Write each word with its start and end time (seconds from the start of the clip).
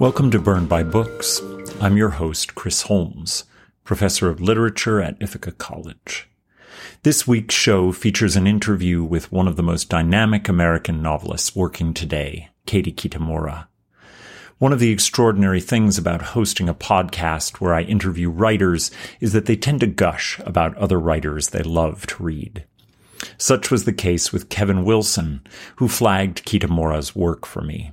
Welcome 0.00 0.30
to 0.30 0.38
Burned 0.38 0.68
by 0.68 0.84
Books. 0.84 1.42
I'm 1.80 1.96
your 1.96 2.10
host, 2.10 2.54
Chris 2.54 2.82
Holmes, 2.82 3.42
professor 3.82 4.28
of 4.30 4.40
literature 4.40 5.02
at 5.02 5.20
Ithaca 5.20 5.50
College. 5.50 6.28
This 7.02 7.26
week's 7.26 7.56
show 7.56 7.90
features 7.90 8.36
an 8.36 8.46
interview 8.46 9.02
with 9.02 9.32
one 9.32 9.48
of 9.48 9.56
the 9.56 9.62
most 9.64 9.88
dynamic 9.88 10.48
American 10.48 11.02
novelists 11.02 11.56
working 11.56 11.94
today, 11.94 12.48
Katie 12.64 12.92
Kitamura. 12.92 13.66
One 14.58 14.72
of 14.72 14.78
the 14.78 14.92
extraordinary 14.92 15.60
things 15.60 15.98
about 15.98 16.22
hosting 16.22 16.68
a 16.68 16.74
podcast 16.74 17.60
where 17.60 17.74
I 17.74 17.82
interview 17.82 18.30
writers 18.30 18.92
is 19.18 19.32
that 19.32 19.46
they 19.46 19.56
tend 19.56 19.80
to 19.80 19.88
gush 19.88 20.40
about 20.44 20.76
other 20.76 21.00
writers 21.00 21.48
they 21.48 21.64
love 21.64 22.06
to 22.06 22.22
read. 22.22 22.64
Such 23.36 23.68
was 23.68 23.84
the 23.84 23.92
case 23.92 24.32
with 24.32 24.48
Kevin 24.48 24.84
Wilson, 24.84 25.44
who 25.76 25.88
flagged 25.88 26.46
Kitamura's 26.46 27.16
work 27.16 27.44
for 27.44 27.62
me. 27.62 27.90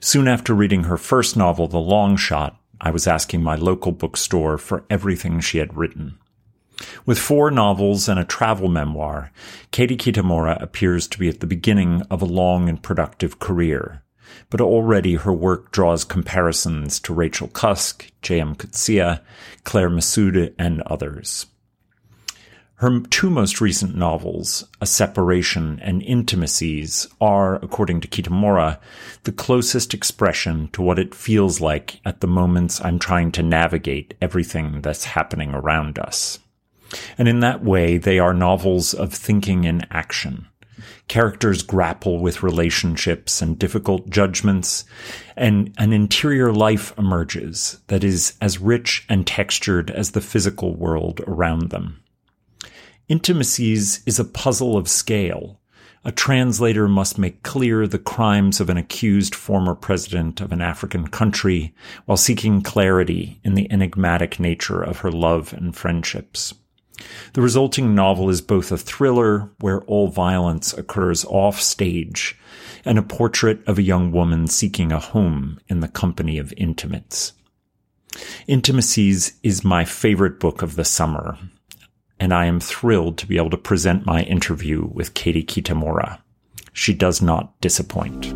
Soon 0.00 0.28
after 0.28 0.54
reading 0.54 0.84
her 0.84 0.96
first 0.96 1.36
novel, 1.36 1.68
The 1.68 1.78
Long 1.78 2.16
Shot, 2.16 2.56
I 2.80 2.90
was 2.90 3.06
asking 3.06 3.42
my 3.42 3.54
local 3.54 3.92
bookstore 3.92 4.58
for 4.58 4.84
everything 4.90 5.40
she 5.40 5.58
had 5.58 5.76
written. 5.76 6.18
With 7.06 7.18
four 7.18 7.50
novels 7.50 8.08
and 8.08 8.18
a 8.18 8.24
travel 8.24 8.68
memoir, 8.68 9.30
Katie 9.70 9.96
Kitamura 9.96 10.60
appears 10.60 11.06
to 11.08 11.18
be 11.18 11.28
at 11.28 11.40
the 11.40 11.46
beginning 11.46 12.02
of 12.10 12.22
a 12.22 12.26
long 12.26 12.68
and 12.68 12.82
productive 12.82 13.38
career. 13.38 14.02
But 14.50 14.60
already 14.60 15.14
her 15.14 15.32
work 15.32 15.72
draws 15.72 16.04
comparisons 16.04 16.98
to 17.00 17.14
Rachel 17.14 17.48
Cusk, 17.48 18.10
J.M. 18.22 18.56
Coetzee, 18.56 19.20
Claire 19.64 19.90
Messud, 19.90 20.54
and 20.58 20.82
others. 20.82 21.46
Her 22.82 22.98
two 22.98 23.30
most 23.30 23.60
recent 23.60 23.94
novels, 23.94 24.64
A 24.80 24.86
Separation 24.86 25.78
and 25.84 26.02
Intimacies, 26.02 27.06
are, 27.20 27.54
according 27.62 28.00
to 28.00 28.08
Kitamura, 28.08 28.80
the 29.22 29.30
closest 29.30 29.94
expression 29.94 30.68
to 30.72 30.82
what 30.82 30.98
it 30.98 31.14
feels 31.14 31.60
like 31.60 32.00
at 32.04 32.20
the 32.20 32.26
moments 32.26 32.84
I'm 32.84 32.98
trying 32.98 33.30
to 33.32 33.42
navigate 33.44 34.14
everything 34.20 34.80
that's 34.82 35.04
happening 35.04 35.54
around 35.54 36.00
us. 36.00 36.40
And 37.16 37.28
in 37.28 37.38
that 37.38 37.62
way, 37.62 37.98
they 37.98 38.18
are 38.18 38.34
novels 38.34 38.94
of 38.94 39.14
thinking 39.14 39.64
and 39.64 39.86
action. 39.92 40.48
Characters 41.06 41.62
grapple 41.62 42.18
with 42.18 42.42
relationships 42.42 43.40
and 43.40 43.56
difficult 43.56 44.10
judgments, 44.10 44.84
and 45.36 45.72
an 45.78 45.92
interior 45.92 46.52
life 46.52 46.98
emerges 46.98 47.80
that 47.86 48.02
is 48.02 48.36
as 48.40 48.58
rich 48.58 49.06
and 49.08 49.24
textured 49.24 49.88
as 49.92 50.10
the 50.10 50.20
physical 50.20 50.74
world 50.74 51.20
around 51.28 51.70
them. 51.70 52.01
Intimacies 53.08 54.00
is 54.06 54.20
a 54.20 54.24
puzzle 54.24 54.76
of 54.76 54.88
scale. 54.88 55.60
A 56.04 56.12
translator 56.12 56.88
must 56.88 57.18
make 57.18 57.42
clear 57.42 57.86
the 57.86 57.98
crimes 57.98 58.60
of 58.60 58.70
an 58.70 58.76
accused 58.76 59.34
former 59.34 59.74
president 59.74 60.40
of 60.40 60.52
an 60.52 60.60
African 60.60 61.08
country 61.08 61.74
while 62.06 62.16
seeking 62.16 62.62
clarity 62.62 63.40
in 63.44 63.54
the 63.54 63.70
enigmatic 63.70 64.38
nature 64.38 64.82
of 64.82 64.98
her 64.98 65.10
love 65.10 65.52
and 65.52 65.74
friendships. 65.74 66.54
The 67.32 67.42
resulting 67.42 67.94
novel 67.94 68.30
is 68.30 68.40
both 68.40 68.70
a 68.70 68.78
thriller 68.78 69.50
where 69.58 69.82
all 69.82 70.08
violence 70.08 70.72
occurs 70.72 71.24
off 71.24 71.60
stage 71.60 72.38
and 72.84 72.98
a 72.98 73.02
portrait 73.02 73.66
of 73.66 73.78
a 73.78 73.82
young 73.82 74.12
woman 74.12 74.46
seeking 74.46 74.92
a 74.92 75.00
home 75.00 75.58
in 75.68 75.80
the 75.80 75.88
company 75.88 76.38
of 76.38 76.54
intimates. 76.56 77.32
Intimacies 78.46 79.38
is 79.42 79.64
my 79.64 79.84
favorite 79.84 80.38
book 80.38 80.62
of 80.62 80.76
the 80.76 80.84
summer 80.84 81.38
and 82.22 82.32
I 82.32 82.44
am 82.44 82.60
thrilled 82.60 83.18
to 83.18 83.26
be 83.26 83.36
able 83.36 83.50
to 83.50 83.56
present 83.56 84.06
my 84.06 84.22
interview 84.22 84.88
with 84.92 85.12
Katie 85.12 85.42
Kitamura. 85.42 86.20
She 86.72 86.94
does 86.94 87.20
not 87.20 87.60
disappoint. 87.60 88.32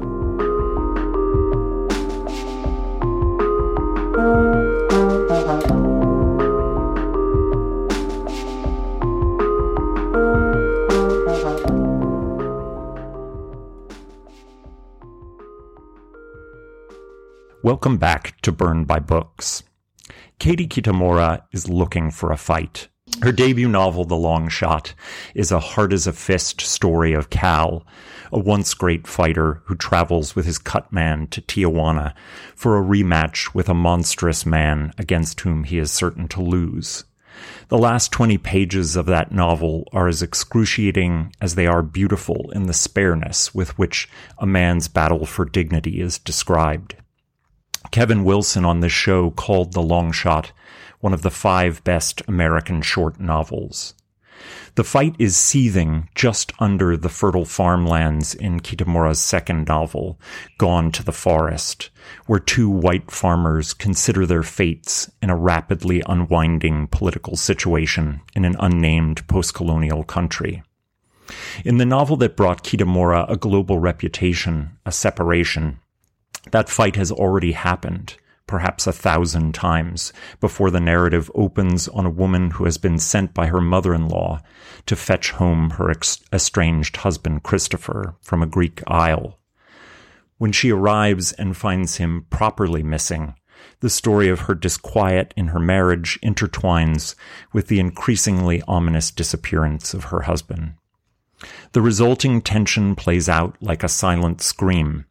Welcome 17.63 17.99
back 17.99 18.35
to 18.43 18.51
Burned 18.51 18.89
by 18.89 18.99
Books. 18.99 19.63
Katie 20.41 20.67
Kitamura 20.67 21.45
is 21.53 21.69
looking 21.69 22.11
for 22.11 22.33
a 22.33 22.37
fight 22.37 22.89
her 23.23 23.33
debut 23.33 23.69
novel, 23.69 24.05
The 24.05 24.17
Long 24.17 24.49
Shot, 24.49 24.95
is 25.35 25.51
a 25.51 25.59
hard 25.59 25.93
as 25.93 26.07
a 26.07 26.13
fist 26.13 26.61
story 26.61 27.13
of 27.13 27.31
Cal, 27.31 27.87
a 28.31 28.39
once 28.39 28.75
great 28.75 29.07
fighter 29.07 29.63
who 29.65 29.75
travels 29.75 30.37
with 30.37 30.45
his 30.45 30.59
cut 30.59 30.93
man 30.93 31.27
to 31.29 31.41
Tijuana 31.41 32.15
for 32.55 32.77
a 32.77 32.83
rematch 32.83 33.55
with 33.55 33.69
a 33.69 33.75
monstrous 33.75 34.45
man 34.45 34.93
against 34.99 35.41
whom 35.41 35.65
he 35.65 35.79
is 35.79 35.91
certain 35.91 36.29
to 36.29 36.43
lose. 36.43 37.05
The 37.69 37.79
last 37.79 38.13
20 38.13 38.39
pages 38.39 38.97
of 38.97 39.07
that 39.07 39.33
novel 39.33 39.89
are 39.93 40.09
as 40.09 40.23
excruciating 40.23 41.35
as 41.41 41.55
they 41.55 41.67
are 41.67 41.83
beautiful 41.83 42.51
in 42.53 42.67
the 42.67 42.73
spareness 42.73 43.55
with 43.55 43.79
which 43.79 44.09
a 44.39 44.47
man's 44.47 44.89
battle 44.89 45.27
for 45.27 45.45
dignity 45.45 46.01
is 46.01 46.19
described. 46.19 46.97
Kevin 47.91 48.25
Wilson 48.25 48.65
on 48.65 48.81
this 48.81 48.93
show 48.93 49.31
called 49.31 49.73
The 49.73 49.83
Long 49.83 50.13
Shot 50.13 50.53
one 51.07 51.15
of 51.15 51.23
the 51.23 51.31
five 51.31 51.85
best 51.85 52.21
American 52.27 52.83
short 52.83 53.21
novels. 53.21 53.95
The 54.75 54.83
fight 54.83 55.15
is 55.21 55.37
seething 55.37 56.09
just 56.17 56.53
under 56.59 56.97
the 56.97 57.09
fertile 57.09 57.45
farmlands 57.45 58.35
in 58.35 58.59
Kitamura's 58.59 59.21
second 59.21 59.69
novel, 59.69 60.19
Gone 60.59 60.91
to 60.91 61.05
the 61.05 61.13
Forest, 61.13 61.91
where 62.27 62.41
two 62.41 62.69
white 62.69 63.09
farmers 63.13 63.73
consider 63.73 64.27
their 64.27 64.43
fates 64.43 65.09
in 65.23 65.31
a 65.31 65.37
rapidly 65.37 66.03
unwinding 66.09 66.89
political 66.89 67.37
situation 67.37 68.21
in 68.35 68.45
an 68.45 68.57
unnamed 68.59 69.29
post-colonial 69.29 70.03
country. 70.03 70.65
In 71.65 71.79
the 71.79 71.87
novel 71.87 72.17
that 72.17 72.37
brought 72.37 72.65
Kitamura 72.65 73.31
a 73.31 73.37
global 73.37 73.79
reputation, 73.79 74.77
A 74.85 74.91
Separation, 74.91 75.79
that 76.51 76.69
fight 76.69 76.97
has 76.97 77.13
already 77.13 77.53
happened 77.53 78.17
perhaps 78.47 78.87
a 78.87 78.93
thousand 78.93 79.55
times, 79.55 80.13
before 80.41 80.71
the 80.71 80.81
narrative 80.81 81.31
opens 81.35 81.89
on 81.89 82.07
a 82.07 82.11
woman 82.11 82.53
who 82.53 82.65
has 82.65 82.79
been 82.79 82.99
sent 82.99 83.35
by 83.35 83.47
her 83.47 83.61
mother-in-law 83.61 84.41
to 84.87 84.97
fetch 84.97 85.33
home 85.33 85.71
her 85.71 85.93
estranged 86.33 86.97
husband 86.99 87.43
Christopher 87.43 88.15
from 88.21 88.43
a 88.43 88.47
Greek 88.47 88.83
isle. 88.87 89.39
When 90.39 90.53
she 90.53 90.71
arrives 90.71 91.33
and 91.33 91.57
finds 91.57 91.97
him 91.97 92.27
properly 92.31 92.83
missing, 92.83 93.35
the 93.81 93.91
story 93.91 94.29
of 94.29 94.41
her 94.41 94.55
disquiet 94.55 95.33
in 95.37 95.49
her 95.49 95.61
marriage 95.61 96.19
intertwines 96.23 97.15
with 97.53 97.69
the 97.69 97.81
increasingly 97.81 98.63
ominous 98.69 99.11
disappearance 99.11 99.95
of 99.95 100.05
her 100.05 100.23
husband. 100.23 100.75
The 101.73 101.83
resulting 101.83 102.41
tension 102.41 102.95
plays 102.95 103.29
out 103.29 103.57
like 103.61 103.83
a 103.83 103.89
silent 103.89 104.41
scream, 104.41 105.05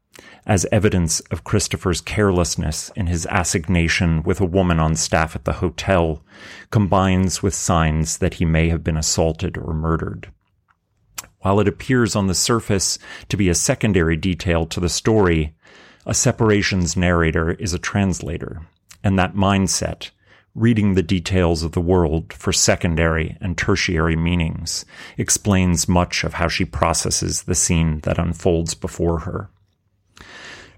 as 0.46 0.68
evidence 0.72 1.20
of 1.32 1.44
Christopher's 1.44 2.02
carelessness 2.02 2.92
in 2.96 3.08
his 3.08 3.26
assignation 3.28 4.22
with 4.24 4.40
a 4.40 4.46
woman 4.46 4.80
on 4.80 4.96
staff 4.96 5.36
at 5.36 5.46
the 5.46 5.54
hotel 5.54 6.24
combines 6.70 7.42
with 7.42 7.56
signs 7.56 8.20
that 8.20 8.36
he 8.36 8.46
may 8.46 8.70
have 8.70 8.84
been 8.84 8.98
assaulted 8.98 9.58
or 9.58 9.74
murdered. 9.74 10.32
While 11.40 11.60
it 11.60 11.68
appears 11.68 12.16
on 12.16 12.28
the 12.28 12.36
surface 12.36 13.00
to 13.30 13.38
be 13.38 13.50
a 13.50 13.56
secondary 13.56 14.18
detail 14.18 14.66
to 14.68 14.80
the 14.80 14.90
story, 14.90 15.56
a 16.06 16.14
separations 16.14 16.96
narrator 16.96 17.52
is 17.52 17.74
a 17.74 17.80
translator, 17.80 18.62
and 19.04 19.18
that 19.18 19.36
mindset, 19.36 20.12
reading 20.54 20.94
the 20.94 21.04
details 21.04 21.64
of 21.64 21.72
the 21.74 21.82
world 21.82 22.32
for 22.34 22.54
secondary 22.54 23.38
and 23.42 23.58
tertiary 23.58 24.16
meanings, 24.16 24.86
explains 25.18 25.90
much 25.90 26.24
of 26.24 26.36
how 26.36 26.48
she 26.48 26.66
processes 26.66 27.44
the 27.44 27.56
scene 27.56 28.00
that 28.02 28.20
unfolds 28.20 28.74
before 28.74 29.20
her. 29.20 29.50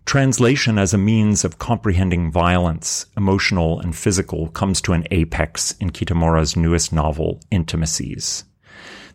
Translation 0.07 0.77
as 0.77 0.93
a 0.93 0.97
means 0.97 1.43
of 1.43 1.59
comprehending 1.59 2.31
violence, 2.31 3.07
emotional 3.17 3.81
and 3.81 3.93
physical, 3.93 4.47
comes 4.47 4.79
to 4.79 4.93
an 4.93 5.05
apex 5.11 5.73
in 5.81 5.89
Kitamura's 5.89 6.55
newest 6.55 6.93
novel, 6.93 7.41
Intimacies. 7.51 8.45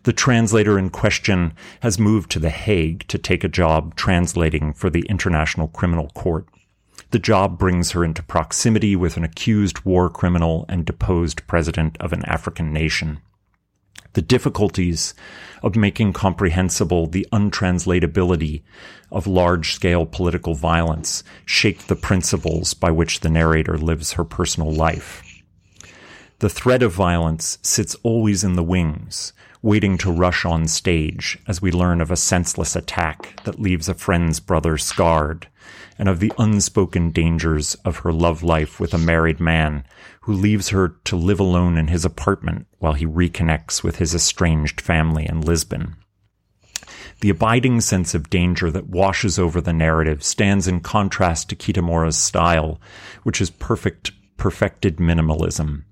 The 0.03 0.13
translator 0.13 0.77
in 0.77 0.91
question 0.91 1.53
has 1.79 1.97
moved 1.97 2.29
to 2.29 2.39
The 2.39 2.51
Hague 2.51 3.07
to 3.07 3.17
take 3.17 3.43
a 3.43 3.47
job 3.47 3.95
translating 3.95 4.71
for 4.71 4.91
the 4.91 5.03
International 5.09 5.67
Criminal 5.67 6.09
Court. 6.09 6.45
The 7.09 7.17
job 7.17 7.57
brings 7.57 7.89
her 7.93 8.05
into 8.05 8.21
proximity 8.21 8.95
with 8.95 9.17
an 9.17 9.23
accused 9.23 9.83
war 9.85 10.11
criminal 10.11 10.63
and 10.69 10.85
deposed 10.85 11.47
president 11.47 11.97
of 11.99 12.13
an 12.13 12.23
African 12.25 12.71
nation 12.71 13.19
the 14.13 14.21
difficulties 14.21 15.13
of 15.61 15.75
making 15.75 16.13
comprehensible 16.13 17.07
the 17.07 17.27
untranslatability 17.31 18.61
of 19.11 19.27
large 19.27 19.73
scale 19.73 20.05
political 20.05 20.55
violence 20.55 21.23
shake 21.45 21.87
the 21.87 21.95
principles 21.95 22.73
by 22.73 22.91
which 22.91 23.19
the 23.19 23.29
narrator 23.29 23.77
lives 23.77 24.13
her 24.13 24.23
personal 24.23 24.71
life. 24.71 25.23
The 26.39 26.49
threat 26.49 26.83
of 26.83 26.93
violence 26.93 27.57
sits 27.61 27.95
always 28.03 28.43
in 28.43 28.53
the 28.53 28.63
wings, 28.63 29.31
waiting 29.61 29.97
to 29.97 30.11
rush 30.11 30.43
on 30.43 30.67
stage 30.67 31.39
as 31.47 31.61
we 31.61 31.71
learn 31.71 32.01
of 32.01 32.11
a 32.11 32.17
senseless 32.17 32.75
attack 32.75 33.41
that 33.45 33.61
leaves 33.61 33.87
a 33.87 33.93
friend's 33.93 34.41
brother 34.41 34.77
scarred, 34.77 35.47
and 35.97 36.09
of 36.09 36.19
the 36.19 36.33
unspoken 36.37 37.11
dangers 37.11 37.75
of 37.85 37.97
her 37.97 38.11
love 38.11 38.43
life 38.43 38.77
with 38.77 38.93
a 38.93 38.97
married 38.97 39.39
man 39.39 39.85
who 40.21 40.33
leaves 40.33 40.69
her 40.69 40.89
to 41.05 41.15
live 41.15 41.39
alone 41.39 41.77
in 41.77 41.87
his 41.87 42.03
apartment 42.03 42.67
while 42.83 42.93
he 42.93 43.05
reconnects 43.05 43.81
with 43.81 43.95
his 43.95 44.13
estranged 44.13 44.81
family 44.81 45.25
in 45.25 45.39
Lisbon. 45.39 45.95
The 47.21 47.29
abiding 47.29 47.79
sense 47.79 48.13
of 48.13 48.29
danger 48.29 48.69
that 48.71 48.89
washes 48.89 49.39
over 49.39 49.61
the 49.61 49.71
narrative 49.71 50.21
stands 50.21 50.67
in 50.67 50.81
contrast 50.81 51.47
to 51.47 51.55
Kitamura's 51.55 52.17
style, 52.17 52.81
which 53.23 53.39
is 53.39 53.49
perfect, 53.49 54.11
perfected 54.35 54.97
minimalism. 54.97 55.83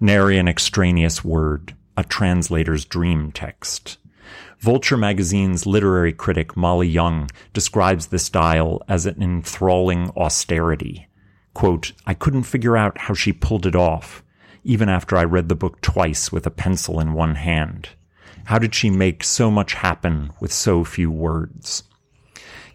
Nary 0.00 0.36
an 0.36 0.48
extraneous 0.48 1.24
word, 1.24 1.76
a 1.96 2.02
translator's 2.02 2.84
dream 2.84 3.30
text. 3.30 3.98
Vulture 4.58 4.96
magazine's 4.96 5.64
literary 5.64 6.12
critic 6.12 6.56
Molly 6.56 6.88
Young 6.88 7.30
describes 7.52 8.08
the 8.08 8.18
style 8.18 8.82
as 8.88 9.06
an 9.06 9.22
enthralling 9.22 10.10
austerity, 10.16 11.06
Quote, 11.54 11.92
I 12.06 12.14
couldn't 12.14 12.44
figure 12.44 12.76
out 12.76 12.96
how 12.96 13.14
she 13.14 13.32
pulled 13.32 13.66
it 13.66 13.76
off, 13.76 14.22
even 14.64 14.88
after 14.88 15.16
I 15.16 15.24
read 15.24 15.48
the 15.48 15.54
book 15.54 15.80
twice 15.80 16.30
with 16.30 16.46
a 16.46 16.50
pencil 16.50 17.00
in 17.00 17.12
one 17.12 17.36
hand. 17.36 17.90
How 18.44 18.58
did 18.58 18.74
she 18.74 18.90
make 18.90 19.22
so 19.22 19.50
much 19.50 19.74
happen 19.74 20.30
with 20.40 20.52
so 20.52 20.84
few 20.84 21.10
words? 21.10 21.84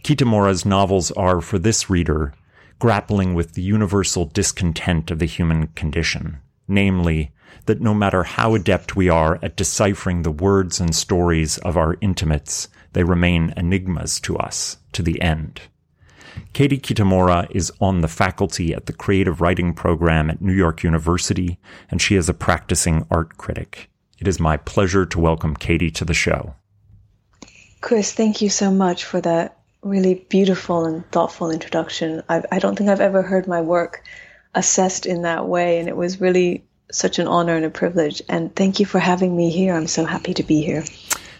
Kitamura's 0.04 0.66
novels 0.66 1.12
are, 1.12 1.42
for 1.42 1.60
this 1.60 1.89
reader, 1.89 2.34
grappling 2.80 3.34
with 3.34 3.54
the 3.54 3.62
universal 3.62 4.25
discontent 4.25 5.12
of 5.12 5.19
the 5.19 5.25
human 5.25 5.68
condition, 5.68 6.38
namely, 6.68 7.31
that 7.66 7.81
no 7.81 7.94
matter 7.94 8.24
how 8.24 8.56
adept 8.56 8.95
we 8.95 9.10
are 9.10 9.40
at 9.42 9.57
deciphering 9.57 10.22
the 10.22 10.31
words 10.31 10.80
and 10.80 10.95
stories 10.95 11.57
of 11.60 11.75
our 11.75 11.98
intimates, 12.01 12.69
they 12.94 13.04
remain 13.04 13.54
enigmas 13.57 14.19
to 14.22 14.38
us 14.38 14.78
to 14.94 15.01
the 15.01 15.22
end. 15.22 15.62
Katie 16.54 16.80
Kitamura 16.80 17.48
is 17.51 17.72
on 17.80 18.01
the 18.01 18.07
faculty 18.07 18.74
at 18.74 18.86
the 18.86 18.94
creative 18.94 19.42
writing 19.42 19.74
program 19.74 20.30
at 20.30 20.42
New 20.42 20.54
York 20.54 20.84
University, 20.84 21.60
and 21.89 22.01
she 22.01 22.16
is 22.16 22.30
a 22.30 22.34
practicing 22.34 23.06
art 23.12 23.38
critic. 23.38 23.89
It 24.19 24.28
is 24.28 24.39
my 24.39 24.57
pleasure 24.57 25.06
to 25.06 25.19
welcome 25.19 25.56
Katie 25.56 25.92
to 25.92 26.06
the 26.06 26.13
show. 26.13 26.56
Chris, 27.81 28.12
thank 28.12 28.42
you 28.42 28.50
so 28.50 28.72
much 28.72 29.04
for 29.04 29.22
that 29.22 29.57
really 29.84 30.16
beautiful 30.30 30.86
and 30.86 31.10
thoughtful 31.12 31.51
introduction. 31.51 32.24
I've, 32.28 32.45
I 32.51 32.60
do 32.60 32.68
not 32.68 32.78
think 32.78 32.90
I've 32.90 33.01
ever 33.01 33.22
heard 33.22 33.48
my 33.48 33.62
work 33.62 34.04
assessed 34.56 35.06
in 35.06 35.22
that 35.22 35.48
way, 35.48 35.80
and 35.80 35.88
it 35.88 35.95
was 35.95 36.19
really 36.19 36.63
such 36.92 37.19
an 37.19 37.28
honor 37.28 37.56
and 37.56 37.66
a 37.66 37.69
privilege. 37.69 38.22
And 38.30 38.56
thank 38.56 38.80
you 38.80 38.86
for 38.86 39.00
having 39.00 39.36
me 39.36 39.50
here. 39.50 39.74
I'm 39.74 39.88
so 39.88 40.06
happy 40.06 40.33
to 40.36 40.44
be 40.44 40.62
here. 40.62 40.83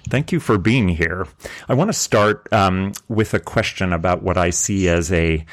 Thank 0.10 0.32
you 0.32 0.40
for 0.40 0.58
being 0.58 0.90
here. 0.90 1.28
I 1.68 1.74
want 1.74 1.90
to 1.90 1.94
start 1.94 2.48
um, 2.54 2.94
with 3.08 3.34
a 3.34 3.40
question 3.40 3.92
about 3.92 4.24
what 4.24 4.38
I 4.38 4.52
see 4.52 4.88
as 4.88 5.12
a 5.12 5.46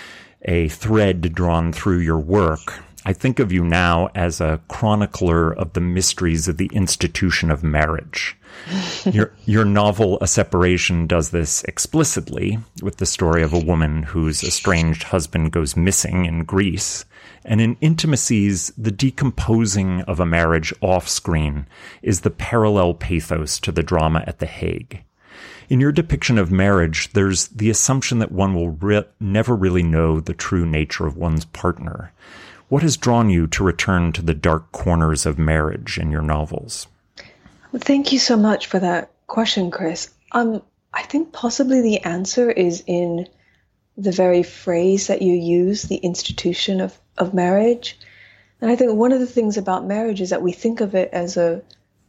a 0.46 0.68
thread 0.68 1.34
drawn 1.34 1.72
through 1.72 1.98
your 1.98 2.18
work. 2.18 2.82
I 3.06 3.12
think 3.12 3.38
of 3.38 3.52
you 3.52 3.64
now 3.64 4.08
as 4.14 4.40
a 4.40 4.60
chronicler 4.68 5.52
of 5.52 5.72
the 5.72 5.80
mysteries 5.80 6.48
of 6.48 6.56
the 6.56 6.70
institution 6.72 7.50
of 7.50 7.62
marriage. 7.62 8.36
your 9.10 9.32
your 9.44 9.64
novel 9.64 10.18
A 10.20 10.26
Separation 10.26 11.06
does 11.06 11.30
this 11.30 11.64
explicitly 11.64 12.58
with 12.82 12.98
the 12.98 13.06
story 13.06 13.42
of 13.42 13.52
a 13.52 13.58
woman 13.58 14.04
whose 14.04 14.44
estranged 14.44 15.04
husband 15.04 15.52
goes 15.52 15.76
missing 15.76 16.24
in 16.24 16.44
Greece 16.44 17.04
and 17.44 17.60
in 17.60 17.76
intimacies, 17.80 18.72
the 18.76 18.90
decomposing 18.90 20.02
of 20.02 20.18
a 20.20 20.26
marriage 20.26 20.72
off 20.80 21.08
screen 21.08 21.66
is 22.02 22.20
the 22.20 22.30
parallel 22.30 22.94
pathos 22.94 23.58
to 23.60 23.72
the 23.72 23.82
drama 23.82 24.24
at 24.26 24.38
The 24.38 24.46
Hague. 24.46 25.04
In 25.68 25.80
your 25.80 25.92
depiction 25.92 26.38
of 26.38 26.50
marriage, 26.50 27.12
there's 27.12 27.48
the 27.48 27.70
assumption 27.70 28.18
that 28.18 28.32
one 28.32 28.54
will 28.54 28.70
re- 28.70 29.04
never 29.18 29.54
really 29.56 29.82
know 29.82 30.20
the 30.20 30.34
true 30.34 30.66
nature 30.66 31.06
of 31.06 31.16
one's 31.16 31.44
partner. 31.46 32.12
What 32.68 32.82
has 32.82 32.96
drawn 32.96 33.30
you 33.30 33.46
to 33.48 33.64
return 33.64 34.12
to 34.12 34.22
the 34.22 34.34
dark 34.34 34.72
corners 34.72 35.26
of 35.26 35.38
marriage 35.38 35.98
in 35.98 36.10
your 36.10 36.22
novels? 36.22 36.86
Thank 37.76 38.12
you 38.12 38.18
so 38.18 38.36
much 38.36 38.66
for 38.66 38.78
that 38.78 39.10
question, 39.26 39.70
Chris. 39.70 40.10
Um, 40.32 40.62
I 40.92 41.02
think 41.02 41.32
possibly 41.32 41.80
the 41.80 42.00
answer 42.00 42.50
is 42.50 42.82
in 42.86 43.26
the 43.96 44.12
very 44.12 44.42
phrase 44.42 45.06
that 45.08 45.22
you 45.22 45.34
use, 45.34 45.82
the 45.82 45.96
institution 45.96 46.80
of, 46.80 46.98
of 47.18 47.34
marriage. 47.34 47.98
And 48.60 48.70
I 48.70 48.76
think 48.76 48.94
one 48.94 49.12
of 49.12 49.20
the 49.20 49.26
things 49.26 49.56
about 49.56 49.86
marriage 49.86 50.20
is 50.20 50.30
that 50.30 50.42
we 50.42 50.52
think 50.52 50.80
of 50.80 50.94
it 50.94 51.10
as 51.12 51.36
a 51.36 51.62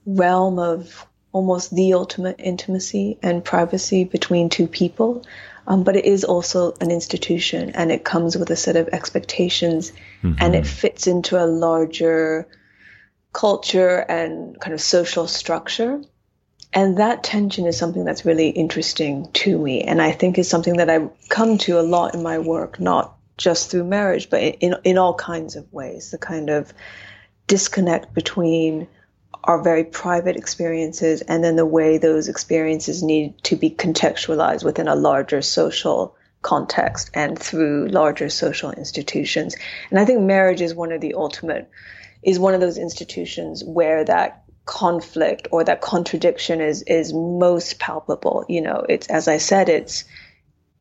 realm 0.05 0.59
of 0.59 1.05
almost 1.31 1.75
the 1.75 1.93
ultimate 1.93 2.37
intimacy 2.39 3.17
and 3.21 3.43
privacy 3.43 4.05
between 4.05 4.49
two 4.49 4.67
people. 4.67 5.25
Um, 5.67 5.83
but 5.83 5.95
it 5.95 6.05
is 6.05 6.23
also 6.23 6.73
an 6.79 6.91
institution 6.91 7.71
and 7.71 7.91
it 7.91 8.05
comes 8.05 8.37
with 8.37 8.51
a 8.51 8.55
set 8.55 8.75
of 8.75 8.87
expectations 8.89 9.91
mm-hmm. 10.21 10.33
and 10.37 10.55
it 10.55 10.67
fits 10.67 11.07
into 11.07 11.43
a 11.43 11.47
larger 11.47 12.47
culture 13.33 13.97
and 13.97 14.59
kind 14.61 14.73
of 14.73 14.79
social 14.79 15.27
structure. 15.27 16.01
And 16.71 16.97
that 16.97 17.23
tension 17.23 17.65
is 17.65 17.77
something 17.77 18.05
that's 18.05 18.25
really 18.25 18.49
interesting 18.49 19.29
to 19.33 19.57
me. 19.57 19.81
And 19.81 20.01
I 20.01 20.11
think 20.11 20.37
is 20.37 20.49
something 20.49 20.77
that 20.77 20.89
I 20.89 21.09
come 21.29 21.57
to 21.59 21.79
a 21.79 21.81
lot 21.81 22.13
in 22.13 22.21
my 22.21 22.39
work, 22.39 22.79
not 22.79 23.14
just 23.37 23.69
through 23.69 23.83
marriage, 23.83 24.29
but 24.29 24.41
in, 24.41 24.75
in 24.83 24.97
all 24.97 25.13
kinds 25.13 25.55
of 25.55 25.71
ways. 25.73 26.11
The 26.11 26.17
kind 26.17 26.49
of 26.49 26.73
disconnect 27.47 28.13
between 28.13 28.87
our 29.43 29.61
very 29.61 29.83
private 29.83 30.35
experiences 30.35 31.21
and 31.21 31.43
then 31.43 31.55
the 31.55 31.65
way 31.65 31.97
those 31.97 32.27
experiences 32.27 33.03
need 33.03 33.37
to 33.43 33.55
be 33.55 33.69
contextualized 33.69 34.63
within 34.63 34.87
a 34.87 34.95
larger 34.95 35.41
social 35.41 36.15
context 36.41 37.11
and 37.13 37.37
through 37.37 37.87
larger 37.89 38.29
social 38.29 38.71
institutions. 38.71 39.55
And 39.89 39.99
I 39.99 40.05
think 40.05 40.21
marriage 40.21 40.61
is 40.61 40.73
one 40.73 40.91
of 40.91 41.01
the 41.01 41.13
ultimate, 41.15 41.69
is 42.23 42.39
one 42.39 42.53
of 42.53 42.61
those 42.61 42.77
institutions 42.77 43.63
where 43.63 44.03
that 44.05 44.43
conflict 44.65 45.47
or 45.51 45.63
that 45.63 45.81
contradiction 45.81 46.59
is 46.59 46.81
is 46.83 47.13
most 47.13 47.79
palpable. 47.79 48.45
You 48.49 48.61
know, 48.61 48.85
it's 48.89 49.07
as 49.07 49.27
I 49.27 49.37
said, 49.37 49.69
it's 49.69 50.05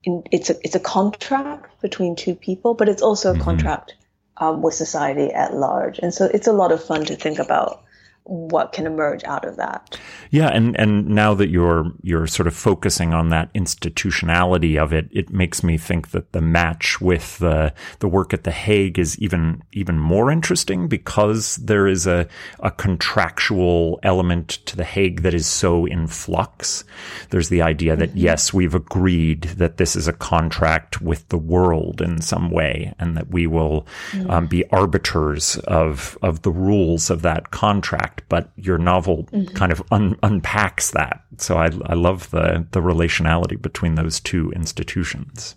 in, 0.05 0.23
it's 0.31 0.51
a 0.51 0.57
it's 0.63 0.75
a 0.75 0.81
contract 0.81 1.81
between 1.81 2.17
two 2.17 2.35
people, 2.35 2.75
but 2.75 2.89
it's 2.89 3.03
also 3.03 3.31
a 3.31 3.35
mm-hmm. 3.35 3.43
contract 3.43 3.95
um, 4.37 4.63
with 4.63 4.75
society 4.75 5.33
at 5.33 5.55
large. 5.55 5.99
And 5.99 6.13
so 6.13 6.27
it's 6.27 6.47
a 6.47 6.53
lot 6.53 6.73
of 6.73 6.83
fun 6.83 7.05
to 7.07 7.17
think 7.17 7.39
about 7.39 7.83
what 8.26 8.73
can 8.73 8.87
emerge 8.87 9.23
out 9.25 9.45
of 9.45 9.57
that. 9.57 9.99
Yeah, 10.31 10.49
and 10.49 10.78
and 10.81 11.09
now 11.09 11.35
that 11.35 11.50
you're 11.50 11.93
you're 12.02 12.26
sort 12.26 12.47
of 12.47 12.54
focusing 12.54 13.12
on 13.12 13.28
that 13.28 13.50
institutionality 13.52 14.78
of 14.78 14.95
it, 14.95 15.09
it 15.11 15.31
makes 15.31 15.62
me 15.62 15.76
think 15.76 16.11
that 16.12 16.33
the 16.33 16.40
match 16.40 17.00
with 17.02 17.38
the 17.38 17.75
the 17.99 18.09
work 18.09 18.33
at 18.33 18.45
the 18.45 18.50
Hague 18.50 18.99
is 18.99 19.19
even 19.19 19.62
even 19.73 19.99
more 19.99 20.31
interesting 20.31 20.88
because 20.88 21.57
there 21.57 21.87
is 21.87 22.07
a 22.07 22.26
a 22.61 22.71
contractual 22.71 24.00
element 24.02 24.49
to 24.66 24.76
the 24.76 24.85
Hague 24.85 25.21
that 25.21 25.35
is 25.35 25.47
so 25.47 25.85
in 25.85 26.07
flux. 26.07 26.85
There's 27.28 27.50
the 27.50 27.61
idea 27.61 27.95
that 27.95 28.11
mm-hmm. 28.11 28.19
yes, 28.19 28.54
we've 28.54 28.75
agreed 28.75 29.43
that 29.59 29.76
this 29.76 29.95
is 29.95 30.09
a 30.09 30.14
contract 30.14 31.02
with 31.02 31.28
the 31.28 31.38
world 31.38 32.00
in 32.00 32.23
some 32.23 32.50
way, 32.50 32.95
and 32.99 33.19
that 33.19 33.28
we 33.28 33.47
will 33.47 33.87
mm-hmm. 34.12 34.31
um, 34.31 34.47
be 34.47 34.64
arbiters 34.71 35.59
of 35.59 36.16
of 36.23 36.40
the 36.40 36.52
rules 36.52 37.11
of 37.11 37.21
that 37.21 37.50
contract 37.50 38.13
fact, 38.14 38.28
but 38.28 38.50
your 38.56 38.78
novel 38.78 39.25
mm-hmm. 39.25 39.54
kind 39.54 39.73
of 39.73 39.83
un- 39.90 40.18
unpacks 40.23 40.90
that. 40.92 41.23
So 41.38 41.56
I, 41.56 41.71
I 41.87 41.94
love 41.94 42.30
the 42.30 42.66
the 42.71 42.80
relationality 42.80 43.61
between 43.61 43.94
those 43.94 44.21
two 44.21 44.50
institutions. 44.52 45.56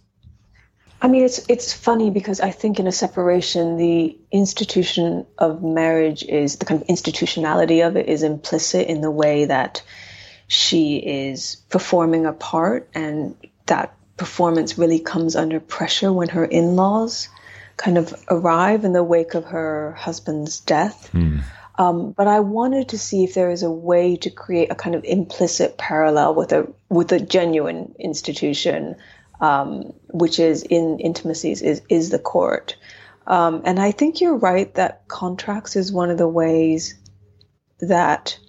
I 1.01 1.07
mean, 1.07 1.23
it's 1.23 1.45
it's 1.47 1.73
funny 1.73 2.09
because 2.09 2.39
I 2.39 2.51
think 2.51 2.79
in 2.79 2.87
a 2.87 2.91
separation, 2.91 3.77
the 3.77 4.17
institution 4.31 5.25
of 5.37 5.61
marriage 5.61 6.23
is 6.23 6.57
the 6.57 6.65
kind 6.65 6.81
of 6.81 6.87
institutionality 6.87 7.81
of 7.81 7.95
it 7.97 8.07
is 8.07 8.23
implicit 8.23 8.87
in 8.87 9.01
the 9.01 9.11
way 9.11 9.45
that 9.45 9.83
she 10.47 10.97
is 10.97 11.57
performing 11.69 12.25
a 12.25 12.33
part, 12.33 12.89
and 12.95 13.35
that 13.67 13.93
performance 14.15 14.77
really 14.77 14.99
comes 14.99 15.35
under 15.35 15.59
pressure 15.59 16.11
when 16.11 16.29
her 16.29 16.45
in-laws 16.45 17.29
kind 17.75 17.99
of 17.99 18.11
arrive 18.29 18.83
in 18.85 18.93
the 18.93 19.03
wake 19.03 19.35
of 19.35 19.45
her 19.45 19.91
husband's 19.91 20.61
death. 20.61 21.11
Mm. 21.13 21.43
Um, 21.77 22.11
but 22.11 22.27
I 22.27 22.39
wanted 22.39 22.89
to 22.89 22.97
see 22.97 23.23
if 23.23 23.33
there 23.33 23.51
is 23.51 23.61
a 23.61 23.71
way 23.71 24.15
to 24.17 24.31
create 24.31 24.71
a 24.71 24.75
kind 24.75 24.95
of 24.95 25.03
implicit 25.03 25.77
parallel 25.77 26.33
with 26.33 26.51
a 26.51 26.71
with 26.89 27.11
a 27.11 27.19
genuine 27.19 27.93
institution, 27.99 28.95
um, 29.39 29.93
which 30.09 30.39
is 30.39 30.63
in 30.63 30.99
intimacies 30.99 31.61
is 31.61 31.81
is 31.89 32.09
the 32.09 32.19
court. 32.19 32.75
Um, 33.27 33.61
and 33.65 33.79
I 33.79 33.91
think 33.91 34.21
you're 34.21 34.37
right 34.37 34.73
that 34.75 35.07
contracts 35.07 35.75
is 35.75 35.91
one 35.91 36.09
of 36.09 36.17
the 36.17 36.27
ways 36.27 36.95
that 37.79 38.39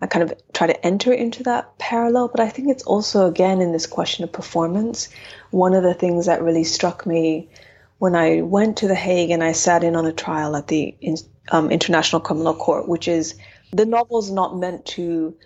I 0.00 0.06
kind 0.06 0.22
of 0.22 0.32
try 0.52 0.68
to 0.68 0.86
enter 0.86 1.12
into 1.12 1.42
that 1.42 1.76
parallel. 1.78 2.28
But 2.28 2.40
I 2.40 2.48
think 2.48 2.68
it's 2.68 2.84
also 2.84 3.26
again 3.26 3.60
in 3.60 3.72
this 3.72 3.86
question 3.86 4.24
of 4.24 4.32
performance. 4.32 5.10
One 5.50 5.74
of 5.74 5.82
the 5.82 5.94
things 5.94 6.26
that 6.26 6.42
really 6.42 6.64
struck 6.64 7.04
me 7.04 7.50
when 7.98 8.14
I 8.14 8.42
went 8.42 8.78
to 8.78 8.88
The 8.88 8.94
Hague 8.94 9.30
and 9.30 9.42
I 9.42 9.52
sat 9.52 9.84
in 9.84 9.96
on 9.96 10.06
a 10.06 10.12
trial 10.12 10.56
at 10.56 10.68
the 10.68 10.96
um, 11.50 11.70
International 11.70 12.20
Criminal 12.20 12.54
Court, 12.54 12.88
which 12.88 13.08
is 13.08 13.34
the 13.72 13.86
novel's 13.86 14.30
not 14.30 14.56
meant 14.56 14.86
to 14.86 15.36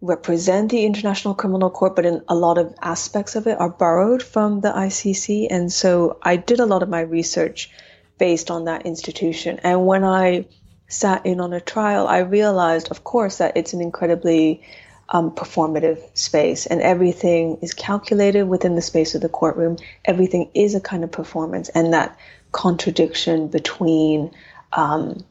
represent 0.00 0.70
the 0.70 0.84
International 0.84 1.34
Criminal 1.34 1.70
Court, 1.70 1.96
but 1.96 2.06
in 2.06 2.22
a 2.28 2.34
lot 2.34 2.58
of 2.58 2.74
aspects 2.82 3.34
of 3.34 3.46
it 3.46 3.58
are 3.58 3.70
borrowed 3.70 4.22
from 4.22 4.60
the 4.60 4.70
ICC. 4.70 5.48
And 5.50 5.72
so 5.72 6.18
I 6.22 6.36
did 6.36 6.60
a 6.60 6.66
lot 6.66 6.82
of 6.82 6.88
my 6.88 7.00
research 7.00 7.70
based 8.18 8.50
on 8.50 8.64
that 8.64 8.86
institution. 8.86 9.60
And 9.62 9.86
when 9.86 10.04
I 10.04 10.46
sat 10.88 11.26
in 11.26 11.40
on 11.40 11.52
a 11.52 11.60
trial, 11.60 12.06
I 12.06 12.18
realized, 12.18 12.90
of 12.90 13.04
course, 13.04 13.38
that 13.38 13.56
it's 13.56 13.72
an 13.72 13.80
incredibly 13.80 14.62
um, 15.08 15.30
performative 15.30 16.00
space 16.16 16.66
and 16.66 16.82
everything 16.82 17.58
is 17.62 17.74
calculated 17.74 18.44
within 18.44 18.74
the 18.74 18.82
space 18.82 19.14
of 19.14 19.20
the 19.20 19.28
courtroom. 19.28 19.76
Everything 20.04 20.50
is 20.54 20.74
a 20.74 20.80
kind 20.80 21.04
of 21.04 21.12
performance, 21.12 21.68
and 21.68 21.92
that 21.92 22.18
contradiction 22.52 23.48
between 23.48 24.32
um, 24.72 25.24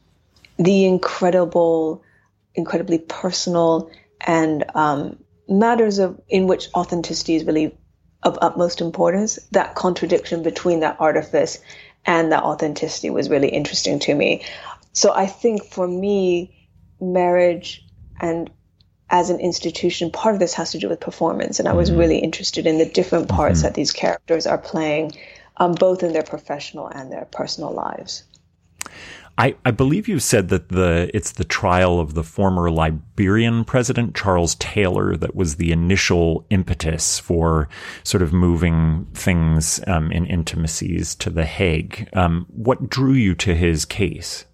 the 0.58 0.86
incredible, 0.86 2.02
incredibly 2.54 2.98
personal 2.98 3.90
and 4.20 4.64
um, 4.74 5.18
matters 5.48 5.98
of 5.98 6.20
in 6.28 6.46
which 6.46 6.68
authenticity 6.74 7.34
is 7.34 7.44
really 7.44 7.76
of 8.22 8.38
utmost 8.40 8.80
importance. 8.80 9.38
That 9.52 9.74
contradiction 9.74 10.42
between 10.42 10.80
that 10.80 10.96
artifice 10.98 11.60
and 12.04 12.32
that 12.32 12.42
authenticity 12.42 13.10
was 13.10 13.28
really 13.28 13.48
interesting 13.48 13.98
to 14.00 14.14
me. 14.14 14.44
So 14.92 15.12
I 15.12 15.26
think 15.26 15.64
for 15.64 15.86
me, 15.86 16.68
marriage 17.00 17.84
and 18.20 18.50
as 19.08 19.30
an 19.30 19.38
institution, 19.40 20.10
part 20.10 20.34
of 20.34 20.40
this 20.40 20.54
has 20.54 20.72
to 20.72 20.78
do 20.78 20.88
with 20.88 21.00
performance. 21.00 21.60
And 21.60 21.68
I 21.68 21.74
was 21.74 21.90
mm-hmm. 21.90 21.98
really 22.00 22.18
interested 22.18 22.66
in 22.66 22.78
the 22.78 22.86
different 22.86 23.28
parts 23.28 23.58
mm-hmm. 23.58 23.68
that 23.68 23.74
these 23.74 23.92
characters 23.92 24.46
are 24.46 24.58
playing, 24.58 25.12
um, 25.56 25.72
both 25.72 26.02
in 26.02 26.12
their 26.12 26.24
professional 26.24 26.88
and 26.88 27.12
their 27.12 27.26
personal 27.26 27.72
lives. 27.72 28.24
I, 29.38 29.54
I 29.66 29.70
believe 29.70 30.08
you 30.08 30.18
said 30.18 30.48
that 30.48 30.70
the 30.70 31.10
it's 31.12 31.32
the 31.32 31.44
trial 31.44 32.00
of 32.00 32.14
the 32.14 32.22
former 32.22 32.70
Liberian 32.70 33.64
president 33.64 34.16
Charles 34.16 34.54
Taylor 34.54 35.14
that 35.16 35.34
was 35.34 35.56
the 35.56 35.72
initial 35.72 36.46
impetus 36.48 37.18
for 37.18 37.68
sort 38.02 38.22
of 38.22 38.32
moving 38.32 39.06
things 39.12 39.80
um, 39.86 40.10
in 40.10 40.24
intimacies 40.24 41.14
to 41.16 41.28
the 41.28 41.44
Hague. 41.44 42.08
Um, 42.14 42.46
what 42.48 42.88
drew 42.88 43.12
you 43.12 43.34
to 43.34 43.54
his 43.54 43.84
case? 43.84 44.46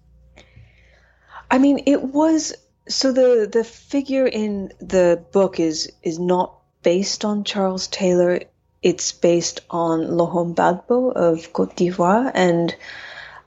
I 1.49 1.59
mean, 1.59 1.83
it 1.85 2.01
was 2.03 2.53
so 2.89 3.13
the 3.13 3.49
the 3.49 3.63
figure 3.63 4.27
in 4.27 4.73
the 4.79 5.23
book 5.31 5.61
is 5.61 5.89
is 6.01 6.19
not 6.19 6.59
based 6.81 7.23
on 7.23 7.45
Charles 7.45 7.87
Taylor. 7.87 8.41
It's 8.81 9.13
based 9.13 9.61
on 9.69 10.17
Laurent 10.17 10.57
Gbagbo 10.57 11.13
of 11.13 11.53
Cote 11.53 11.77
d'Ivoire 11.77 12.29
and 12.33 12.75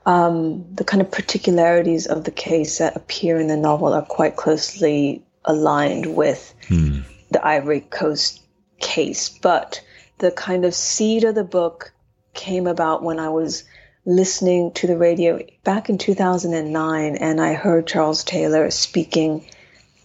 um, 0.07 0.65
the 0.73 0.85
kind 0.85 1.01
of 1.01 1.11
particularities 1.11 2.07
of 2.07 2.23
the 2.23 2.31
case 2.31 2.77
that 2.77 2.95
appear 2.95 3.37
in 3.37 3.47
the 3.47 3.57
novel 3.57 3.93
are 3.93 4.05
quite 4.05 4.37
closely 4.37 5.21
aligned 5.43 6.15
with 6.15 6.55
hmm. 6.69 7.01
the 7.29 7.45
Ivory 7.45 7.81
Coast 7.81 8.41
case. 8.79 9.27
But 9.27 9.81
the 10.19 10.31
kind 10.31 10.63
of 10.63 10.73
seed 10.73 11.25
of 11.25 11.35
the 11.35 11.43
book 11.43 11.93
came 12.33 12.67
about 12.67 13.03
when 13.03 13.19
I 13.19 13.27
was 13.29 13.65
listening 14.05 14.71
to 14.75 14.87
the 14.87 14.97
radio 14.97 15.41
back 15.65 15.89
in 15.89 15.97
2009 15.97 17.17
and 17.17 17.41
I 17.41 17.53
heard 17.53 17.85
Charles 17.85 18.23
Taylor 18.23 18.71
speaking 18.71 19.45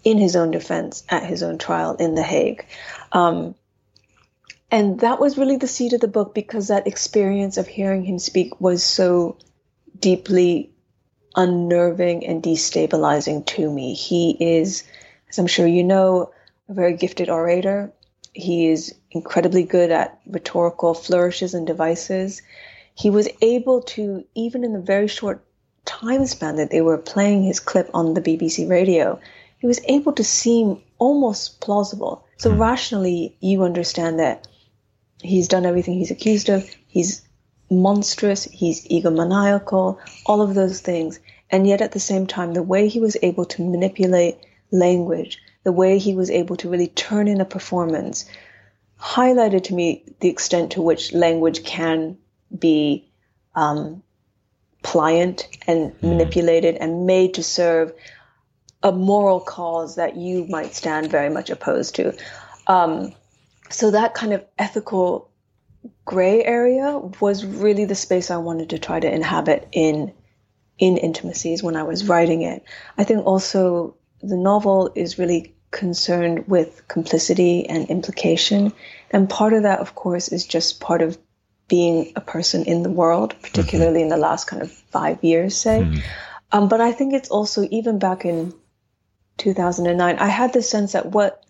in 0.02 0.18
his 0.18 0.34
own 0.34 0.50
defense 0.50 1.04
at 1.08 1.22
his 1.22 1.44
own 1.44 1.58
trial 1.58 1.94
in 1.94 2.16
The 2.16 2.24
Hague. 2.24 2.66
Um, 3.12 3.54
and 4.68 4.98
that 5.00 5.20
was 5.20 5.38
really 5.38 5.58
the 5.58 5.68
seed 5.68 5.92
of 5.92 6.00
the 6.00 6.08
book 6.08 6.34
because 6.34 6.68
that 6.68 6.88
experience 6.88 7.56
of 7.56 7.68
hearing 7.68 8.02
him 8.04 8.18
speak 8.18 8.60
was 8.60 8.82
so 8.82 9.36
deeply 10.02 10.70
unnerving 11.34 12.26
and 12.26 12.42
destabilizing 12.42 13.46
to 13.46 13.70
me. 13.70 13.94
He 13.94 14.36
is, 14.38 14.84
as 15.30 15.38
I'm 15.38 15.46
sure 15.46 15.66
you 15.66 15.82
know, 15.82 16.30
a 16.68 16.74
very 16.74 16.94
gifted 16.94 17.30
orator. 17.30 17.90
He 18.34 18.68
is 18.68 18.94
incredibly 19.10 19.62
good 19.62 19.90
at 19.90 20.20
rhetorical 20.26 20.92
flourishes 20.92 21.54
and 21.54 21.66
devices. 21.66 22.42
He 22.94 23.08
was 23.08 23.28
able 23.40 23.82
to, 23.94 24.24
even 24.34 24.64
in 24.64 24.74
the 24.74 24.80
very 24.80 25.08
short 25.08 25.42
time 25.84 26.26
span 26.26 26.56
that 26.56 26.70
they 26.70 26.82
were 26.82 26.98
playing 26.98 27.44
his 27.44 27.60
clip 27.60 27.88
on 27.94 28.14
the 28.14 28.20
BBC 28.20 28.68
radio, 28.68 29.18
he 29.58 29.66
was 29.66 29.80
able 29.86 30.12
to 30.12 30.24
seem 30.24 30.82
almost 30.98 31.60
plausible. 31.60 32.26
So 32.36 32.50
hmm. 32.50 32.60
rationally, 32.60 33.36
you 33.40 33.62
understand 33.62 34.18
that 34.18 34.46
he's 35.22 35.48
done 35.48 35.66
everything 35.66 35.94
he's 35.94 36.10
accused 36.10 36.48
of. 36.48 36.68
He's 36.88 37.22
monstrous, 37.72 38.44
he's 38.44 38.86
egomaniacal, 38.88 39.98
all 40.26 40.42
of 40.42 40.54
those 40.54 40.80
things. 40.80 41.20
And 41.50 41.66
yet 41.66 41.80
at 41.80 41.92
the 41.92 42.00
same 42.00 42.26
time, 42.26 42.54
the 42.54 42.62
way 42.62 42.88
he 42.88 43.00
was 43.00 43.16
able 43.22 43.44
to 43.46 43.62
manipulate 43.62 44.38
language, 44.70 45.38
the 45.64 45.72
way 45.72 45.98
he 45.98 46.14
was 46.14 46.30
able 46.30 46.56
to 46.56 46.68
really 46.68 46.88
turn 46.88 47.28
in 47.28 47.40
a 47.40 47.44
performance, 47.44 48.24
highlighted 48.98 49.64
to 49.64 49.74
me 49.74 50.04
the 50.20 50.28
extent 50.28 50.72
to 50.72 50.82
which 50.82 51.12
language 51.12 51.64
can 51.64 52.16
be 52.56 53.10
um, 53.54 54.02
pliant 54.82 55.48
and 55.66 55.92
mm. 55.92 56.02
manipulated 56.02 56.76
and 56.76 57.06
made 57.06 57.34
to 57.34 57.42
serve 57.42 57.92
a 58.82 58.92
moral 58.92 59.40
cause 59.40 59.96
that 59.96 60.16
you 60.16 60.46
might 60.46 60.74
stand 60.74 61.10
very 61.10 61.30
much 61.30 61.50
opposed 61.50 61.94
to. 61.96 62.16
Um, 62.66 63.12
so 63.70 63.90
that 63.90 64.14
kind 64.14 64.32
of 64.32 64.44
ethical 64.58 65.30
gray 66.04 66.44
area 66.44 66.98
was 67.20 67.44
really 67.44 67.84
the 67.84 67.94
space 67.94 68.30
I 68.30 68.36
wanted 68.38 68.70
to 68.70 68.78
try 68.78 69.00
to 69.00 69.12
inhabit 69.12 69.68
in 69.72 70.12
in 70.78 70.96
intimacies 70.96 71.62
when 71.62 71.76
I 71.76 71.82
was 71.84 72.08
writing 72.08 72.42
it. 72.42 72.64
I 72.98 73.04
think 73.04 73.24
also 73.24 73.96
the 74.20 74.36
novel 74.36 74.90
is 74.94 75.18
really 75.18 75.54
concerned 75.70 76.48
with 76.48 76.86
complicity 76.88 77.68
and 77.68 77.88
implication, 77.88 78.72
and 79.10 79.28
part 79.28 79.52
of 79.52 79.62
that, 79.62 79.80
of 79.80 79.94
course, 79.94 80.28
is 80.28 80.46
just 80.46 80.80
part 80.80 81.02
of 81.02 81.18
being 81.68 82.12
a 82.16 82.20
person 82.20 82.64
in 82.64 82.82
the 82.82 82.90
world, 82.90 83.34
particularly 83.42 84.00
mm-hmm. 84.00 84.04
in 84.04 84.08
the 84.08 84.16
last 84.16 84.46
kind 84.46 84.62
of 84.62 84.70
five 84.70 85.22
years, 85.22 85.56
say. 85.56 85.80
Mm-hmm. 85.82 86.00
Um, 86.52 86.68
but 86.68 86.80
I 86.80 86.92
think 86.92 87.14
it's 87.14 87.30
also 87.30 87.66
even 87.70 87.98
back 87.98 88.24
in 88.24 88.52
2009, 89.38 90.18
I 90.18 90.26
had 90.28 90.52
the 90.52 90.62
sense 90.62 90.92
that 90.92 91.06
what 91.06 91.44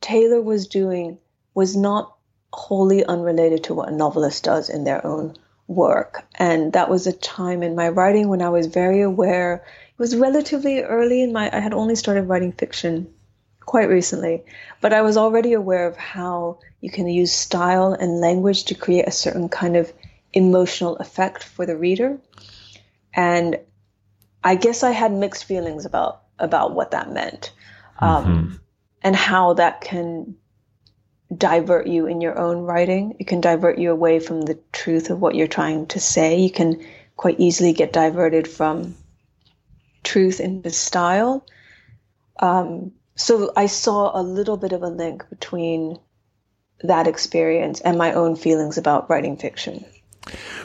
Taylor 0.00 0.40
was 0.40 0.66
doing 0.66 1.18
was 1.54 1.76
not 1.76 2.16
wholly 2.52 3.04
unrelated 3.04 3.64
to 3.64 3.74
what 3.74 3.88
a 3.88 3.96
novelist 3.96 4.44
does 4.44 4.68
in 4.70 4.84
their 4.84 5.06
own 5.06 5.36
work. 5.66 6.24
And 6.34 6.72
that 6.72 6.90
was 6.90 7.06
a 7.06 7.12
time 7.12 7.62
in 7.62 7.76
my 7.76 7.88
writing 7.88 8.28
when 8.28 8.42
I 8.42 8.48
was 8.48 8.66
very 8.66 9.02
aware 9.02 9.64
It 10.00 10.02
was 10.02 10.16
relatively 10.16 10.80
early 10.80 11.22
in 11.22 11.32
my. 11.32 11.54
I 11.54 11.60
had 11.60 11.74
only 11.74 11.94
started 11.94 12.22
writing 12.22 12.52
fiction 12.52 13.12
quite 13.60 13.90
recently, 13.90 14.44
but 14.80 14.94
I 14.94 15.02
was 15.02 15.18
already 15.18 15.52
aware 15.52 15.86
of 15.86 15.96
how 15.96 16.58
you 16.80 16.90
can 16.90 17.06
use 17.06 17.32
style 17.32 17.92
and 17.92 18.20
language 18.20 18.64
to 18.64 18.74
create 18.74 19.06
a 19.06 19.12
certain 19.12 19.50
kind 19.50 19.76
of 19.76 19.92
emotional 20.32 20.96
effect 20.96 21.44
for 21.44 21.66
the 21.66 21.76
reader. 21.76 22.18
And 23.14 23.60
I 24.42 24.54
guess 24.54 24.82
I 24.82 24.92
had 24.92 25.12
mixed 25.12 25.44
feelings 25.44 25.84
about 25.84 26.22
about 26.38 26.74
what 26.74 26.92
that 26.92 27.12
meant, 27.12 27.52
um, 27.98 28.24
mm-hmm. 28.24 28.56
and 29.02 29.14
how 29.14 29.52
that 29.54 29.82
can 29.82 30.36
divert 31.34 31.86
you 31.86 32.06
in 32.06 32.20
your 32.20 32.38
own 32.38 32.58
writing. 32.58 33.16
It 33.18 33.26
can 33.26 33.40
divert 33.40 33.78
you 33.78 33.92
away 33.92 34.20
from 34.20 34.42
the 34.42 34.58
truth 34.72 35.10
of 35.10 35.20
what 35.20 35.34
you're 35.34 35.46
trying 35.46 35.86
to 35.88 36.00
say. 36.00 36.40
You 36.40 36.50
can 36.50 36.84
quite 37.16 37.38
easily 37.38 37.72
get 37.72 37.92
diverted 37.92 38.48
from 38.48 38.96
truth 40.02 40.40
into 40.40 40.70
style. 40.70 41.46
Um, 42.38 42.92
so 43.14 43.52
I 43.56 43.66
saw 43.66 44.18
a 44.18 44.22
little 44.22 44.56
bit 44.56 44.72
of 44.72 44.82
a 44.82 44.88
link 44.88 45.28
between 45.28 45.98
that 46.82 47.06
experience 47.06 47.80
and 47.80 47.98
my 47.98 48.12
own 48.14 48.36
feelings 48.36 48.78
about 48.78 49.10
writing 49.10 49.36
fiction. 49.36 49.84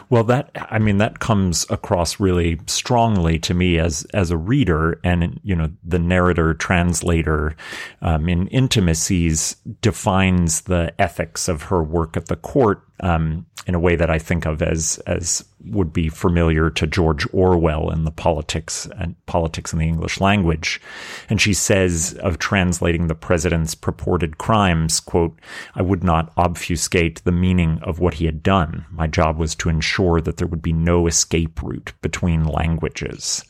Well, 0.09 0.24
that 0.25 0.51
I 0.55 0.79
mean 0.79 0.97
that 1.00 1.19
comes 1.19 1.65
across 1.69 2.19
really 2.19 2.59
strongly 2.67 3.39
to 3.39 3.53
me 3.53 3.79
as 3.79 4.05
as 4.13 4.31
a 4.31 4.38
reader, 4.38 5.00
and 5.03 5.39
you 5.43 5.55
know 5.55 5.71
the 5.83 6.00
narrator 6.00 6.53
translator 6.53 7.55
um, 8.01 8.29
in 8.29 8.47
Intimacies 8.47 9.55
defines 9.81 10.62
the 10.62 10.93
ethics 11.00 11.47
of 11.47 11.63
her 11.63 11.83
work 11.83 12.15
at 12.15 12.27
the 12.27 12.35
court 12.35 12.81
um, 12.99 13.45
in 13.67 13.75
a 13.75 13.79
way 13.79 13.95
that 13.95 14.09
I 14.09 14.19
think 14.19 14.45
of 14.45 14.61
as 14.61 14.99
as 15.07 15.43
would 15.65 15.91
be 15.91 16.09
familiar 16.09 16.69
to 16.69 16.85
George 16.85 17.27
Orwell 17.33 17.89
in 17.89 18.03
the 18.03 18.11
politics 18.11 18.87
and 18.99 19.15
politics 19.25 19.73
in 19.73 19.79
the 19.79 19.87
English 19.87 20.21
language. 20.21 20.79
And 21.27 21.41
she 21.41 21.53
says 21.53 22.13
of 22.21 22.37
translating 22.37 23.07
the 23.07 23.15
president's 23.15 23.73
purported 23.73 24.37
crimes, 24.37 24.99
quote, 24.99 25.39
I 25.73 25.81
would 25.81 26.03
not 26.03 26.31
obfuscate 26.37 27.23
the 27.23 27.31
meaning 27.31 27.79
of 27.81 27.99
what 27.99 28.15
he 28.15 28.25
had 28.25 28.43
done. 28.43 28.85
My 28.91 29.07
job 29.07 29.37
was 29.37 29.55
to 29.55 29.69
ensure 29.69 30.21
that 30.21 30.37
there 30.37 30.47
would 30.47 30.61
be 30.61 30.73
no 30.73 31.07
escape 31.07 31.61
route 31.63 31.93
between 32.01 32.43
languages. 32.43 33.43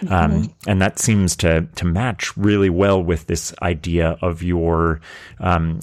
Mm-hmm. 0.00 0.12
Um, 0.12 0.54
and 0.66 0.82
that 0.82 0.98
seems 0.98 1.36
to 1.36 1.62
to 1.76 1.86
match 1.86 2.36
really 2.36 2.68
well 2.68 3.02
with 3.02 3.26
this 3.26 3.54
idea 3.62 4.18
of 4.20 4.42
your 4.42 5.00
um, 5.40 5.80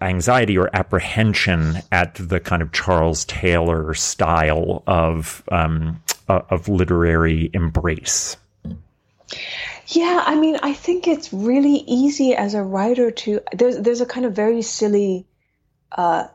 anxiety 0.00 0.56
or 0.56 0.70
apprehension 0.72 1.78
at 1.92 2.14
the 2.14 2.40
kind 2.40 2.62
of 2.62 2.72
Charles 2.72 3.24
Taylor 3.24 3.94
style 3.94 4.82
of 4.86 5.42
um, 5.50 6.02
uh, 6.28 6.42
of 6.50 6.68
literary 6.68 7.50
embrace. 7.52 8.36
Yeah, 9.88 10.22
I 10.24 10.34
mean, 10.36 10.58
I 10.62 10.72
think 10.72 11.06
it's 11.06 11.32
really 11.32 11.84
easy 11.86 12.34
as 12.34 12.54
a 12.54 12.62
writer 12.62 13.10
to 13.10 13.40
there's 13.52 13.76
there's 13.78 14.00
a 14.00 14.06
kind 14.06 14.26
of 14.26 14.34
very 14.34 14.62
silly 14.62 15.26
uh, 15.92 16.28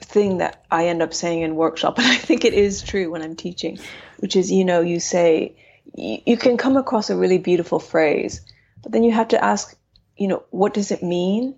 thing 0.00 0.38
that 0.38 0.64
I 0.70 0.88
end 0.88 1.02
up 1.02 1.14
saying 1.14 1.42
in 1.42 1.56
workshop, 1.56 1.98
and 1.98 2.06
I 2.06 2.16
think 2.16 2.44
it 2.44 2.54
is 2.54 2.82
true 2.82 3.10
when 3.10 3.22
I'm 3.22 3.36
teaching, 3.36 3.78
which 4.18 4.36
is 4.36 4.50
you 4.50 4.64
know 4.64 4.80
you 4.80 5.00
say 5.00 5.56
you, 5.94 6.18
you 6.26 6.36
can 6.36 6.56
come 6.56 6.76
across 6.76 7.10
a 7.10 7.16
really 7.16 7.38
beautiful 7.38 7.78
phrase, 7.78 8.42
but 8.82 8.92
then 8.92 9.02
you 9.02 9.12
have 9.12 9.28
to 9.28 9.42
ask, 9.42 9.76
you 10.16 10.28
know, 10.28 10.44
what 10.50 10.74
does 10.74 10.90
it 10.90 11.02
mean? 11.02 11.56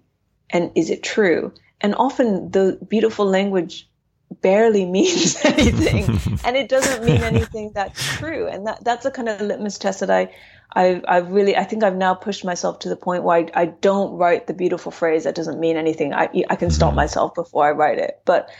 And 0.51 0.73
is 0.75 0.91
it 0.91 1.03
true? 1.03 1.53
And 1.81 1.95
often 1.95 2.51
the 2.51 2.79
beautiful 2.89 3.27
language 3.27 3.89
barely 4.31 4.85
means 4.97 5.37
anything. 5.45 6.39
And 6.45 6.57
it 6.57 6.69
doesn't 6.69 7.05
mean 7.05 7.23
anything 7.23 7.73
that's 7.75 8.03
true. 8.17 8.49
And 8.49 8.67
that 8.67 8.85
that's 8.85 9.05
a 9.07 9.11
kind 9.11 9.29
of 9.29 9.41
litmus 9.41 9.79
test 9.79 10.01
that 10.01 10.11
i 10.11 10.31
I've, 10.73 11.05
I've 11.07 11.31
really 11.31 11.57
i 11.57 11.63
think 11.63 11.85
i've 11.85 11.97
now 11.97 12.15
pushed 12.15 12.45
myself 12.45 12.81
to 12.81 12.89
the 12.89 12.97
point 12.97 13.23
where 13.23 13.39
I, 13.39 13.63
I 13.63 13.67
don't 13.67 14.19
write 14.19 14.49
the 14.49 14.53
beautiful 14.53 14.91
phrase 14.91 15.25
that 15.25 15.37
doesn't 15.37 15.61
mean 15.61 15.77
anything. 15.77 16.13
I 16.13 16.29
i 16.51 16.57
can 16.57 16.71
stop 16.71 16.89
mm-hmm. 16.89 16.97
myself 16.97 17.35
before 17.35 17.65
i 17.65 17.71
write 17.71 17.99
it. 17.99 18.21
But 18.25 18.51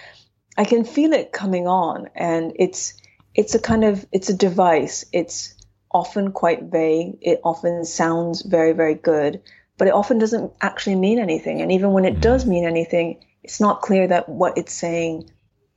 i 0.57 0.65
can 0.65 0.85
feel 0.85 1.13
it 1.13 1.33
coming 1.33 1.67
on. 1.67 2.09
And 2.15 2.53
it's 2.57 2.95
it's 3.35 3.55
a 3.55 3.59
kind 3.59 3.85
of 3.85 4.07
it's 4.13 4.31
a 4.31 4.37
device. 4.37 5.05
It's 5.13 5.55
often 5.91 6.33
quite 6.33 6.63
vague. 6.65 7.19
It 7.21 7.41
often 7.45 7.85
sounds 7.85 8.43
very 8.43 8.73
very 8.73 8.95
good 8.95 9.43
but 9.79 9.89
it 9.89 9.95
often 9.95 10.19
doesn't 10.19 10.53
actually 10.61 10.97
mean 10.97 11.19
anything. 11.19 11.61
And 11.61 11.73
even 11.73 11.93
when 11.93 12.05
it 12.05 12.21
does 12.21 12.45
mm. 12.45 12.49
mean 12.49 12.65
anything, 12.67 13.25
it's 13.43 13.61
not 13.61 13.83
clear 13.83 14.09
that 14.09 14.29
what 14.29 14.59
it's 14.59 14.73
saying 14.73 15.31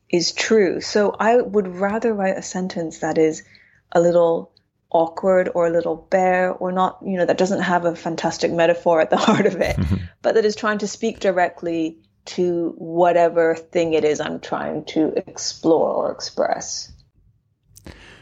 is 0.09 0.31
true. 0.31 0.81
So 0.81 1.15
I 1.19 1.37
would 1.37 1.67
rather 1.67 2.13
write 2.13 2.37
a 2.37 2.41
sentence 2.41 2.99
that 2.99 3.17
is 3.17 3.43
a 3.91 4.01
little 4.01 4.51
awkward 4.91 5.49
or 5.53 5.67
a 5.67 5.71
little 5.71 5.95
bare 5.95 6.51
or 6.51 6.71
not, 6.71 6.99
you 7.05 7.17
know, 7.17 7.25
that 7.25 7.37
doesn't 7.37 7.61
have 7.61 7.85
a 7.85 7.95
fantastic 7.95 8.51
metaphor 8.51 9.01
at 9.01 9.09
the 9.09 9.17
heart 9.27 9.45
of 9.45 9.61
it, 9.61 9.77
but 10.21 10.35
that 10.35 10.45
is 10.45 10.55
trying 10.55 10.79
to 10.79 10.87
speak 10.87 11.19
directly 11.19 11.99
to 12.25 12.73
whatever 12.77 13.55
thing 13.55 13.93
it 13.93 14.03
is 14.03 14.19
I'm 14.19 14.39
trying 14.39 14.85
to 14.85 15.13
explore 15.15 15.89
or 15.89 16.11
express. 16.11 16.91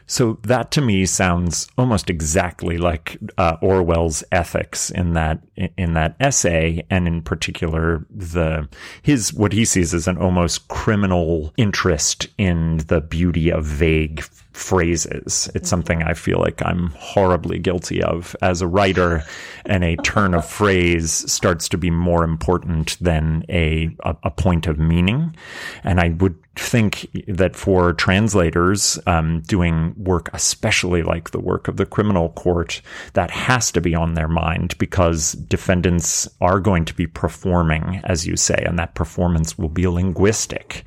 So 0.08 0.40
that 0.44 0.72
to 0.72 0.82
me 0.82 1.06
sounds 1.06 1.68
almost 1.78 2.10
exactly 2.10 2.78
like 2.78 3.18
uh, 3.38 3.58
Orwell's 3.62 4.24
ethics 4.32 4.90
in 4.90 5.14
that 5.14 5.42
in 5.78 5.94
that 5.94 6.16
essay, 6.20 6.86
and 6.90 7.08
in 7.08 7.22
particular 7.22 8.06
the 8.10 8.70
his 9.02 9.34
what 9.34 9.54
he 9.54 9.66
sees 9.66 9.94
as 9.94 10.08
an 10.08 10.18
almost 10.18 10.70
criminal 10.70 11.54
interest 11.58 12.28
in 12.38 12.78
the 12.88 13.02
beauty 13.02 13.52
of 13.52 13.66
vague 13.66 14.24
phrases. 14.58 15.50
It's 15.54 15.70
something 15.70 16.02
I 16.02 16.14
feel 16.14 16.40
like 16.40 16.66
I'm 16.66 16.90
horribly 16.98 17.60
guilty 17.60 18.02
of 18.02 18.36
as 18.42 18.62
a 18.62 18.68
writer, 18.68 19.24
and 19.66 19.84
a 19.84 19.98
turn 19.98 20.34
of 20.34 20.50
phrase 20.50 21.32
starts 21.32 21.70
to 21.70 21.78
be 21.78 21.92
more 21.92 22.24
important 22.24 22.98
than 23.00 23.46
a, 23.50 23.96
a, 24.04 24.16
a 24.24 24.32
point 24.32 24.66
of 24.66 24.80
meaning. 24.80 25.36
And 25.84 26.00
I 26.00 26.10
would 26.10 26.36
think 26.60 27.08
that 27.28 27.56
for 27.56 27.94
translators 27.94 29.00
um, 29.08 29.42
doing 29.42 29.94
work, 29.98 30.30
especially 30.34 31.04
like 31.04 31.32
the 31.32 31.40
work 31.40 31.68
of 31.68 31.78
the 31.78 31.86
criminal 31.86 32.30
court, 32.30 32.82
that 33.14 33.32
has 33.32 33.72
to 33.72 33.82
be 33.82 33.96
on 33.96 34.14
their 34.14 34.28
mind 34.28 34.78
because 34.78 35.34
defendants 35.34 36.28
are 36.42 36.60
going 36.60 36.86
to 36.86 36.94
be 36.94 37.08
performing, 37.08 38.02
as 38.04 38.28
you 38.28 38.36
say, 38.36 38.64
and 38.66 38.78
that 38.80 38.96
performance 38.96 39.58
will 39.58 39.70
be 39.70 39.88
linguistic. 39.88 40.84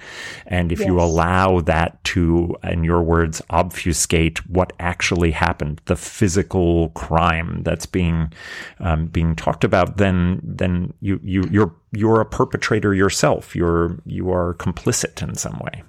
And 0.46 0.72
if 0.72 0.80
yes. 0.80 0.88
you 0.88 1.00
allow 1.00 1.60
that 1.60 2.02
to, 2.04 2.56
in 2.64 2.84
your 2.84 3.02
words, 3.02 3.42
obfuscate 3.50 4.46
what 4.48 4.72
actually 4.78 5.30
happened, 5.30 5.80
the 5.86 5.96
physical 5.96 6.90
crime 6.90 7.62
that's 7.62 7.86
being 7.86 8.32
um, 8.80 9.06
being 9.06 9.36
talked 9.36 9.64
about, 9.64 9.96
then 9.96 10.40
then 10.42 10.92
you 11.00 11.20
you 11.22 11.44
you're 11.50 11.74
you're 11.92 12.20
a 12.20 12.26
perpetrator 12.26 12.94
yourself. 12.94 13.56
You're 13.56 13.98
you 14.06 14.30
are 14.30 14.54
complicit 14.54 15.22
in 15.26 15.34
some 15.34 15.58
way. 15.58 15.82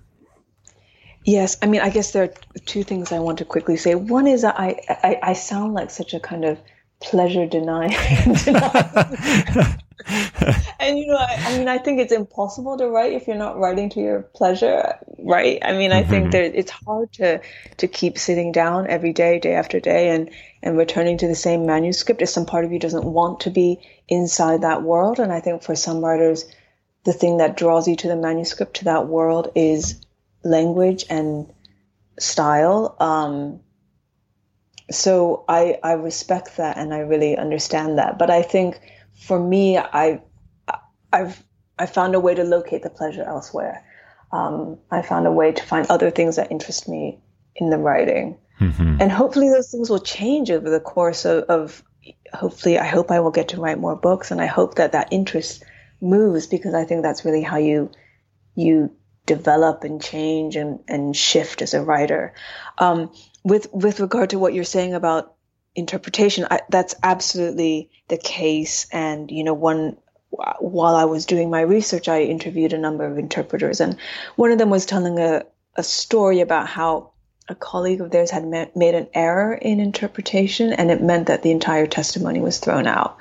Yes, 1.24 1.58
I 1.62 1.68
mean, 1.68 1.82
I 1.82 1.90
guess 1.90 2.12
there 2.12 2.24
are 2.24 2.34
two 2.66 2.84
things 2.84 3.12
I 3.12 3.20
want 3.20 3.38
to 3.40 3.46
quickly 3.46 3.78
say. 3.78 3.96
One 3.96 4.28
is 4.28 4.44
I 4.44 4.82
I, 4.90 5.20
I 5.22 5.34
sound 5.34 5.74
like 5.74 5.92
such 5.92 6.14
a 6.14 6.20
kind 6.20 6.46
of 6.46 6.60
pleasure 7.02 7.46
denying. 7.46 7.94
and 10.80 10.98
you 10.98 11.08
know, 11.08 11.18
I, 11.18 11.36
I, 11.40 11.58
mean, 11.58 11.68
I 11.68 11.78
think 11.78 12.00
it's 12.00 12.12
impossible 12.12 12.78
to 12.78 12.88
write 12.88 13.14
if 13.14 13.28
you're 13.28 13.36
not 13.36 13.58
writing 13.58 13.90
to 13.92 14.00
your 14.00 14.22
pleasure, 14.22 14.96
right? 15.20 15.60
I 15.62 15.74
mean, 15.74 15.92
I 15.92 16.02
mm-hmm. 16.02 16.10
think 16.10 16.32
that 16.32 16.58
it's 16.58 16.72
hard 16.72 17.12
to 17.14 17.42
to 17.78 17.88
keep 17.88 18.18
sitting 18.18 18.52
down 18.52 18.88
every 18.88 19.14
day, 19.14 19.40
day 19.40 19.54
after 19.54 19.80
day, 19.80 20.10
and 20.10 20.30
and 20.64 20.78
returning 20.78 21.18
to 21.20 21.28
the 21.28 21.36
same 21.36 21.66
manuscript 21.66 22.22
if 22.22 22.30
some 22.30 22.46
part 22.46 22.66
of 22.66 22.72
you 22.72 22.80
doesn't 22.80 23.06
want 23.06 23.42
to 23.42 23.50
be 23.50 23.80
inside 24.08 24.62
that 24.62 24.84
world. 24.84 25.20
And 25.20 25.32
I 25.32 25.40
think 25.40 25.64
for 25.64 25.76
some 25.76 26.04
writers, 26.04 26.46
the 27.04 27.14
thing 27.14 27.38
that 27.38 27.58
draws 27.58 27.88
you 27.88 27.96
to 27.98 28.08
the 28.08 28.16
manuscript, 28.16 28.78
to 28.78 28.86
that 28.86 29.08
world, 29.08 29.52
is 29.56 30.02
language 30.44 31.06
and 31.10 31.52
style. 32.20 32.96
Um, 33.00 33.60
so 34.90 35.46
I 35.48 35.78
I 35.84 35.94
respect 35.94 36.58
that 36.58 36.78
and 36.78 36.94
I 36.94 37.00
really 37.00 37.38
understand 37.38 37.98
that. 37.98 38.18
But 38.18 38.30
I 38.30 38.42
think 38.42 38.80
for 39.14 39.40
me, 39.40 39.78
I 39.78 40.22
I've 41.12 41.44
I 41.78 41.86
found 41.86 42.16
a 42.16 42.20
way 42.20 42.36
to 42.36 42.44
locate 42.44 42.84
the 42.84 42.90
pleasure 42.90 43.24
elsewhere. 43.24 43.84
Um, 44.32 44.78
I 44.90 45.02
found 45.02 45.28
a 45.28 45.32
way 45.32 45.52
to 45.52 45.64
find 45.64 45.88
other 45.90 46.10
things 46.10 46.38
that 46.38 46.52
interest 46.52 46.88
me 46.88 47.20
in 47.56 47.70
the 47.70 47.78
writing, 47.78 48.38
mm-hmm. 48.60 48.98
and 49.02 49.12
hopefully 49.12 49.50
those 49.50 49.70
things 49.70 49.90
will 49.90 50.00
change 50.00 50.50
over 50.52 50.70
the 50.70 50.80
course 50.80 51.26
of, 51.26 51.44
of. 51.46 51.84
Hopefully, 52.34 52.80
I 52.80 52.86
hope 52.86 53.12
I 53.12 53.20
will 53.20 53.32
get 53.32 53.50
to 53.50 53.62
write 53.62 53.78
more 53.78 53.96
books, 53.96 54.32
and 54.32 54.42
I 54.42 54.46
hope 54.46 54.76
that 54.76 54.94
that 54.94 55.10
interest 55.12 55.64
moves 56.00 56.48
because 56.48 56.74
I 56.74 56.86
think 56.86 57.04
that's 57.04 57.26
really 57.26 57.44
how 57.44 57.58
you 57.58 57.92
you 58.56 58.96
develop 59.26 59.84
and 59.84 60.02
change 60.02 60.56
and, 60.56 60.80
and 60.88 61.16
shift 61.16 61.62
as 61.62 61.74
a 61.74 61.84
writer. 61.84 62.34
Um, 62.78 63.12
with 63.44 63.72
with 63.72 64.00
regard 64.00 64.32
to 64.32 64.40
what 64.40 64.54
you're 64.54 64.64
saying 64.64 64.94
about 64.94 65.34
interpretation, 65.76 66.48
I, 66.50 66.62
that's 66.70 66.96
absolutely 67.02 67.90
the 68.08 68.18
case. 68.18 68.88
And 68.92 69.32
you 69.32 69.44
know, 69.44 69.54
one 69.54 69.98
while 70.60 70.96
I 70.96 71.06
was 71.06 71.26
doing 71.26 71.50
my 71.50 71.62
research, 71.62 72.08
I 72.08 72.22
interviewed 72.22 72.74
a 72.74 72.78
number 72.78 73.06
of 73.06 73.18
interpreters, 73.18 73.80
and 73.80 73.98
one 74.36 74.52
of 74.52 74.58
them 74.58 74.70
was 74.70 74.86
telling 74.86 75.20
a 75.20 75.44
a 75.76 75.84
story 75.84 76.42
about 76.42 76.68
how 76.68 77.12
a 77.48 77.56
colleague 77.56 78.02
of 78.02 78.12
theirs 78.12 78.32
had 78.32 78.46
made 78.46 78.96
an 78.96 79.08
error 79.14 79.54
in 79.54 79.80
interpretation, 79.80 80.74
and 80.74 80.92
it 80.92 81.02
meant 81.02 81.28
that 81.28 81.44
the 81.44 81.52
entire 81.52 81.88
testimony 81.88 82.40
was 82.40 82.60
thrown 82.60 82.88
out. 82.88 83.18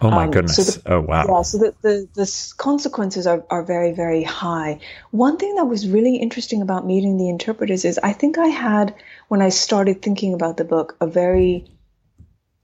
Oh 0.00 0.10
my 0.10 0.24
um, 0.24 0.30
goodness! 0.30 0.56
So 0.56 0.80
the, 0.80 0.92
oh 0.92 1.00
wow! 1.00 1.24
Yeah, 1.28 1.42
so 1.42 1.58
the, 1.58 1.74
the, 1.82 2.08
the 2.14 2.54
consequences 2.56 3.26
are, 3.26 3.44
are 3.50 3.62
very 3.62 3.92
very 3.92 4.22
high. 4.22 4.80
One 5.10 5.36
thing 5.36 5.56
that 5.56 5.64
was 5.64 5.88
really 5.88 6.16
interesting 6.16 6.62
about 6.62 6.86
meeting 6.86 7.16
the 7.16 7.28
interpreters 7.28 7.84
is 7.84 7.98
I 8.02 8.12
think 8.12 8.38
I 8.38 8.46
had 8.46 8.94
when 9.28 9.42
I 9.42 9.48
started 9.48 10.00
thinking 10.00 10.32
about 10.32 10.56
the 10.56 10.64
book 10.64 10.96
a 11.00 11.06
very 11.06 11.66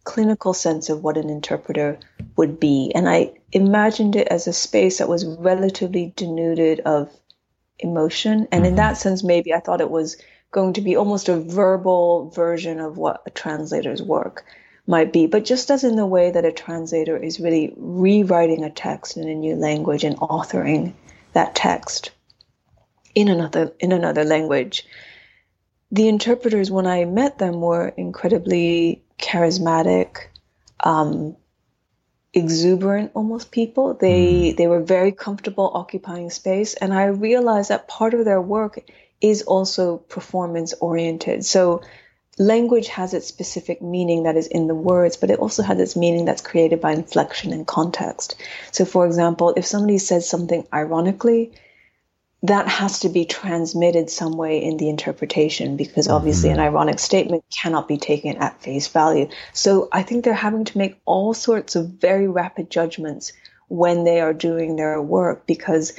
clinical 0.05 0.53
sense 0.53 0.89
of 0.89 1.03
what 1.03 1.17
an 1.17 1.31
interpreter 1.31 1.99
would 2.37 2.61
be, 2.61 2.93
and 2.95 3.09
I 3.09 3.33
imagined 3.53 4.17
it 4.17 4.29
as 4.29 4.47
a 4.47 4.53
space 4.53 4.99
that 4.99 5.09
was 5.09 5.27
relatively 5.27 6.13
denuded 6.17 6.81
of 6.81 7.11
emotion, 7.79 8.47
and 8.53 8.63
mm-hmm. 8.63 8.67
in 8.67 8.75
that 8.77 8.97
sense, 8.97 9.25
maybe 9.25 9.53
I 9.53 9.61
thought 9.61 9.81
it 9.81 9.91
was 9.91 10.17
going 10.53 10.75
to 10.75 10.83
be 10.83 10.97
almost 10.97 11.29
a 11.29 11.41
verbal 11.41 12.31
version 12.31 12.79
of 12.79 12.97
what 12.97 13.23
a 13.27 13.31
translator's 13.31 14.03
work 14.03 14.45
might 14.87 15.13
be, 15.13 15.27
but 15.27 15.45
just 15.45 15.71
as 15.71 15.85
in 15.85 15.97
the 15.97 16.07
way 16.07 16.31
that 16.31 16.45
a 16.45 16.53
translator 16.53 17.17
is 17.17 17.41
really 17.41 17.73
rewriting 17.77 18.63
a 18.63 18.71
text 18.71 19.17
in 19.17 19.29
a 19.29 19.35
new 19.35 19.55
language 19.57 20.05
and 20.05 20.17
authoring 20.19 20.93
that 21.33 21.55
text 21.55 22.11
in 23.15 23.29
another 23.29 23.73
in 23.81 23.93
another 23.93 24.25
language. 24.25 24.87
The 25.91 26.09
interpreters, 26.09 26.71
when 26.71 26.87
I 26.87 27.05
met 27.05 27.39
them, 27.39 27.61
were 27.61 27.89
incredibly 27.89 29.03
charismatic, 29.19 30.29
um, 30.81 31.37
exuberant 32.33 33.13
almost 33.15 33.53
people. 33.53 33.95
They 33.95 34.53
mm. 34.53 34.57
they 34.57 34.67
were 34.67 34.81
very 34.81 35.13
comfortable 35.13 35.71
occupying 35.73 36.31
space, 36.31 36.75
and 36.75 36.93
I 36.93 37.07
realized 37.07 37.71
that 37.71 37.89
part 37.89 38.15
of 38.15 38.25
their 38.25 38.41
work 38.41 38.79
is 39.23 39.43
also 39.43 39.99
performance 39.99 40.75
oriented. 40.81 41.45
So 41.45 41.83
language 42.39 42.89
has 42.89 43.15
its 43.15 43.27
specific 43.27 43.81
meaning 43.81 44.25
that 44.25 44.37
is 44.37 44.47
in 44.47 44.67
the 44.67 44.75
words, 44.75 45.17
but 45.17 45.31
it 45.31 45.39
also 45.39 45.63
has 45.63 45.79
its 45.79 45.97
meaning 45.97 46.25
that's 46.25 46.43
created 46.43 46.81
by 46.81 46.93
inflection 46.93 47.53
and 47.53 47.67
context. 47.67 48.37
So, 48.73 48.85
for 48.85 49.07
example, 49.07 49.55
if 49.57 49.65
somebody 49.65 49.99
says 49.99 50.29
something 50.29 50.67
ironically, 50.73 51.53
that 52.45 52.67
has 52.67 53.01
to 53.01 53.09
be 53.09 53.25
transmitted 53.25 54.11
some 54.11 54.37
way 54.37 54.63
in 54.63 54.77
the 54.77 54.89
interpretation 54.89 55.77
because 55.77 56.09
obviously 56.09 56.51
mm-hmm. 56.51 56.59
an 56.59 56.67
ironic 56.67 56.99
statement 56.99 57.45
cannot 57.57 57.87
be 57.87 57.99
taken 57.99 58.37
at 58.39 58.61
face 58.61 58.89
value. 58.89 59.29
So 59.53 59.89
I 59.93 60.03
think 60.03 60.25
they're 60.25 60.35
having 60.35 60.65
to 60.65 60.79
make 60.79 61.01
all 61.05 61.35
sorts 61.35 61.77
of 61.77 61.87
very 61.89 62.27
rapid 62.27 62.69
judgments 62.69 63.33
when 63.69 64.03
they 64.03 64.21
are 64.21 64.35
doing 64.35 64.75
their 64.75 65.01
work 65.01 65.47
because 65.47 65.93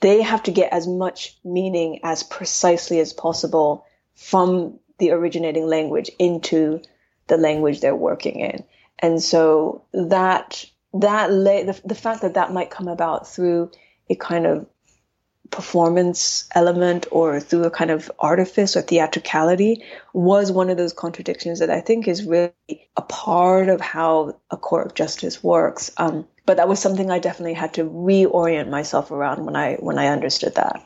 they 0.00 0.22
have 0.22 0.42
to 0.44 0.50
get 0.50 0.72
as 0.72 0.86
much 0.86 1.36
meaning 1.44 2.00
as 2.02 2.22
precisely 2.22 3.00
as 3.00 3.12
possible 3.12 3.84
from 4.14 4.78
the 4.98 5.10
originating 5.10 5.66
language 5.66 6.10
into 6.18 6.80
the 7.26 7.36
language 7.36 7.80
they're 7.80 7.94
working 7.94 8.40
in. 8.40 8.64
And 8.98 9.22
so 9.22 9.84
that 9.92 10.64
that 10.94 11.28
the, 11.28 11.80
the 11.84 11.94
fact 11.94 12.22
that 12.22 12.34
that 12.34 12.52
might 12.52 12.70
come 12.70 12.88
about 12.88 13.28
through 13.28 13.70
a 14.08 14.14
kind 14.14 14.46
of 14.46 14.66
performance 15.50 16.48
element 16.54 17.06
or 17.10 17.40
through 17.40 17.64
a 17.64 17.70
kind 17.70 17.90
of 17.90 18.10
artifice 18.18 18.76
or 18.76 18.82
theatricality 18.82 19.82
was 20.12 20.52
one 20.52 20.70
of 20.70 20.76
those 20.76 20.92
contradictions 20.92 21.60
that 21.60 21.70
I 21.70 21.80
think 21.80 22.08
is 22.08 22.24
really 22.24 22.52
a 22.96 23.02
part 23.02 23.68
of 23.68 23.80
how 23.80 24.36
a 24.50 24.56
court 24.56 24.86
of 24.86 24.94
justice 24.94 25.42
works. 25.42 25.90
Um, 25.96 26.26
but 26.48 26.56
that 26.56 26.66
was 26.66 26.80
something 26.80 27.10
I 27.10 27.18
definitely 27.18 27.52
had 27.52 27.74
to 27.74 27.84
reorient 27.84 28.70
myself 28.70 29.10
around 29.10 29.44
when 29.44 29.54
I 29.54 29.74
when 29.74 29.98
I 29.98 30.06
understood 30.06 30.54
that. 30.54 30.82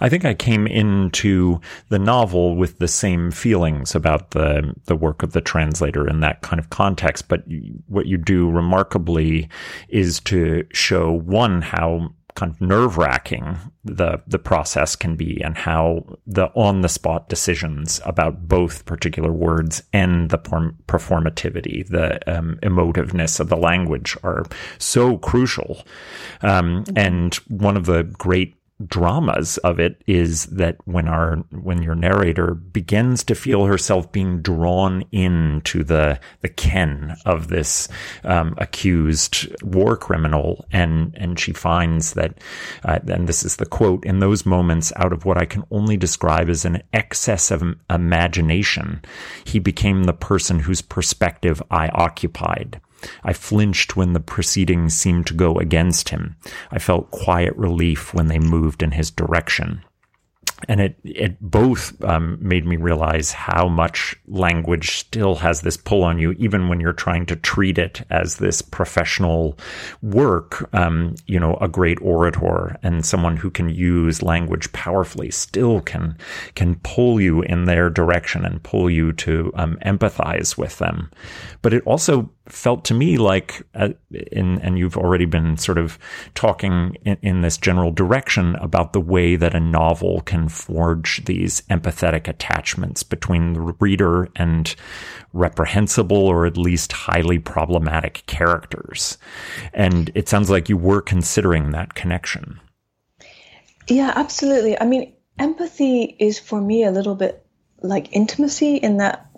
I 0.00 0.08
think 0.08 0.24
I 0.24 0.34
came 0.34 0.66
into 0.66 1.60
the 1.90 1.98
novel 2.00 2.56
with 2.56 2.80
the 2.80 2.88
same 2.88 3.30
feelings 3.30 3.94
about 3.94 4.32
the 4.32 4.74
the 4.86 4.96
work 4.96 5.22
of 5.22 5.32
the 5.32 5.40
translator 5.40 6.08
in 6.08 6.18
that 6.20 6.42
kind 6.42 6.58
of 6.58 6.70
context. 6.70 7.28
But 7.28 7.44
what 7.86 8.06
you 8.06 8.16
do 8.16 8.50
remarkably 8.50 9.48
is 9.88 10.18
to 10.22 10.66
show 10.72 11.12
one 11.12 11.62
how 11.62 12.12
kind 12.40 12.52
of 12.52 12.60
nerve 12.60 12.96
wracking 12.96 13.58
the 13.84 14.18
the 14.26 14.38
process 14.38 14.96
can 14.96 15.14
be 15.14 15.42
and 15.42 15.58
how 15.58 16.02
the 16.26 16.46
on 16.54 16.80
the 16.80 16.88
spot 16.88 17.28
decisions 17.28 18.00
about 18.06 18.48
both 18.48 18.86
particular 18.86 19.30
words 19.30 19.82
and 19.92 20.30
the 20.30 20.38
performativity, 20.38 21.86
the 21.86 22.18
um, 22.32 22.58
emotiveness 22.62 23.40
of 23.40 23.50
the 23.50 23.56
language 23.56 24.16
are 24.22 24.44
so 24.78 25.18
crucial. 25.18 25.84
Um, 26.40 26.84
and 26.96 27.34
one 27.48 27.76
of 27.76 27.84
the 27.84 28.04
great 28.04 28.56
dramas 28.86 29.58
of 29.58 29.78
it 29.78 30.02
is 30.06 30.46
that 30.46 30.76
when 30.84 31.06
our 31.08 31.36
when 31.50 31.82
your 31.82 31.94
narrator 31.94 32.54
begins 32.54 33.22
to 33.24 33.34
feel 33.34 33.66
herself 33.66 34.10
being 34.12 34.40
drawn 34.40 35.04
into 35.12 35.84
the 35.84 36.18
the 36.40 36.48
ken 36.48 37.16
of 37.26 37.48
this 37.48 37.88
um, 38.24 38.54
accused 38.58 39.48
war 39.62 39.96
criminal 39.96 40.64
and 40.72 41.14
and 41.18 41.38
she 41.38 41.52
finds 41.52 42.14
that 42.14 42.34
uh, 42.84 42.98
and 43.08 43.28
this 43.28 43.44
is 43.44 43.56
the 43.56 43.66
quote 43.66 44.04
in 44.04 44.20
those 44.20 44.46
moments 44.46 44.92
out 44.96 45.12
of 45.12 45.24
what 45.24 45.36
I 45.36 45.44
can 45.44 45.64
only 45.70 45.96
describe 45.96 46.48
as 46.48 46.64
an 46.64 46.82
excess 46.92 47.50
of 47.50 47.62
imagination 47.90 49.02
he 49.44 49.58
became 49.58 50.04
the 50.04 50.12
person 50.12 50.60
whose 50.60 50.80
perspective 50.80 51.62
I 51.70 51.88
occupied 51.88 52.80
I 53.24 53.32
flinched 53.32 53.96
when 53.96 54.12
the 54.12 54.20
proceedings 54.20 54.94
seemed 54.94 55.26
to 55.28 55.34
go 55.34 55.58
against 55.58 56.10
him. 56.10 56.36
I 56.70 56.78
felt 56.78 57.10
quiet 57.10 57.54
relief 57.56 58.14
when 58.14 58.28
they 58.28 58.38
moved 58.38 58.82
in 58.82 58.92
his 58.92 59.10
direction 59.10 59.82
and 60.68 60.80
it 60.80 60.96
it 61.04 61.40
both 61.40 62.02
um, 62.04 62.38
made 62.40 62.66
me 62.66 62.76
realize 62.76 63.32
how 63.32 63.68
much 63.68 64.16
language 64.28 64.92
still 64.92 65.36
has 65.36 65.62
this 65.62 65.76
pull 65.76 66.02
on 66.02 66.18
you, 66.18 66.32
even 66.32 66.68
when 66.68 66.80
you're 66.80 66.92
trying 66.92 67.26
to 67.26 67.36
treat 67.36 67.78
it 67.78 68.02
as 68.10 68.36
this 68.36 68.60
professional 68.62 69.58
work. 70.02 70.68
Um, 70.74 71.14
you 71.26 71.40
know, 71.40 71.56
a 71.60 71.68
great 71.68 72.00
orator 72.02 72.78
and 72.82 73.04
someone 73.04 73.36
who 73.36 73.50
can 73.50 73.68
use 73.68 74.22
language 74.22 74.72
powerfully 74.72 75.30
still 75.30 75.80
can 75.80 76.16
can 76.54 76.76
pull 76.76 77.20
you 77.20 77.42
in 77.42 77.64
their 77.64 77.88
direction 77.88 78.44
and 78.44 78.62
pull 78.62 78.90
you 78.90 79.12
to 79.12 79.52
um, 79.54 79.78
empathize 79.84 80.58
with 80.58 80.78
them. 80.78 81.10
But 81.62 81.72
it 81.72 81.82
also 81.86 82.30
felt 82.52 82.84
to 82.86 82.94
me 82.94 83.16
like, 83.16 83.62
uh, 83.74 83.90
in, 84.10 84.60
and 84.60 84.78
you've 84.78 84.96
already 84.96 85.24
been 85.24 85.56
sort 85.56 85.78
of 85.78 85.98
talking 86.34 86.96
in, 87.04 87.16
in, 87.22 87.40
this 87.40 87.56
general 87.56 87.90
direction 87.90 88.56
about 88.56 88.92
the 88.92 89.00
way 89.00 89.36
that 89.36 89.54
a 89.54 89.60
novel 89.60 90.20
can 90.22 90.48
forge 90.48 91.24
these 91.24 91.62
empathetic 91.62 92.28
attachments 92.28 93.02
between 93.02 93.52
the 93.52 93.60
reader 93.80 94.28
and 94.36 94.74
reprehensible 95.32 96.16
or 96.16 96.46
at 96.46 96.56
least 96.56 96.92
highly 96.92 97.38
problematic 97.38 98.24
characters. 98.26 99.16
And 99.72 100.10
it 100.14 100.28
sounds 100.28 100.50
like 100.50 100.68
you 100.68 100.76
were 100.76 101.00
considering 101.00 101.70
that 101.70 101.94
connection. 101.94 102.60
Yeah, 103.88 104.12
absolutely. 104.14 104.78
I 104.80 104.86
mean, 104.86 105.14
empathy 105.38 106.16
is 106.18 106.38
for 106.38 106.60
me 106.60 106.84
a 106.84 106.90
little 106.90 107.14
bit 107.14 107.44
like 107.82 108.12
intimacy 108.12 108.76
in 108.76 108.98
that 108.98 109.30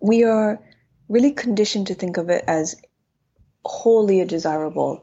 we 0.00 0.24
are 0.24 0.60
really 1.08 1.32
conditioned 1.32 1.88
to 1.88 1.94
think 1.94 2.16
of 2.16 2.30
it 2.30 2.44
as 2.46 2.76
wholly 3.64 4.20
a 4.20 4.26
desirable 4.26 5.02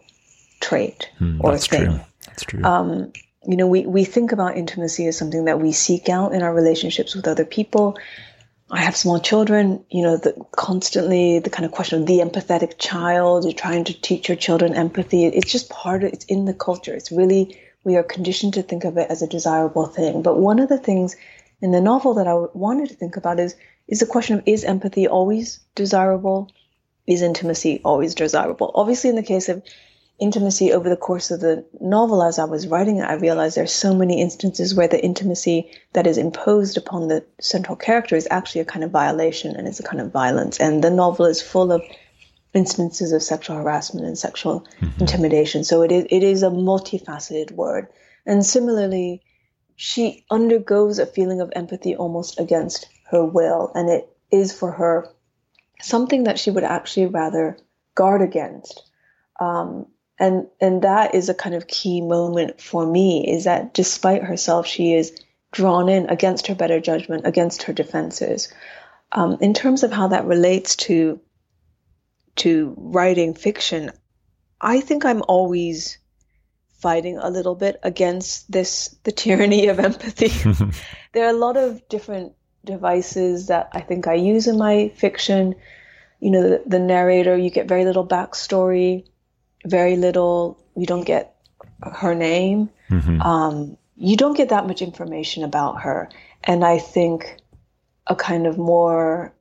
trait 0.60 1.10
mm, 1.20 1.39
or 1.42 1.52
that's 1.52 1.68
thing. 1.68 1.86
True. 1.86 2.00
That's 2.26 2.44
true. 2.44 2.63
Um, 2.63 3.13
you 3.46 3.58
know, 3.58 3.68
we, 3.68 3.86
we 3.86 4.06
think 4.06 4.32
about 4.32 4.58
intimacy 4.58 5.08
as 5.08 5.18
something 5.18 5.46
that 5.46 5.60
we 5.60 5.74
seek 5.74 6.08
out 6.08 6.34
in 6.34 6.42
our 6.42 6.54
relationships 6.54 7.13
with 7.16 7.28
other 7.28 7.46
people. 7.46 7.98
I 8.72 8.82
have 8.82 8.96
small 8.96 9.20
children, 9.20 9.84
you 9.89 10.02
know, 10.02 10.18
the, 10.18 10.34
constantly 10.52 11.39
the 11.39 11.50
kind 11.50 11.66
of 11.66 11.72
question 11.72 12.02
of 12.02 12.08
the 12.08 12.20
empathetic 12.20 12.80
child, 12.80 13.44
you're 13.44 13.54
trying 13.54 13.84
to 13.86 14.02
teach 14.02 14.30
your 14.30 14.38
children 14.38 14.74
empathy. 14.74 15.26
It's 15.26 15.52
just 15.52 15.70
part 15.70 16.04
of 16.04 16.13
it's 16.13 16.26
in 16.26 16.46
the 16.46 16.54
culture. 16.54 16.94
It's 16.94 17.12
really, 17.12 17.60
we 17.84 17.98
are 17.98 18.04
conditioned 18.04 18.54
to 18.54 18.63
think 18.63 18.86
of 18.86 18.98
it 18.98 19.12
as 19.12 19.22
a 19.22 19.28
desirable 19.28 19.86
thing. 19.86 20.22
But 20.22 20.39
one 20.39 20.60
of 20.60 20.70
the 20.70 20.78
things 20.78 21.18
in 21.62 21.72
the 21.72 21.82
novel 21.82 22.13
that 22.16 22.28
I 22.28 22.34
wanted 22.34 22.89
to 22.89 22.96
think 22.96 23.18
about 23.18 23.39
is 23.39 23.56
is 23.88 24.00
the 24.00 24.06
question 24.06 24.38
of 24.38 24.43
is 24.48 24.63
empathy 24.63 25.08
always 25.08 25.60
desirable? 25.76 26.52
Is 27.06 27.22
intimacy 27.22 27.82
always 27.84 28.15
desirable? 28.15 28.72
Obviously, 28.76 29.10
in 29.10 29.15
the 29.15 29.24
case 29.24 29.50
of 29.50 29.62
intimacy 30.19 30.72
over 30.72 30.89
the 30.89 30.96
course 30.96 31.32
of 31.32 31.41
the 31.41 31.65
novel, 31.82 32.24
as 32.24 32.39
I 32.39 32.46
was 32.46 32.67
writing 32.67 32.98
it, 32.98 33.04
I 33.04 33.13
realized 33.13 33.58
there 33.58 33.63
are 33.63 33.67
so 33.67 33.93
many 33.93 34.22
instances 34.22 34.74
where 34.74 34.88
the 34.88 35.04
intimacy 35.04 35.72
that 35.93 36.08
is 36.08 36.17
imposed 36.17 36.78
upon 36.78 37.08
the 37.08 37.26
central 37.41 37.76
character 37.76 38.15
is 38.15 38.28
actually 38.32 38.62
a 38.62 38.65
kind 38.65 38.86
of 38.86 38.91
violation 38.91 39.56
and 39.56 39.67
is 39.67 39.80
a 39.80 39.84
kind 39.84 40.00
of 40.00 40.12
violence. 40.12 40.60
And 40.60 40.84
the 40.84 40.89
novel 40.89 41.26
is 41.26 41.41
full 41.41 41.72
of 41.72 41.82
instances 42.54 43.12
of 43.12 43.24
sexual 43.24 43.58
harassment 43.58 44.06
and 44.06 44.17
sexual 44.17 44.65
mm-hmm. 44.80 45.02
intimidation. 45.02 45.63
So 45.63 45.82
it 45.82 45.91
is, 45.91 46.06
it 46.10 46.24
is 46.24 46.43
a 46.43 46.50
multifaceted 46.50 47.52
word. 47.52 47.88
And 48.26 48.46
similarly, 48.46 49.24
she 49.76 50.24
undergoes 50.30 51.00
a 51.00 51.06
feeling 51.06 51.41
of 51.41 51.52
empathy 51.56 51.96
almost 51.96 52.39
against 52.39 52.88
her 53.13 53.23
will, 53.23 53.71
and 53.76 53.89
it 53.89 54.10
is 54.32 54.52
for 54.52 54.71
her 54.71 55.08
something 55.82 56.23
that 56.23 56.39
she 56.39 56.49
would 56.49 56.63
actually 56.63 57.06
rather 57.06 57.58
guard 57.95 58.21
against. 58.21 58.84
Um, 59.39 59.86
and 60.19 60.47
and 60.60 60.82
that 60.82 61.15
is 61.15 61.30
a 61.30 61.34
kind 61.34 61.56
of 61.56 61.67
key 61.67 62.02
moment 62.02 62.60
for 62.60 62.86
me 62.86 63.32
is 63.32 63.45
that 63.45 63.73
despite 63.73 64.23
herself, 64.23 64.67
she 64.67 64.93
is 64.93 65.15
drawn 65.52 65.89
in 65.89 66.10
against 66.10 66.47
her 66.47 66.56
better 66.56 66.80
judgment, 66.80 67.26
against 67.26 67.63
her 67.63 67.73
defenses. 67.73 68.52
Um, 69.12 69.38
in 69.41 69.54
terms 69.54 69.84
of 69.84 69.91
how 69.91 70.08
that 70.08 70.26
relates 70.26 70.76
to 70.88 71.19
to 72.38 72.73
writing 72.78 73.36
fiction, 73.36 73.91
I 74.60 74.82
think 74.82 75.06
I'm 75.06 75.21
always 75.28 75.99
fighting 76.80 77.17
a 77.17 77.30
little 77.30 77.56
bit 77.56 77.80
against 77.84 78.52
this 78.52 78.95
the 79.04 79.12
tyranny 79.12 79.67
of 79.67 79.80
empathy. 79.80 80.32
there 81.13 81.26
are 81.26 81.36
a 81.36 81.38
lot 81.38 81.58
of 81.58 81.88
different 81.89 82.34
devices 82.65 83.47
that 83.47 83.69
I 83.73 83.82
think 83.82 84.08
I 84.08 84.13
use 84.13 84.47
in 84.47 84.58
my 84.58 84.89
fiction. 84.95 85.56
You 86.19 86.32
know, 86.32 86.41
the, 86.41 86.63
the 86.65 86.80
narrator, 86.80 87.38
you 87.38 87.49
get 87.49 87.67
very 87.67 87.86
little 87.86 88.06
backstory, 88.06 89.06
very 89.65 89.95
little, 89.97 90.63
you 90.76 90.86
don't 90.86 91.06
get 91.06 91.36
her 91.82 92.15
name. 92.15 92.69
Mm-hmm. 92.89 93.21
Um, 93.21 93.78
you 93.97 94.17
don't 94.17 94.36
get 94.36 94.49
that 94.49 94.67
much 94.67 94.82
information 94.82 95.43
about 95.43 95.82
her. 95.82 96.10
And 96.43 96.63
I 96.63 96.80
think 96.80 97.38
a 98.08 98.15
kind 98.15 98.47
of 98.47 98.58
more, 98.58 99.34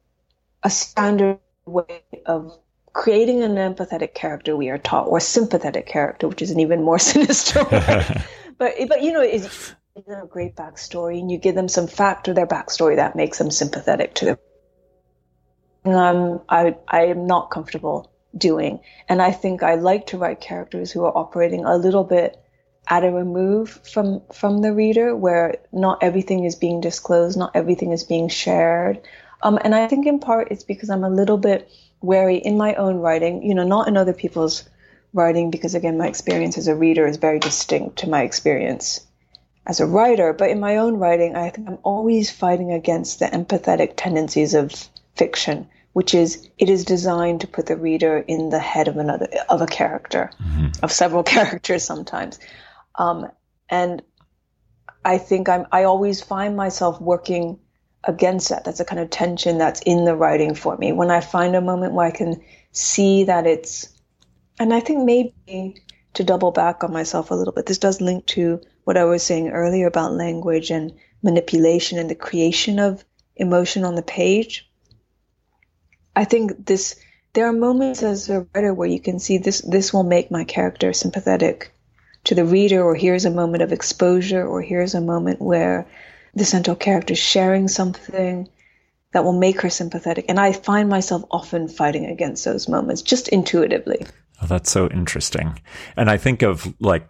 a 0.63 0.71
standard 0.71 1.39
way 1.67 2.03
of 2.27 2.57
creating 2.93 3.43
an 3.43 3.55
empathetic 3.55 4.15
character 4.15 4.57
we 4.57 4.69
are 4.69 4.79
taught, 4.79 5.09
or 5.09 5.19
sympathetic 5.19 5.87
character, 5.87 6.29
which 6.29 6.43
is 6.43 6.51
an 6.51 6.61
even 6.61 6.83
more 6.83 6.99
sinister 7.13 7.65
but, 8.59 8.75
but, 8.89 9.03
you 9.03 9.13
know, 9.13 9.23
is 9.23 9.75
a 9.95 10.27
great 10.27 10.57
backstory 10.57 11.21
and 11.21 11.31
you 11.31 11.37
give 11.37 11.55
them 11.55 11.69
some 11.69 11.87
fact 11.87 12.25
to 12.25 12.35
their 12.35 12.47
backstory 12.47 12.97
that 12.97 13.15
makes 13.15 13.39
them 13.39 13.51
sympathetic 13.51 14.15
to 14.15 14.25
them. 14.25 14.39
Um, 15.85 16.41
I, 16.49 16.77
I 16.89 17.07
am 17.07 17.27
not 17.27 17.51
comfortable 17.51 18.11
doing. 18.37 18.81
And 19.09 19.21
I 19.21 19.33
think 19.33 19.63
I 19.63 19.75
like 19.75 20.07
to 20.09 20.19
write 20.19 20.41
characters 20.41 20.91
who 20.91 21.05
are 21.05 21.17
operating 21.17 21.65
a 21.65 21.77
little 21.77 22.05
bit 22.05 22.43
at 22.89 23.05
a 23.05 23.11
remove 23.11 23.81
from 23.93 24.23
from 24.33 24.63
the 24.63 24.73
reader 24.73 25.15
where 25.15 25.57
not 25.73 26.03
everything 26.03 26.45
is 26.45 26.57
being 26.57 26.81
disclosed, 26.81 27.39
not 27.39 27.55
everything 27.55 27.93
is 27.93 28.03
being 28.03 28.29
shared. 28.29 29.01
Um, 29.43 29.59
and 29.63 29.75
I 29.75 29.89
think 29.89 30.07
in 30.07 30.21
part 30.21 30.49
it's 30.51 30.65
because 30.65 30.89
I'm 30.89 31.05
a 31.05 31.11
little 31.11 31.39
bit 31.39 31.71
wary 32.01 32.37
in 32.37 32.57
my 32.57 32.75
own 32.75 32.97
writing, 32.97 33.43
you 33.43 33.55
know, 33.55 33.65
not 33.65 33.89
in 33.89 33.97
other 33.97 34.15
people's 34.15 34.65
writing, 35.13 35.51
because 35.51 35.75
again, 35.75 35.99
my 35.99 36.09
experience 36.09 36.57
as 36.57 36.67
a 36.67 36.75
reader 36.75 37.07
is 37.07 37.19
very 37.19 37.39
distinct 37.39 37.99
to 37.99 38.09
my 38.09 38.23
experience 38.23 39.07
as 39.67 39.81
a 39.81 39.87
writer. 39.87 40.33
But 40.33 40.51
in 40.51 40.61
my 40.61 40.77
own 40.77 40.97
writing, 40.97 41.37
I 41.37 41.51
think 41.51 41.69
I'm 41.69 41.79
always 41.83 42.31
fighting 42.31 42.73
against 42.73 43.19
the 43.19 43.27
empathetic 43.27 43.95
tendencies 43.97 44.55
of 44.55 44.73
fiction 45.15 45.69
which 45.93 46.15
is 46.15 46.49
it 46.59 46.69
is 46.69 46.85
designed 46.85 47.43
to 47.43 47.47
put 47.47 47.67
the 47.67 47.77
reader 47.77 48.19
in 48.19 48.51
the 48.51 48.59
head 48.59 48.89
of 48.89 48.97
another 48.97 49.29
of 49.49 49.61
a 49.61 49.67
character, 49.67 50.31
mm-hmm. 50.43 50.69
of 50.83 50.93
several 50.93 51.23
characters 51.35 51.85
sometimes, 51.85 52.39
um, 52.95 53.31
and 53.69 54.03
I 55.05 55.19
think 55.19 55.49
I'm 55.49 55.67
I 55.73 55.85
always 55.85 56.23
find 56.23 56.57
myself 56.57 57.01
working 57.01 57.59
against 58.05 58.49
that. 58.49 58.65
That's 58.65 58.81
a 58.81 58.85
kind 58.85 59.01
of 59.01 59.11
tension 59.11 59.59
that's 59.59 59.81
in 59.83 60.05
the 60.05 60.17
writing 60.17 60.55
for 60.55 60.77
me. 60.77 60.93
When 60.93 61.11
I 61.11 61.21
find 61.21 61.55
a 61.55 61.61
moment 61.61 61.93
where 61.93 62.07
I 62.07 62.11
can 62.11 62.43
see 62.73 63.25
that 63.25 63.47
it's, 63.47 63.89
and 64.59 64.73
I 64.73 64.81
think 64.81 65.05
maybe 65.05 65.83
to 66.15 66.25
double 66.25 66.51
back 66.51 66.83
on 66.83 66.93
myself 66.93 67.31
a 67.31 67.35
little 67.35 67.53
bit, 67.53 67.67
this 67.67 67.79
does 67.79 68.01
link 68.01 68.27
to 68.27 68.61
what 68.85 68.97
I 68.97 69.05
was 69.05 69.23
saying 69.23 69.51
earlier 69.51 69.87
about 69.87 70.13
language 70.13 70.71
and 70.71 70.93
manipulation 71.23 71.99
and 71.99 72.11
the 72.11 72.15
creation 72.15 72.79
of 72.79 73.05
emotion 73.37 73.85
on 73.85 73.95
the 73.95 74.03
page. 74.03 74.69
I 76.15 76.25
think 76.25 76.67
this 76.67 76.97
there 77.35 77.47
are 77.47 77.53
moments 77.53 78.03
as 78.03 78.29
a 78.29 78.47
writer 78.55 78.75
where 78.75 78.89
you 78.89 79.01
can 79.01 79.19
see 79.19 79.39
this 79.39 79.61
this 79.61 79.93
will 79.93 80.03
make 80.03 80.31
my 80.31 80.45
character 80.45 80.93
sympathetic 80.93 81.73
to 82.25 82.35
the 82.35 82.45
reader 82.45 82.83
or 82.83 82.95
here's 82.95 83.25
a 83.25 83.31
moment 83.31 83.63
of 83.63 83.73
exposure 83.73 84.47
or 84.47 84.61
here's 84.61 84.95
a 84.95 85.01
moment 85.01 85.41
where 85.41 85.87
the 86.35 86.45
central 86.45 86.77
character 86.77 87.13
is 87.13 87.19
sharing 87.19 87.69
something 87.69 88.49
that 89.13 89.25
will 89.25 89.39
make 89.39 89.61
her 89.63 89.71
sympathetic. 89.71 90.27
And 90.29 90.39
i 90.39 90.53
find 90.53 90.89
myself 90.89 91.25
often 91.31 91.69
fighting 91.69 92.07
against 92.07 92.45
those 92.45 92.69
moments 92.69 93.03
just 93.03 93.29
intuitively. 93.29 94.07
Oh, 94.43 94.47
that's 94.47 94.71
so 94.71 94.89
interesting. 94.89 95.61
And 95.97 96.11
i 96.11 96.17
think 96.17 96.43
of 96.43 96.75
like 96.81 97.09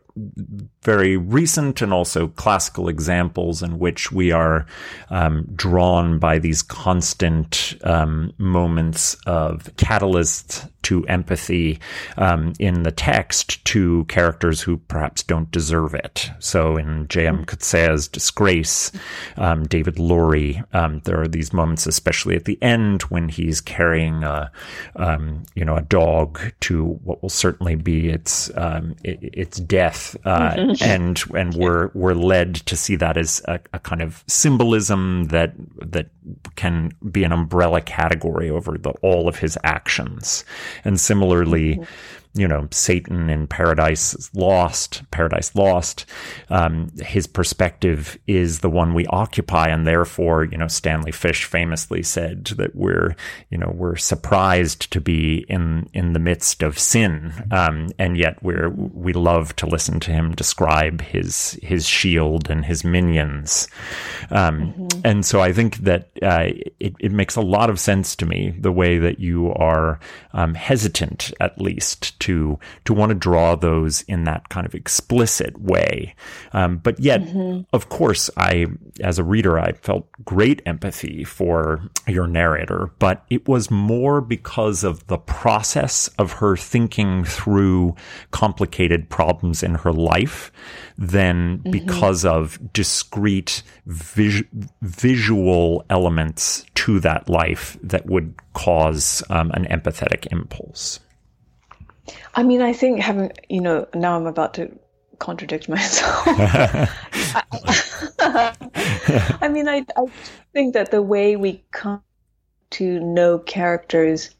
very 0.82 1.16
recent 1.16 1.80
and 1.80 1.92
also 1.92 2.28
classical 2.28 2.88
examples 2.88 3.62
in 3.62 3.78
which 3.78 4.12
we 4.12 4.30
are 4.30 4.66
um, 5.10 5.46
drawn 5.54 6.18
by 6.18 6.38
these 6.38 6.62
constant 6.62 7.74
um, 7.84 8.32
moments 8.38 9.16
of 9.26 9.74
catalyst 9.76 10.66
to 10.82 11.04
empathy 11.06 11.78
um, 12.16 12.52
in 12.58 12.82
the 12.82 12.92
text 12.92 13.64
to 13.66 14.04
characters 14.04 14.60
who 14.60 14.76
perhaps 14.76 15.22
don't 15.22 15.50
deserve 15.50 15.94
it. 15.94 16.30
So 16.38 16.76
in 16.76 17.08
J.M. 17.08 17.44
Coetzee's 17.44 18.08
Disgrace, 18.08 18.92
um, 19.36 19.64
David 19.64 19.96
Lurie, 19.96 20.64
um, 20.74 21.00
there 21.04 21.20
are 21.20 21.28
these 21.28 21.52
moments, 21.52 21.86
especially 21.86 22.36
at 22.36 22.44
the 22.44 22.58
end, 22.62 23.02
when 23.02 23.28
he's 23.28 23.60
carrying 23.60 24.24
a, 24.24 24.50
um, 24.96 25.44
you 25.54 25.64
know, 25.64 25.76
a 25.76 25.82
dog 25.82 26.40
to 26.60 26.84
what 27.04 27.22
will 27.22 27.28
certainly 27.28 27.74
be 27.74 28.08
its 28.08 28.50
its 29.04 29.58
death 29.58 30.16
uh, 30.24 30.54
mm-hmm. 30.54 30.84
and 30.84 31.22
and 31.34 31.54
we're 31.54 31.90
we're 31.94 32.14
led 32.14 32.54
to 32.54 32.76
see 32.76 32.96
that 32.96 33.16
as 33.16 33.42
a, 33.46 33.60
a, 33.72 33.78
kind 33.78 34.02
of 34.02 34.24
symbolism 34.26 35.24
that 35.24 35.54
that 35.80 36.08
can 36.56 36.92
be 37.10 37.24
an 37.24 37.32
umbrella 37.32 37.80
category 37.80 38.50
over 38.50 38.78
the, 38.78 38.90
all 39.02 39.28
of 39.28 39.38
his 39.38 39.58
actions. 39.64 40.44
And 40.84 41.00
similarly. 41.00 41.76
Mm-hmm 41.76 42.18
you 42.34 42.48
know, 42.48 42.66
Satan 42.70 43.28
in 43.28 43.46
Paradise 43.46 44.30
Lost, 44.34 45.02
Paradise 45.10 45.54
Lost, 45.54 46.06
um, 46.48 46.90
his 47.02 47.26
perspective 47.26 48.18
is 48.26 48.60
the 48.60 48.70
one 48.70 48.94
we 48.94 49.06
occupy. 49.08 49.68
And 49.68 49.86
therefore, 49.86 50.44
you 50.44 50.56
know, 50.56 50.68
Stanley 50.68 51.12
Fish 51.12 51.44
famously 51.44 52.02
said 52.02 52.46
that 52.56 52.74
we're, 52.74 53.14
you 53.50 53.58
know, 53.58 53.70
we're 53.74 53.96
surprised 53.96 54.90
to 54.92 55.00
be 55.00 55.44
in, 55.48 55.90
in 55.92 56.14
the 56.14 56.18
midst 56.18 56.62
of 56.62 56.78
sin. 56.78 57.32
Um, 57.50 57.90
and 57.98 58.16
yet 58.16 58.42
we're, 58.42 58.70
we 58.70 59.12
love 59.12 59.54
to 59.56 59.66
listen 59.66 60.00
to 60.00 60.10
him 60.10 60.34
describe 60.34 61.02
his, 61.02 61.58
his 61.62 61.86
shield 61.86 62.48
and 62.48 62.64
his 62.64 62.82
minions. 62.82 63.68
Um, 64.30 64.72
mm-hmm. 64.72 65.00
and 65.04 65.26
so 65.26 65.40
I 65.40 65.52
think 65.52 65.76
that, 65.78 66.10
uh, 66.22 66.46
it, 66.80 66.94
it 66.98 67.12
makes 67.12 67.36
a 67.36 67.42
lot 67.42 67.68
of 67.68 67.78
sense 67.78 68.16
to 68.16 68.26
me 68.26 68.54
the 68.58 68.72
way 68.72 68.98
that 68.98 69.20
you 69.20 69.52
are, 69.52 70.00
um, 70.32 70.54
hesitant 70.54 71.32
at 71.40 71.60
least 71.60 72.18
to 72.20 72.58
to 72.84 72.92
want 72.92 73.10
to 73.10 73.14
draw 73.14 73.54
those 73.54 74.02
in 74.02 74.24
that 74.24 74.48
kind 74.48 74.66
of 74.66 74.74
explicit 74.74 75.60
way. 75.60 76.14
Um, 76.52 76.78
but 76.78 76.98
yet, 77.00 77.22
mm-hmm. 77.22 77.62
of 77.72 77.88
course, 77.88 78.30
I 78.36 78.66
as 79.00 79.18
a 79.18 79.24
reader, 79.24 79.58
I 79.58 79.72
felt 79.72 80.08
great 80.24 80.62
empathy 80.66 81.24
for 81.24 81.90
your 82.06 82.26
narrator, 82.26 82.90
but 82.98 83.24
it 83.30 83.48
was 83.48 83.70
more 83.70 84.20
because 84.20 84.84
of 84.84 85.06
the 85.06 85.18
process 85.18 86.08
of 86.18 86.32
her 86.32 86.56
thinking 86.56 87.24
through 87.24 87.94
complicated 88.30 89.08
problems 89.08 89.62
in 89.62 89.74
her 89.76 89.92
life 89.92 90.52
than 90.98 91.58
mm-hmm. 91.58 91.70
because 91.70 92.24
of 92.24 92.58
discrete 92.72 93.62
vis- 93.86 94.44
visual 94.80 95.84
elements 95.90 96.64
to 96.82 96.98
that 96.98 97.28
life 97.28 97.78
that 97.80 98.06
would 98.06 98.34
cause 98.54 99.22
um, 99.30 99.52
an 99.52 99.64
empathetic 99.66 100.26
impulse. 100.32 100.98
I 102.34 102.42
mean, 102.42 102.60
I 102.60 102.72
think 102.72 102.98
having, 102.98 103.30
you 103.48 103.60
know, 103.60 103.86
now 103.94 104.16
I'm 104.16 104.26
about 104.26 104.54
to 104.54 104.76
contradict 105.20 105.68
myself. 105.76 106.24
I, 108.18 109.48
mean, 109.48 109.68
I, 109.68 109.86
I 109.96 110.06
think 110.52 110.74
that 110.74 110.90
the 110.90 111.02
way 111.02 111.36
we 111.36 111.62
come 111.70 112.02
to 112.70 112.98
know 112.98 113.38
characters 113.38 114.34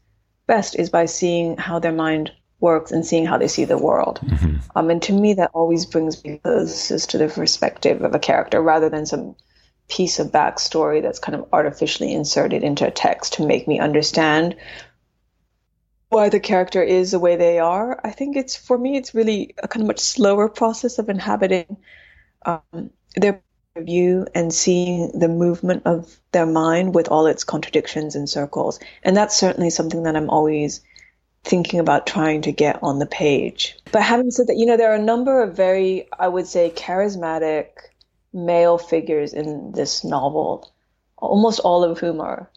best 0.45 0.75
is 0.75 0.89
by 0.89 1.05
seeing 1.05 1.55
how 1.55 1.79
their 1.79 1.93
mind 1.93 2.33
works 2.59 2.91
and 2.91 3.05
seeing 3.05 3.25
how 3.25 3.37
they 3.37 3.47
see 3.47 3.63
the 3.63 3.77
world. 3.77 4.19
Mm-hmm. 4.21 4.57
Um, 4.75 4.89
and 4.89 5.01
to 5.03 5.13
me, 5.13 5.33
that 5.35 5.51
always 5.53 5.85
brings 5.85 6.21
me 6.25 6.41
closest 6.43 7.09
to 7.11 7.17
the 7.17 7.29
perspective 7.29 8.01
of 8.01 8.13
a 8.13 8.19
character 8.19 8.61
rather 8.61 8.89
than 8.89 9.05
some 9.05 9.37
piece 9.87 10.19
of 10.19 10.31
backstory 10.31 11.01
that's 11.01 11.19
kind 11.19 11.35
of 11.35 11.47
artificially 11.53 12.13
inserted 12.13 12.63
into 12.63 12.87
a 12.87 12.91
text 12.91 13.33
to 13.33 13.45
make 13.45 13.67
me 13.67 13.79
understand 13.79 14.55
why 16.09 16.29
the 16.29 16.39
character 16.39 16.81
is 16.81 17.11
the 17.11 17.19
way 17.19 17.35
they 17.35 17.59
are. 17.59 17.99
I 18.03 18.11
think 18.11 18.37
it's 18.37 18.55
for 18.55 18.77
me, 18.77 18.97
it's 18.97 19.15
really 19.15 19.55
a 19.61 19.67
kind 19.67 19.81
of 19.83 19.87
much 19.87 19.99
slower 19.99 20.47
process 20.47 20.99
of 20.99 21.09
inhabiting 21.09 21.77
um, 22.45 22.91
their 23.15 23.41
view 23.77 24.27
and 24.35 24.53
seeing 24.53 25.11
the 25.17 25.27
movement 25.27 25.83
of 25.85 26.15
their 26.31 26.45
mind 26.45 26.93
with 26.93 27.07
all 27.07 27.25
its 27.25 27.43
contradictions 27.43 28.15
and 28.15 28.29
circles. 28.29 28.79
And 29.01 29.17
that's 29.17 29.35
certainly 29.35 29.71
something 29.71 30.03
that 30.03 30.15
I'm 30.15 30.29
always 30.29 30.81
thinking 31.43 31.79
about 31.79 32.07
trying 32.07 32.43
to 32.43 32.51
get 32.51 32.79
on 32.83 32.99
the 32.99 33.05
page. 33.05 33.77
But 33.91 34.03
having 34.03 34.31
said 34.31 34.47
that, 34.47 34.57
you 34.57 34.65
know, 34.65 34.77
there 34.77 34.91
are 34.91 34.95
a 34.95 35.01
number 35.01 35.41
of 35.41 35.55
very, 35.55 36.07
I 36.17 36.27
would 36.27 36.47
say, 36.47 36.71
charismatic 36.75 37.69
male 38.33 38.77
figures 38.77 39.33
in 39.33 39.71
this 39.71 40.03
novel, 40.03 40.71
almost 41.17 41.59
all 41.59 41.83
of 41.83 41.99
whom 41.99 42.19
are 42.19 42.49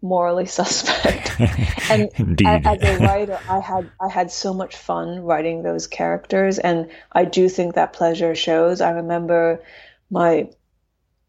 morally 0.00 0.46
suspect. 0.60 1.40
and 1.90 2.10
Indeed. 2.14 2.46
as 2.46 2.82
a 2.82 2.98
writer, 2.98 3.38
I 3.48 3.60
had 3.60 3.90
I 4.00 4.08
had 4.08 4.30
so 4.30 4.54
much 4.54 4.76
fun 4.76 5.20
writing 5.20 5.62
those 5.62 5.86
characters, 5.86 6.58
and 6.58 6.90
I 7.12 7.24
do 7.24 7.48
think 7.48 7.74
that 7.74 7.92
pleasure 7.92 8.34
shows. 8.34 8.80
I 8.80 8.90
remember 8.90 9.62
my 10.10 10.48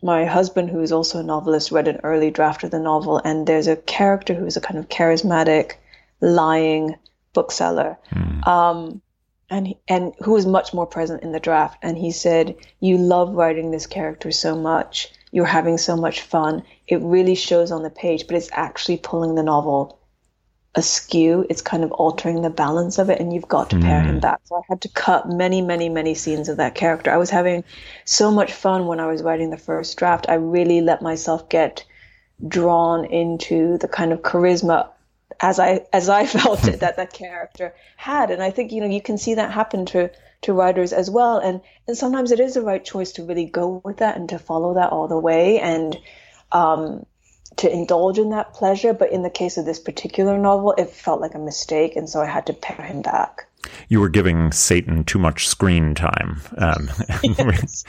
my 0.02 0.26
husband, 0.26 0.70
who 0.70 0.82
is 0.82 0.92
also 0.92 1.20
a 1.20 1.24
novelist, 1.24 1.72
read 1.72 1.88
an 1.88 2.00
early 2.04 2.32
draft 2.32 2.64
of 2.64 2.72
the 2.72 2.80
novel, 2.80 3.18
and 3.18 3.46
there's 3.46 3.68
a 3.68 3.76
character 3.76 4.34
who 4.34 4.46
is 4.46 4.56
a 4.56 4.62
kind 4.62 4.80
of 4.80 4.88
charismatic, 4.88 5.74
lying 6.22 6.96
bookseller, 7.34 7.98
mm. 8.12 8.48
um, 8.48 9.02
and 9.50 9.68
he, 9.68 9.78
and 9.88 10.14
who 10.20 10.32
was 10.32 10.46
much 10.46 10.74
more 10.74 10.86
present 10.86 11.24
in 11.24 11.32
the 11.32 11.40
draft. 11.40 11.78
And 11.82 11.98
he 11.98 12.12
said, 12.12 12.56
"You 12.80 12.98
love 12.98 13.34
writing 13.34 13.72
this 13.72 13.88
character 13.88 14.32
so 14.32 14.56
much. 14.56 15.12
You're 15.32 15.46
having 15.46 15.78
so 15.78 15.96
much 15.96 16.22
fun. 16.22 16.64
It 16.88 17.02
really 17.02 17.36
shows 17.36 17.72
on 17.72 17.84
the 17.84 17.90
page, 17.90 18.28
but 18.28 18.36
it's 18.36 18.50
actually 18.52 18.98
pulling 18.98 19.36
the 19.36 19.44
novel 19.44 20.00
askew. 20.76 21.46
It's 21.50 21.62
kind 21.62 21.84
of 21.84 21.92
altering 21.92 22.42
the 22.42 22.50
balance 22.50 23.00
of 23.00 23.10
it, 23.10 23.20
and 23.20 23.34
you've 23.34 23.48
got 23.48 23.72
to 23.72 23.76
mm. 23.76 23.82
pare 23.82 24.02
him 24.02 24.18
mm. 24.18 24.22
back. 24.22 24.40
So 24.46 24.56
I 24.56 24.62
had 24.68 24.82
to 24.82 24.90
cut 24.90 25.30
many, 25.30 25.62
many, 25.62 25.90
many 25.90 26.16
scenes 26.16 26.50
of 26.50 26.58
that 26.58 26.76
character. 26.76 27.12
I 27.12 27.18
was 27.18 27.30
having 27.30 27.64
so 28.06 28.32
much 28.32 28.54
fun 28.54 28.86
when 28.86 29.00
I 29.00 29.08
was 29.08 29.24
writing 29.24 29.50
the 29.50 29.58
first 29.58 29.98
draft. 29.98 30.28
I 30.30 30.36
really 30.36 30.82
let 30.82 31.02
myself 31.02 31.50
get 31.50 31.86
drawn 32.48 33.06
into 33.06 33.78
the 33.80 33.88
kind 33.88 34.14
of 34.14 34.22
charisma 34.22 34.90
as 35.40 35.60
I 35.60 35.86
as 35.94 36.10
I 36.10 36.26
felt 36.38 36.68
it 36.68 36.80
that 36.82 36.98
that 36.98 37.14
character 37.14 37.74
had, 37.98 38.32
and 38.32 38.42
I 38.42 38.52
think 38.52 38.72
you 38.72 38.82
know 38.82 38.88
you 38.88 39.02
can 39.02 39.18
see 39.18 39.36
that 39.36 39.52
happen 39.52 39.86
to 39.88 40.12
to 40.42 40.54
writers 40.54 40.94
as 40.94 41.10
well, 41.10 41.38
and 41.38 41.62
and 41.88 41.98
sometimes 41.98 42.32
it 42.32 42.40
is 42.40 42.54
the 42.54 42.62
right 42.62 42.84
choice 42.84 43.14
to 43.14 43.26
really 43.26 43.46
go 43.46 43.82
with 43.84 43.98
that 43.98 44.18
and 44.18 44.30
to 44.30 44.40
follow 44.40 44.76
that 44.76 44.92
all 44.92 45.08
the 45.08 45.20
way 45.20 45.60
and. 45.60 45.98
Um, 46.52 47.06
to 47.58 47.72
indulge 47.72 48.18
in 48.18 48.30
that 48.30 48.54
pleasure. 48.54 48.94
But 48.94 49.12
in 49.12 49.22
the 49.22 49.30
case 49.30 49.58
of 49.58 49.66
this 49.66 49.80
particular 49.80 50.38
novel, 50.38 50.74
it 50.78 50.90
felt 50.90 51.20
like 51.20 51.36
a 51.36 51.40
mistake. 51.40 51.96
And 51.96 52.10
so 52.10 52.22
I 52.22 52.26
had 52.26 52.46
to 52.46 52.54
pare 52.54 52.86
him 52.86 53.02
back. 53.02 53.48
You 53.90 54.00
were 54.00 54.10
giving 54.10 54.52
Satan 54.52 55.04
too 55.04 55.20
much 55.20 55.48
screen 55.48 55.94
time. 55.94 56.42
Um, 56.58 56.90
yes, 57.24 57.84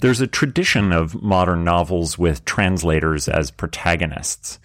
There's 0.00 0.20
a 0.20 0.26
tradition 0.26 0.92
of 0.92 1.22
modern 1.22 1.64
novels 1.64 2.18
with 2.18 2.44
translators 2.44 3.28
as 3.28 3.50
protagonists. 3.50 4.58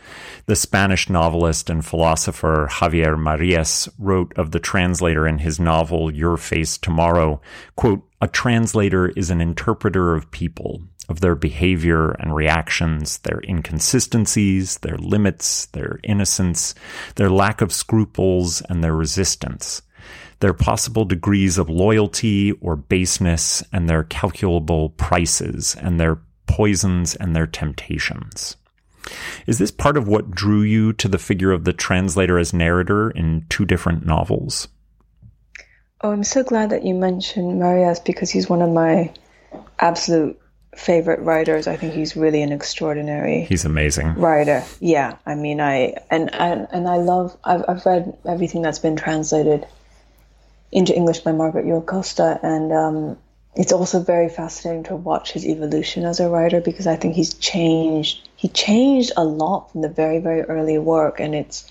The 0.46 0.58
Spanish 0.58 1.10
novelist 1.10 1.70
and 1.70 1.86
philosopher 1.86 2.68
Javier 2.70 3.18
Marias 3.18 3.88
wrote 3.98 4.34
of 4.38 4.52
the 4.52 4.60
translator 4.60 5.26
in 5.26 5.38
his 5.38 5.58
novel 5.58 6.14
Your 6.14 6.36
Face 6.36 6.78
Tomorrow, 6.78 7.40
quote, 7.78 8.06
a 8.20 8.28
translator 8.28 9.08
is 9.08 9.30
an 9.30 9.40
interpreter 9.40 10.16
of 10.16 10.30
people, 10.32 10.84
of 11.08 11.22
their 11.22 11.36
behavior 11.36 12.12
and 12.20 12.36
reactions, 12.36 13.20
their 13.20 13.42
inconsistencies, 13.48 14.80
their 14.80 14.98
limits, 14.98 15.68
their 15.68 16.02
innocence, 16.04 16.76
their 17.16 17.30
lack 17.30 17.62
of 17.62 17.72
scruples, 17.72 18.62
and 18.68 18.84
their 18.84 18.96
resistance, 18.96 19.82
their 20.42 20.54
possible 20.54 21.06
degrees 21.06 21.58
of 21.58 21.70
loyalty 21.70 22.52
or 22.54 22.76
baseness, 22.76 23.64
and 23.72 23.90
their 23.90 24.04
calculable 24.04 24.90
prices, 24.90 25.76
and 25.80 26.00
their 26.00 26.20
poisons 26.48 27.16
and 27.16 27.36
their 27.36 27.48
temptations. 27.48 28.58
Is 29.48 29.58
this 29.58 29.72
part 29.72 29.98
of 29.98 30.08
what 30.08 30.32
drew 30.32 30.62
you 30.62 30.94
to 30.94 31.08
the 31.08 31.18
figure 31.18 31.52
of 31.52 31.64
the 31.64 31.74
translator 31.74 32.38
as 32.38 32.54
narrator 32.54 33.10
in 33.10 33.46
two 33.50 33.66
different 33.66 34.06
novels? 34.06 34.68
Oh, 36.02 36.12
I'm 36.12 36.24
so 36.24 36.44
glad 36.44 36.72
that 36.72 36.84
you 36.84 36.94
mentioned 36.94 37.60
Marias 37.60 38.00
because 38.00 38.30
he's 38.30 38.50
one 38.50 38.62
of 38.62 38.70
my 38.72 39.14
absolute 39.80 40.40
favorite 40.76 41.20
writers. 41.20 41.68
I 41.68 41.76
think 41.76 41.94
he's 41.94 42.16
really 42.16 42.42
an 42.42 42.52
extraordinary. 42.52 43.42
He's 43.42 43.66
amazing 43.66 44.16
writer. 44.16 44.64
Yeah, 44.80 45.18
I 45.26 45.36
mean, 45.36 45.62
I 45.62 45.96
and 46.10 46.34
and 46.34 46.68
and 46.72 46.88
I 46.88 46.98
love. 46.98 47.38
I've 47.44 47.64
I've 47.68 47.86
read 47.86 48.18
everything 48.28 48.62
that's 48.62 48.80
been 48.80 48.96
translated 48.96 49.68
into 50.72 50.96
English 50.96 51.20
by 51.20 51.32
Margaret 51.32 51.66
Jull 51.66 51.82
Costa, 51.82 52.40
and 52.42 52.72
um, 52.72 53.18
it's 53.56 53.74
also 53.74 54.02
very 54.02 54.30
fascinating 54.30 54.84
to 54.84 54.96
watch 54.96 55.32
his 55.32 55.46
evolution 55.46 56.06
as 56.06 56.20
a 56.20 56.30
writer 56.30 56.62
because 56.62 56.88
I 56.88 56.96
think 56.96 57.16
he's 57.16 57.34
changed. 57.34 58.30
He 58.36 58.48
changed 58.48 59.12
a 59.18 59.24
lot 59.24 59.72
from 59.72 59.82
the 59.82 59.90
very 59.90 60.20
very 60.20 60.42
early 60.42 60.78
work, 60.78 61.20
and 61.20 61.36
it's 61.36 61.70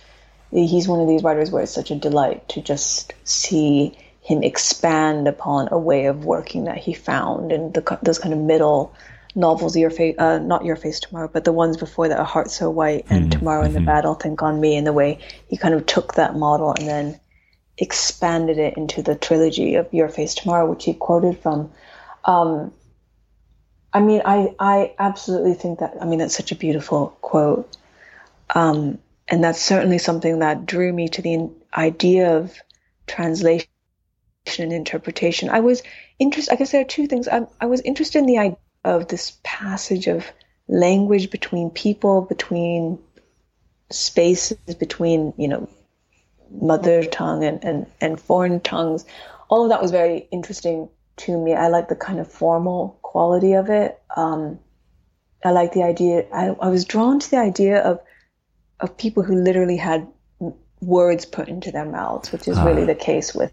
he's 0.51 0.89
one 0.89 1.01
of 1.01 1.09
these 1.09 1.23
writers 1.23 1.51
where 1.51 1.63
it's 1.63 1.73
such 1.73 1.91
a 1.91 1.97
delight 1.97 2.49
to 2.51 2.61
just 2.61 3.13
see 3.25 3.97
him 4.23 4.43
expand 4.43 5.27
upon 5.27 5.69
a 5.71 5.79
way 5.79 6.07
of 6.07 6.25
working 6.25 6.65
that 6.65 6.77
he 6.77 6.93
found 6.93 7.53
and 7.53 7.73
the, 7.73 7.99
those 8.03 8.19
kind 8.19 8.35
of 8.35 8.41
middle 8.41 8.93
novels, 9.35 9.77
your 9.77 9.91
face, 9.91 10.17
uh, 10.19 10.39
not 10.39 10.65
your 10.65 10.77
face 10.77 11.01
tomorrow, 11.01 11.29
but 11.33 11.45
the 11.45 11.53
ones 11.53 11.77
before 11.77 12.09
that, 12.09 12.21
A 12.21 12.25
Heart 12.25 12.51
So 12.51 12.69
White 12.71 13.07
and 13.11 13.31
mm-hmm. 13.31 13.39
Tomorrow 13.39 13.65
in 13.65 13.73
the 13.73 13.79
mm-hmm. 13.79 13.87
Battle, 13.87 14.15
Think 14.15 14.43
on 14.43 14.61
Me, 14.61 14.77
and 14.77 14.87
the 14.87 14.93
way 14.93 15.19
he 15.49 15.57
kind 15.57 15.75
of 15.75 15.87
took 15.87 16.15
that 16.15 16.37
model 16.37 16.73
and 16.73 16.87
then 16.87 17.21
expanded 17.81 18.59
it 18.59 18.77
into 18.77 19.03
the 19.03 19.15
trilogy 19.17 19.75
of 19.75 19.93
Your 19.93 20.09
Face 20.09 20.35
Tomorrow, 20.35 20.69
which 20.69 20.85
he 20.85 20.95
quoted 20.95 21.39
from. 21.41 21.73
Um, 22.25 22.73
I 23.93 24.01
mean, 24.01 24.23
I, 24.25 24.55
I 24.59 24.95
absolutely 24.99 25.55
think 25.55 25.81
that, 25.81 25.95
I 26.01 26.05
mean, 26.05 26.19
that's 26.19 26.37
such 26.37 26.53
a 26.53 26.57
beautiful 26.57 27.17
quote. 27.23 27.77
Um, 28.55 28.99
and 29.29 29.43
that's 29.43 29.61
certainly 29.61 29.99
something 29.99 30.41
that 30.41 30.67
drew 30.67 30.93
me 30.93 31.09
to 31.09 31.23
the 31.23 31.51
idea 31.77 32.37
of 32.37 32.55
translation 33.07 33.67
and 34.59 34.73
interpretation. 34.73 35.49
I 35.49 35.61
was 35.61 35.83
interested, 36.19 36.53
I 36.53 36.57
guess 36.57 36.73
there 36.73 36.81
are 36.81 36.85
two 36.85 37.07
things. 37.07 37.29
I, 37.29 37.47
I 37.61 37.67
was 37.67 37.81
interested 37.81 38.19
in 38.19 38.27
the 38.27 38.39
idea 38.39 38.59
of 38.85 39.09
this 39.09 39.39
passage 39.43 40.07
of 40.07 40.27
language 40.69 41.31
between 41.31 41.71
people, 41.71 42.23
between 42.23 42.99
spaces, 43.91 44.75
between, 44.79 45.33
you 45.37 45.49
know, 45.49 45.69
mother 46.51 47.05
tongue 47.05 47.45
and, 47.45 47.65
and, 47.65 47.87
and 48.01 48.21
foreign 48.21 48.61
tongues. 48.61 49.05
All 49.49 49.65
of 49.65 49.71
that 49.71 49.83
was 49.83 49.91
very 49.91 50.29
interesting 50.31 50.89
to 51.19 51.37
me. 51.37 51.55
I 51.55 51.69
like 51.69 51.89
the 51.89 51.97
kind 51.97 52.19
of 52.19 52.31
formal 52.31 52.99
quality 53.03 53.55
of 53.55 53.69
it. 53.69 54.01
Um, 54.17 54.59
I 55.45 55.53
like 55.53 55.73
the 55.73 55.83
idea, 55.83 56.27
I, 56.33 56.49
I 56.61 56.69
was 56.69 56.85
drawn 56.85 57.19
to 57.19 57.31
the 57.31 57.39
idea 57.39 57.81
of, 57.81 58.01
of 58.79 58.97
people 58.97 59.23
who 59.23 59.35
literally 59.35 59.77
had 59.77 60.07
words 60.81 61.25
put 61.25 61.49
into 61.49 61.71
their 61.71 61.85
mouths, 61.85 62.33
which 62.33 62.49
is 62.49 62.59
really 62.61 62.83
ah. 62.83 62.87
the 62.87 62.95
case 62.95 63.35
with 63.35 63.53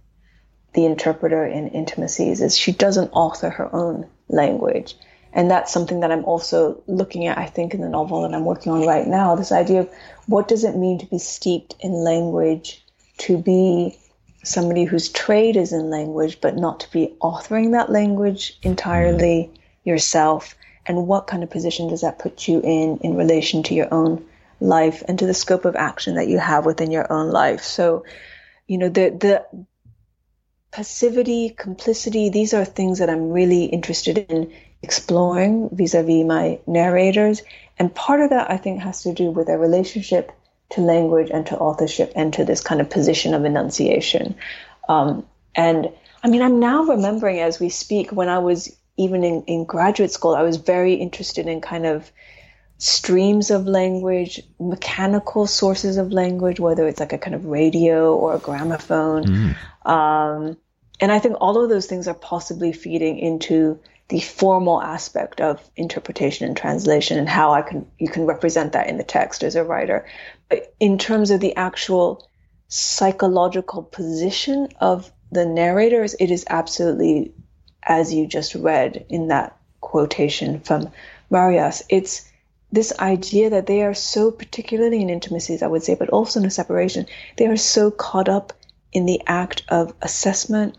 the 0.73 0.85
interpreter 0.85 1.45
in 1.45 1.69
intimacies 1.69 2.41
is 2.41 2.57
she 2.57 2.71
doesn't 2.71 3.09
author 3.09 3.49
her 3.49 3.73
own 3.73 4.07
language. 4.29 4.95
And 5.33 5.51
that's 5.51 5.71
something 5.71 5.99
that 5.99 6.11
I'm 6.11 6.25
also 6.25 6.81
looking 6.87 7.27
at, 7.27 7.37
I 7.37 7.45
think, 7.45 7.73
in 7.73 7.81
the 7.81 7.89
novel 7.89 8.21
that 8.23 8.33
I'm 8.33 8.45
working 8.45 8.71
on 8.71 8.85
right 8.85 9.05
now. 9.05 9.35
This 9.35 9.51
idea 9.51 9.81
of 9.81 9.89
what 10.25 10.47
does 10.47 10.63
it 10.63 10.75
mean 10.75 10.99
to 10.99 11.05
be 11.05 11.19
steeped 11.19 11.75
in 11.79 11.91
language, 11.91 12.83
to 13.17 13.37
be 13.37 13.97
somebody 14.43 14.85
whose 14.85 15.09
trade 15.09 15.57
is 15.57 15.73
in 15.73 15.89
language, 15.89 16.39
but 16.41 16.55
not 16.55 16.81
to 16.81 16.91
be 16.91 17.15
authoring 17.21 17.71
that 17.71 17.91
language 17.91 18.57
entirely 18.63 19.51
yourself. 19.83 20.55
And 20.85 21.07
what 21.07 21.27
kind 21.27 21.43
of 21.43 21.49
position 21.49 21.89
does 21.89 22.01
that 22.01 22.19
put 22.19 22.47
you 22.47 22.61
in 22.61 22.99
in 23.03 23.15
relation 23.15 23.63
to 23.63 23.73
your 23.73 23.93
own 23.93 24.25
life 24.59 25.03
and 25.07 25.19
to 25.19 25.25
the 25.25 25.33
scope 25.33 25.65
of 25.65 25.75
action 25.75 26.15
that 26.15 26.27
you 26.27 26.39
have 26.39 26.65
within 26.65 26.91
your 26.91 27.11
own 27.11 27.29
life? 27.31 27.63
So, 27.63 28.05
you 28.67 28.77
know, 28.77 28.89
the 28.89 29.09
the 29.09 29.65
passivity, 30.71 31.49
complicity, 31.49 32.29
these 32.29 32.53
are 32.53 32.63
things 32.63 32.99
that 32.99 33.09
I'm 33.09 33.31
really 33.31 33.65
interested 33.65 34.17
in 34.17 34.53
exploring 34.83 35.69
vis 35.71 35.93
a 35.93 36.03
vis 36.03 36.23
my 36.23 36.59
narrators. 36.67 37.41
And 37.79 37.93
part 37.93 38.21
of 38.21 38.29
that, 38.29 38.49
I 38.51 38.57
think, 38.57 38.81
has 38.81 39.01
to 39.03 39.13
do 39.13 39.31
with 39.31 39.47
their 39.47 39.57
relationship 39.57 40.31
to 40.71 40.81
language 40.81 41.29
and 41.31 41.45
to 41.47 41.57
authorship 41.57 42.11
and 42.15 42.33
to 42.33 42.43
this 42.43 42.61
kind 42.61 42.81
of 42.81 42.89
position 42.89 43.33
of 43.33 43.45
enunciation. 43.45 44.35
Um, 44.89 45.25
and 45.55 45.89
I 46.23 46.29
mean, 46.29 46.41
I'm 46.41 46.59
now 46.59 46.83
remembering 46.83 47.39
as 47.39 47.59
we 47.59 47.69
speak, 47.69 48.11
when 48.11 48.29
I 48.29 48.39
was 48.39 48.75
even 48.97 49.23
in, 49.23 49.43
in 49.43 49.65
graduate 49.65 50.11
school, 50.11 50.35
I 50.35 50.41
was 50.41 50.57
very 50.57 50.95
interested 50.95 51.47
in 51.47 51.61
kind 51.61 51.85
of 51.85 52.11
streams 52.79 53.49
of 53.49 53.65
language, 53.65 54.41
mechanical 54.59 55.47
sources 55.47 55.97
of 55.97 56.11
language, 56.11 56.59
whether 56.59 56.87
it's 56.87 56.99
like 56.99 57.13
a 57.13 57.17
kind 57.17 57.35
of 57.35 57.45
radio 57.45 58.15
or 58.15 58.35
a 58.35 58.39
gramophone. 58.39 59.23
Mm. 59.23 59.89
Um, 59.89 60.57
and 60.99 61.11
I 61.11 61.19
think 61.19 61.37
all 61.39 61.61
of 61.63 61.69
those 61.69 61.85
things 61.85 62.07
are 62.07 62.13
possibly 62.13 62.73
feeding 62.73 63.19
into 63.19 63.79
the 64.09 64.19
formal 64.19 64.81
aspect 64.81 65.41
of 65.41 65.61
interpretation 65.75 66.47
and 66.47 66.55
translation 66.55 67.19
and 67.19 67.27
how 67.27 67.51
I 67.51 67.61
can 67.61 67.85
you 67.99 68.07
can 68.07 68.25
represent 68.25 68.71
that 68.71 68.87
in 68.87 68.97
the 68.97 69.03
text 69.03 69.43
as 69.43 69.55
a 69.55 69.63
writer. 69.63 70.05
In 70.79 70.97
terms 70.97 71.31
of 71.31 71.39
the 71.39 71.55
actual 71.55 72.27
psychological 72.67 73.83
position 73.83 74.69
of 74.79 75.11
the 75.31 75.45
narrators, 75.45 76.15
it 76.19 76.31
is 76.31 76.45
absolutely 76.49 77.33
as 77.83 78.13
you 78.13 78.27
just 78.27 78.55
read 78.55 79.05
in 79.09 79.29
that 79.29 79.57
quotation 79.81 80.59
from 80.59 80.89
Marias. 81.29 81.83
It's 81.89 82.29
this 82.71 82.97
idea 82.99 83.49
that 83.49 83.65
they 83.65 83.81
are 83.83 83.93
so 83.93 84.29
particularly 84.31 85.01
in 85.01 85.09
intimacies, 85.09 85.63
I 85.63 85.67
would 85.67 85.83
say, 85.83 85.95
but 85.95 86.09
also 86.09 86.39
in 86.39 86.45
a 86.45 86.51
separation, 86.51 87.05
they 87.37 87.47
are 87.47 87.57
so 87.57 87.91
caught 87.91 88.27
up 88.27 88.53
in 88.91 89.05
the 89.05 89.21
act 89.25 89.63
of 89.69 89.93
assessment 90.01 90.77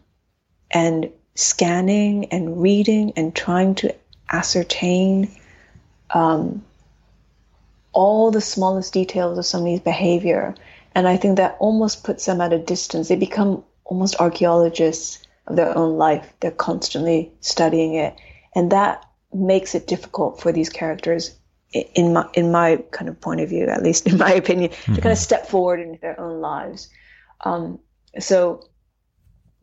and 0.70 1.10
scanning 1.34 2.26
and 2.26 2.60
reading 2.60 3.12
and 3.16 3.34
trying 3.34 3.74
to 3.76 3.94
ascertain 4.30 5.30
um, 6.10 6.64
all 7.92 8.30
the 8.30 8.40
smallest 8.40 8.92
details 8.92 9.38
of 9.38 9.46
somebody's 9.46 9.80
behavior. 9.80 10.54
And 10.94 11.06
I 11.06 11.16
think 11.16 11.36
that 11.36 11.56
almost 11.58 12.04
puts 12.04 12.26
them 12.26 12.40
at 12.40 12.52
a 12.52 12.58
distance. 12.58 13.08
They 13.08 13.16
become 13.16 13.64
almost 13.84 14.20
archaeologists 14.20 15.18
of 15.46 15.56
their 15.56 15.76
own 15.76 15.96
life. 15.96 16.32
They're 16.40 16.50
constantly 16.50 17.32
studying 17.40 17.94
it. 17.94 18.14
And 18.54 18.72
that 18.72 19.04
makes 19.32 19.74
it 19.74 19.86
difficult 19.86 20.40
for 20.40 20.52
these 20.52 20.68
characters 20.68 21.34
in 21.72 22.14
my 22.14 22.26
in 22.32 22.50
my 22.50 22.82
kind 22.92 23.08
of 23.08 23.20
point 23.20 23.40
of 23.40 23.48
view, 23.48 23.66
at 23.66 23.82
least 23.82 24.06
in 24.06 24.16
my 24.16 24.32
opinion, 24.32 24.70
mm-hmm. 24.70 24.94
to 24.94 25.00
kind 25.00 25.12
of 25.12 25.18
step 25.18 25.46
forward 25.46 25.80
into 25.80 26.00
their 26.00 26.18
own 26.18 26.40
lives. 26.40 26.88
Um, 27.44 27.78
so 28.18 28.68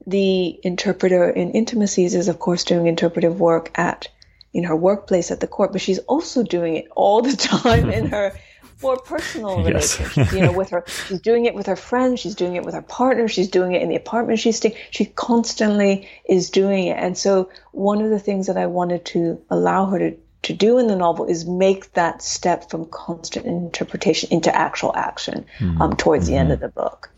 the 0.06 0.60
interpreter 0.64 1.30
in 1.30 1.52
intimacies 1.52 2.14
is 2.14 2.28
of 2.28 2.38
course 2.40 2.64
doing 2.64 2.86
interpretive 2.86 3.40
work 3.40 3.72
at 3.76 4.08
in 4.56 4.64
her 4.64 4.76
workplace 4.76 5.32
at 5.32 5.42
the 5.42 5.48
court, 5.48 5.74
but 5.74 5.82
she's 5.82 6.00
also 6.00 6.42
doing 6.42 6.76
it 6.78 6.88
all 6.96 7.22
the 7.22 7.36
time 7.38 7.90
in 7.90 8.08
her 8.08 8.36
more 8.82 8.98
personal 8.98 9.64
relationships. 9.64 10.18
Yes. 10.18 10.34
you 10.34 10.42
know, 10.42 10.52
with 10.52 10.70
her, 10.70 10.84
she's 11.08 11.20
doing 11.20 11.46
it 11.46 11.54
with 11.54 11.68
her 11.68 11.76
friends, 11.76 12.22
she's 12.22 12.36
doing 12.36 12.56
it 12.56 12.64
with 12.64 12.74
her 12.74 12.82
partner, 12.82 13.28
she's 13.28 13.50
doing 13.50 13.74
it 13.74 13.82
in 13.82 13.90
the 13.90 13.96
apartment 13.96 14.40
she's 14.40 14.58
staying. 14.58 14.76
She 14.92 15.06
constantly 15.06 16.08
is 16.28 16.50
doing 16.50 16.88
it, 16.88 16.98
and 16.98 17.18
so 17.18 17.50
one 17.74 18.02
of 18.02 18.10
the 18.10 18.20
things 18.20 18.48
that 18.48 18.58
I 18.58 18.66
wanted 18.66 19.06
to 19.08 19.42
allow 19.50 19.86
her 19.88 20.00
to 20.00 20.18
to 20.44 20.54
do 20.54 20.78
in 20.78 20.86
the 20.86 20.96
novel 20.96 21.26
is 21.26 21.48
make 21.48 21.92
that 21.94 22.22
step 22.22 22.70
from 22.70 22.86
constant 22.86 23.48
interpretation 23.48 24.30
into 24.32 24.56
actual 24.56 24.96
action 24.96 25.44
mm-hmm. 25.58 25.82
um, 25.82 25.96
towards 25.96 26.26
mm-hmm. 26.26 26.34
the 26.34 26.40
end 26.40 26.52
of 26.52 26.60
the 26.60 26.70
book. 26.70 27.10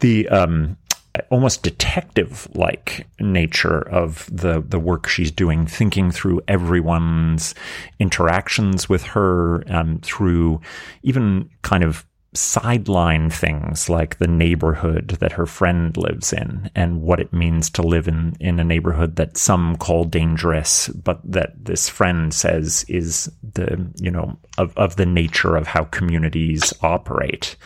The 0.00 0.28
um, 0.28 0.76
almost 1.30 1.62
detective 1.62 2.48
like 2.54 3.06
nature 3.20 3.88
of 3.88 4.28
the 4.32 4.62
the 4.66 4.78
work 4.78 5.08
she's 5.08 5.30
doing, 5.30 5.66
thinking 5.66 6.10
through 6.10 6.40
everyone's 6.48 7.54
interactions 7.98 8.88
with 8.88 9.02
her, 9.04 9.62
um, 9.72 9.98
through 10.02 10.60
even 11.02 11.48
kind 11.62 11.84
of 11.84 12.06
sideline 12.34 13.30
things 13.30 13.88
like 13.88 14.18
the 14.18 14.26
neighborhood 14.26 15.16
that 15.20 15.32
her 15.32 15.46
friend 15.46 15.96
lives 15.96 16.32
in 16.32 16.70
and 16.74 17.00
what 17.00 17.20
it 17.20 17.32
means 17.32 17.70
to 17.70 17.82
live 17.82 18.06
in, 18.06 18.36
in 18.38 18.60
a 18.60 18.64
neighborhood 18.64 19.16
that 19.16 19.36
some 19.36 19.76
call 19.76 20.04
dangerous, 20.04 20.88
but 20.88 21.20
that 21.24 21.52
this 21.64 21.88
friend 21.88 22.34
says 22.34 22.84
is 22.86 23.32
the, 23.54 23.90
you 23.96 24.10
know, 24.10 24.38
of, 24.58 24.76
of 24.76 24.96
the 24.96 25.06
nature 25.06 25.56
of 25.56 25.66
how 25.66 25.84
communities 25.84 26.72
operate. 26.82 27.56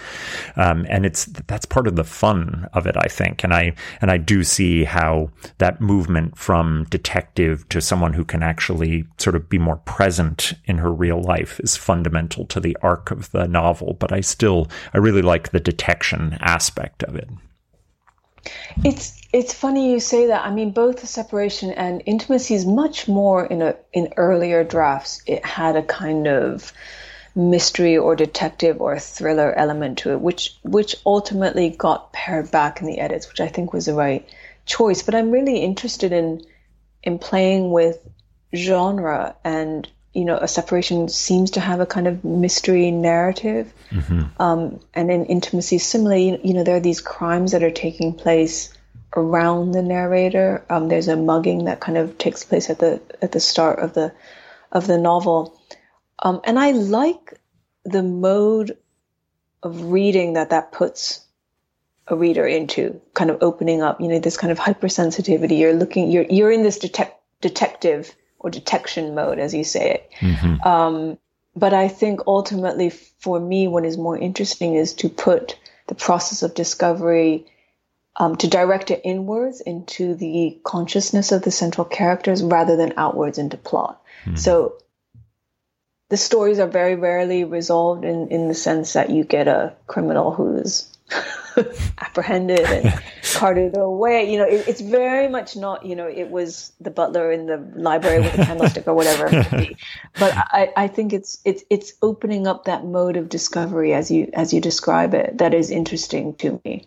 Um, 0.56 0.86
and 0.88 1.04
it's, 1.04 1.24
that's 1.24 1.66
part 1.66 1.86
of 1.86 1.96
the 1.96 2.04
fun 2.04 2.68
of 2.72 2.86
it, 2.86 2.94
I 2.96 3.08
think. 3.08 3.42
And 3.42 3.52
I, 3.52 3.74
and 4.00 4.10
I 4.10 4.18
do 4.18 4.44
see 4.44 4.84
how 4.84 5.30
that 5.58 5.80
movement 5.80 6.38
from 6.38 6.84
detective 6.90 7.68
to 7.70 7.80
someone 7.80 8.12
who 8.12 8.24
can 8.24 8.42
actually 8.42 9.06
sort 9.18 9.34
of 9.34 9.48
be 9.48 9.58
more 9.58 9.78
present 9.78 10.52
in 10.66 10.78
her 10.78 10.92
real 10.92 11.20
life 11.20 11.58
is 11.60 11.76
fundamental 11.76 12.46
to 12.46 12.60
the 12.60 12.76
arc 12.82 13.10
of 13.10 13.30
the 13.32 13.48
novel. 13.48 13.94
But 13.94 14.12
I 14.12 14.20
still, 14.20 14.61
I 14.92 14.98
really 14.98 15.22
like 15.22 15.50
the 15.50 15.60
detection 15.60 16.38
aspect 16.40 17.02
of 17.02 17.16
it. 17.16 17.28
It's 18.84 19.20
it's 19.32 19.54
funny 19.54 19.92
you 19.92 20.00
say 20.00 20.26
that. 20.26 20.44
I 20.44 20.50
mean, 20.50 20.72
both 20.72 21.00
the 21.00 21.06
separation 21.06 21.70
and 21.70 22.02
intimacy 22.06 22.54
is 22.54 22.66
much 22.66 23.08
more 23.08 23.46
in 23.46 23.62
a 23.62 23.76
in 23.92 24.12
earlier 24.16 24.64
drafts. 24.64 25.22
It 25.26 25.44
had 25.44 25.76
a 25.76 25.82
kind 25.82 26.26
of 26.26 26.72
mystery 27.34 27.96
or 27.96 28.14
detective 28.14 28.80
or 28.80 28.98
thriller 28.98 29.54
element 29.54 29.98
to 29.98 30.12
it, 30.12 30.20
which 30.20 30.58
which 30.62 30.96
ultimately 31.06 31.70
got 31.70 32.12
pared 32.12 32.50
back 32.50 32.80
in 32.80 32.86
the 32.86 32.98
edits, 32.98 33.28
which 33.28 33.40
I 33.40 33.48
think 33.48 33.72
was 33.72 33.86
the 33.86 33.94
right 33.94 34.28
choice. 34.66 35.02
But 35.02 35.14
I'm 35.14 35.30
really 35.30 35.58
interested 35.58 36.12
in 36.12 36.44
in 37.02 37.18
playing 37.18 37.70
with 37.70 37.98
genre 38.54 39.34
and 39.44 39.88
you 40.12 40.24
know 40.24 40.36
a 40.36 40.48
separation 40.48 41.08
seems 41.08 41.52
to 41.52 41.60
have 41.60 41.80
a 41.80 41.86
kind 41.86 42.06
of 42.06 42.24
mystery 42.24 42.90
narrative 42.90 43.72
mm-hmm. 43.90 44.42
um, 44.42 44.80
and 44.94 45.10
in 45.10 45.24
intimacy. 45.26 45.78
Similarly 45.78 46.40
you 46.44 46.54
know 46.54 46.64
there 46.64 46.76
are 46.76 46.80
these 46.80 47.00
crimes 47.00 47.52
that 47.52 47.62
are 47.62 47.70
taking 47.70 48.14
place 48.14 48.72
around 49.16 49.72
the 49.72 49.82
narrator. 49.82 50.64
Um, 50.70 50.88
there's 50.88 51.08
a 51.08 51.16
mugging 51.16 51.64
that 51.64 51.80
kind 51.80 51.98
of 51.98 52.18
takes 52.18 52.44
place 52.44 52.70
at 52.70 52.78
the 52.78 53.00
at 53.20 53.32
the 53.32 53.40
start 53.40 53.78
of 53.78 53.94
the 53.94 54.12
of 54.70 54.86
the 54.86 54.98
novel. 54.98 55.58
Um, 56.24 56.40
and 56.44 56.56
i 56.56 56.70
like 56.70 57.40
the 57.84 58.02
mode 58.02 58.78
of 59.62 59.86
reading 59.86 60.34
that 60.34 60.50
that 60.50 60.70
puts 60.70 61.24
a 62.06 62.16
reader 62.16 62.46
into 62.46 63.00
kind 63.14 63.30
of 63.30 63.38
opening 63.42 63.82
up 63.82 64.00
you 64.00 64.08
know 64.08 64.18
this 64.18 64.36
kind 64.36 64.50
of 64.50 64.58
hypersensitivity. 64.58 65.58
You're 65.58 65.72
looking 65.72 66.10
you're 66.10 66.26
you're 66.28 66.52
in 66.52 66.62
this 66.62 66.78
detec- 66.78 67.14
detective 67.40 68.14
or 68.42 68.50
detection 68.50 69.14
mode, 69.14 69.38
as 69.38 69.54
you 69.54 69.64
say 69.64 69.90
it. 69.92 70.10
Mm-hmm. 70.20 70.68
Um, 70.68 71.18
but 71.54 71.74
I 71.74 71.88
think 71.88 72.20
ultimately, 72.26 72.90
for 72.90 73.38
me, 73.38 73.68
what 73.68 73.84
is 73.84 73.96
more 73.96 74.16
interesting 74.16 74.74
is 74.74 74.94
to 74.94 75.08
put 75.08 75.58
the 75.86 75.94
process 75.94 76.42
of 76.42 76.54
discovery, 76.54 77.46
um, 78.16 78.36
to 78.36 78.48
direct 78.48 78.90
it 78.90 79.02
inwards 79.04 79.60
into 79.60 80.14
the 80.14 80.58
consciousness 80.64 81.32
of 81.32 81.42
the 81.42 81.50
central 81.50 81.84
characters 81.84 82.42
rather 82.42 82.76
than 82.76 82.94
outwards 82.96 83.38
into 83.38 83.56
plot. 83.56 84.02
Mm-hmm. 84.24 84.36
So 84.36 84.78
the 86.08 86.16
stories 86.16 86.58
are 86.58 86.68
very 86.68 86.94
rarely 86.94 87.44
resolved 87.44 88.04
in, 88.04 88.28
in 88.28 88.48
the 88.48 88.54
sense 88.54 88.92
that 88.92 89.10
you 89.10 89.24
get 89.24 89.48
a 89.48 89.74
criminal 89.86 90.30
who's 90.32 90.94
apprehended 91.98 92.60
and 92.60 93.02
carted 93.32 93.76
away. 93.76 94.30
You 94.30 94.38
know, 94.38 94.44
it, 94.44 94.66
it's 94.68 94.80
very 94.80 95.28
much 95.28 95.56
not, 95.56 95.84
you 95.84 95.96
know, 95.96 96.06
it 96.06 96.30
was 96.30 96.72
the 96.80 96.90
butler 96.90 97.30
in 97.32 97.46
the 97.46 97.58
library 97.74 98.20
with 98.20 98.38
a 98.38 98.44
candlestick 98.44 98.86
or 98.86 98.94
whatever 98.94 99.26
it 99.26 99.32
might 99.32 99.50
be. 99.50 99.76
But 100.18 100.34
I, 100.36 100.72
I 100.76 100.88
think 100.88 101.12
it's 101.12 101.38
it's 101.44 101.64
it's 101.70 101.94
opening 102.02 102.46
up 102.46 102.64
that 102.64 102.84
mode 102.84 103.16
of 103.16 103.28
discovery 103.28 103.94
as 103.94 104.10
you 104.10 104.30
as 104.34 104.52
you 104.52 104.60
describe 104.60 105.14
it 105.14 105.38
that 105.38 105.54
is 105.54 105.70
interesting 105.70 106.34
to 106.34 106.60
me. 106.64 106.86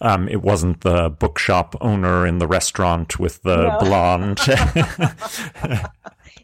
Um, 0.00 0.28
it 0.28 0.42
wasn't 0.42 0.80
the 0.80 1.10
bookshop 1.10 1.76
owner 1.80 2.26
in 2.26 2.38
the 2.38 2.46
restaurant 2.46 3.18
with 3.18 3.42
the 3.42 3.56
no. 3.56 3.78
blonde. 3.78 4.40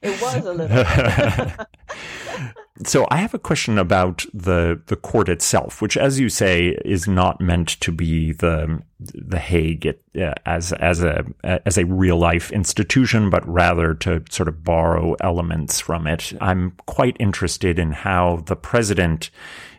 it 0.02 0.20
was 0.20 0.44
a 0.46 0.52
little. 0.52 1.66
so 2.84 3.06
I 3.10 3.16
have 3.16 3.34
a 3.34 3.38
question 3.38 3.78
about 3.78 4.24
the 4.32 4.80
the 4.86 4.96
court 4.96 5.28
itself, 5.28 5.82
which, 5.82 5.96
as 5.96 6.18
you 6.18 6.28
say, 6.28 6.78
is 6.84 7.06
not 7.06 7.40
meant 7.40 7.68
to 7.80 7.92
be 7.92 8.32
the 8.32 8.82
the 8.98 9.38
Hague 9.38 9.86
uh, 10.18 10.34
as 10.46 10.72
as 10.72 11.02
a 11.02 11.24
as 11.44 11.76
a 11.76 11.84
real 11.84 12.18
life 12.18 12.50
institution, 12.50 13.30
but 13.30 13.46
rather 13.46 13.94
to 13.94 14.22
sort 14.30 14.48
of 14.48 14.64
borrow 14.64 15.14
elements 15.20 15.80
from 15.80 16.06
it. 16.06 16.32
I'm 16.40 16.72
quite 16.86 17.16
interested 17.20 17.78
in 17.78 17.92
how 17.92 18.42
the 18.46 18.56
president 18.56 19.30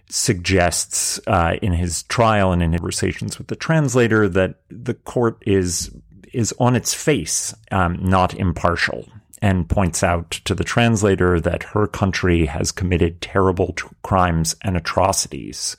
suggests 0.09 1.19
uh, 1.26 1.57
in 1.61 1.72
his 1.74 2.03
trial 2.03 2.51
and 2.51 2.61
in 2.61 2.72
conversations 2.72 3.38
with 3.38 3.47
the 3.47 3.55
translator 3.55 4.28
that 4.28 4.55
the 4.69 4.93
court 4.93 5.41
is 5.47 5.89
is 6.34 6.53
on 6.59 6.76
its 6.76 6.93
face 6.93 7.53
um, 7.72 7.97
not 8.01 8.34
impartial 8.34 9.05
and 9.41 9.67
points 9.67 10.03
out 10.03 10.29
to 10.31 10.53
the 10.53 10.63
translator 10.63 11.39
that 11.39 11.63
her 11.63 11.87
country 11.87 12.45
has 12.45 12.71
committed 12.71 13.21
terrible 13.21 13.73
t- 13.73 13.87
crimes 14.03 14.55
and 14.61 14.77
atrocities. 14.77 15.75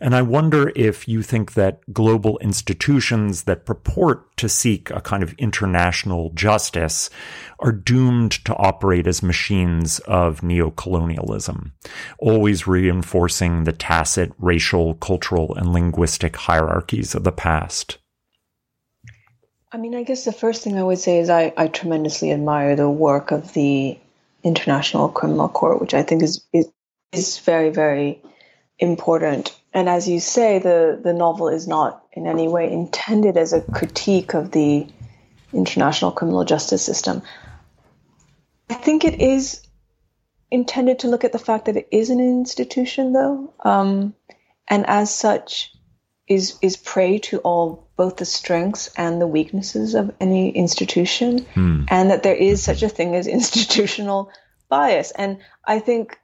And 0.00 0.14
I 0.14 0.22
wonder 0.22 0.72
if 0.74 1.06
you 1.06 1.22
think 1.22 1.52
that 1.52 1.80
global 1.92 2.38
institutions 2.38 3.44
that 3.44 3.66
purport 3.66 4.36
to 4.38 4.48
seek 4.48 4.90
a 4.90 5.00
kind 5.00 5.22
of 5.22 5.34
international 5.34 6.30
justice 6.30 7.10
are 7.60 7.72
doomed 7.72 8.32
to 8.44 8.56
operate 8.56 9.06
as 9.06 9.22
machines 9.22 9.98
of 10.00 10.40
neocolonialism, 10.40 11.72
always 12.18 12.66
reinforcing 12.66 13.64
the 13.64 13.72
tacit 13.72 14.32
racial, 14.38 14.94
cultural, 14.94 15.54
and 15.54 15.72
linguistic 15.72 16.36
hierarchies 16.36 17.14
of 17.14 17.24
the 17.24 17.32
past. 17.32 17.98
I 19.74 19.76
mean, 19.76 19.96
I 19.96 20.04
guess 20.04 20.24
the 20.24 20.30
first 20.30 20.62
thing 20.62 20.78
I 20.78 20.84
would 20.84 21.00
say 21.00 21.18
is 21.18 21.28
I, 21.28 21.52
I 21.56 21.66
tremendously 21.66 22.30
admire 22.30 22.76
the 22.76 22.88
work 22.88 23.32
of 23.32 23.54
the 23.54 23.98
International 24.44 25.08
Criminal 25.08 25.48
Court, 25.48 25.80
which 25.80 25.94
I 25.94 26.04
think 26.04 26.22
is, 26.22 26.44
is 26.52 26.70
is 27.10 27.40
very 27.40 27.70
very 27.70 28.22
important. 28.78 29.52
And 29.72 29.88
as 29.88 30.08
you 30.08 30.20
say, 30.20 30.60
the 30.60 31.00
the 31.02 31.12
novel 31.12 31.48
is 31.48 31.66
not 31.66 32.04
in 32.12 32.28
any 32.28 32.46
way 32.46 32.70
intended 32.70 33.36
as 33.36 33.52
a 33.52 33.62
critique 33.62 34.32
of 34.34 34.52
the 34.52 34.86
international 35.52 36.12
criminal 36.12 36.44
justice 36.44 36.84
system. 36.84 37.22
I 38.70 38.74
think 38.74 39.04
it 39.04 39.20
is 39.20 39.60
intended 40.52 41.00
to 41.00 41.08
look 41.08 41.24
at 41.24 41.32
the 41.32 41.40
fact 41.40 41.64
that 41.64 41.76
it 41.76 41.88
is 41.90 42.10
an 42.10 42.20
institution, 42.20 43.12
though, 43.12 43.52
um, 43.64 44.14
and 44.68 44.86
as 44.86 45.12
such, 45.12 45.72
is 46.28 46.56
is 46.62 46.76
prey 46.76 47.18
to 47.18 47.38
all 47.38 47.83
both 47.96 48.16
the 48.16 48.24
strengths 48.24 48.90
and 48.96 49.20
the 49.20 49.26
weaknesses 49.26 49.94
of 49.94 50.12
any 50.20 50.50
institution, 50.50 51.38
hmm. 51.38 51.84
and 51.88 52.10
that 52.10 52.22
there 52.22 52.34
is 52.34 52.62
such 52.62 52.82
a 52.82 52.88
thing 52.88 53.14
as 53.14 53.26
institutional 53.26 54.30
bias. 54.68 55.12
And 55.12 55.38
I 55.64 55.78
think 55.78 56.18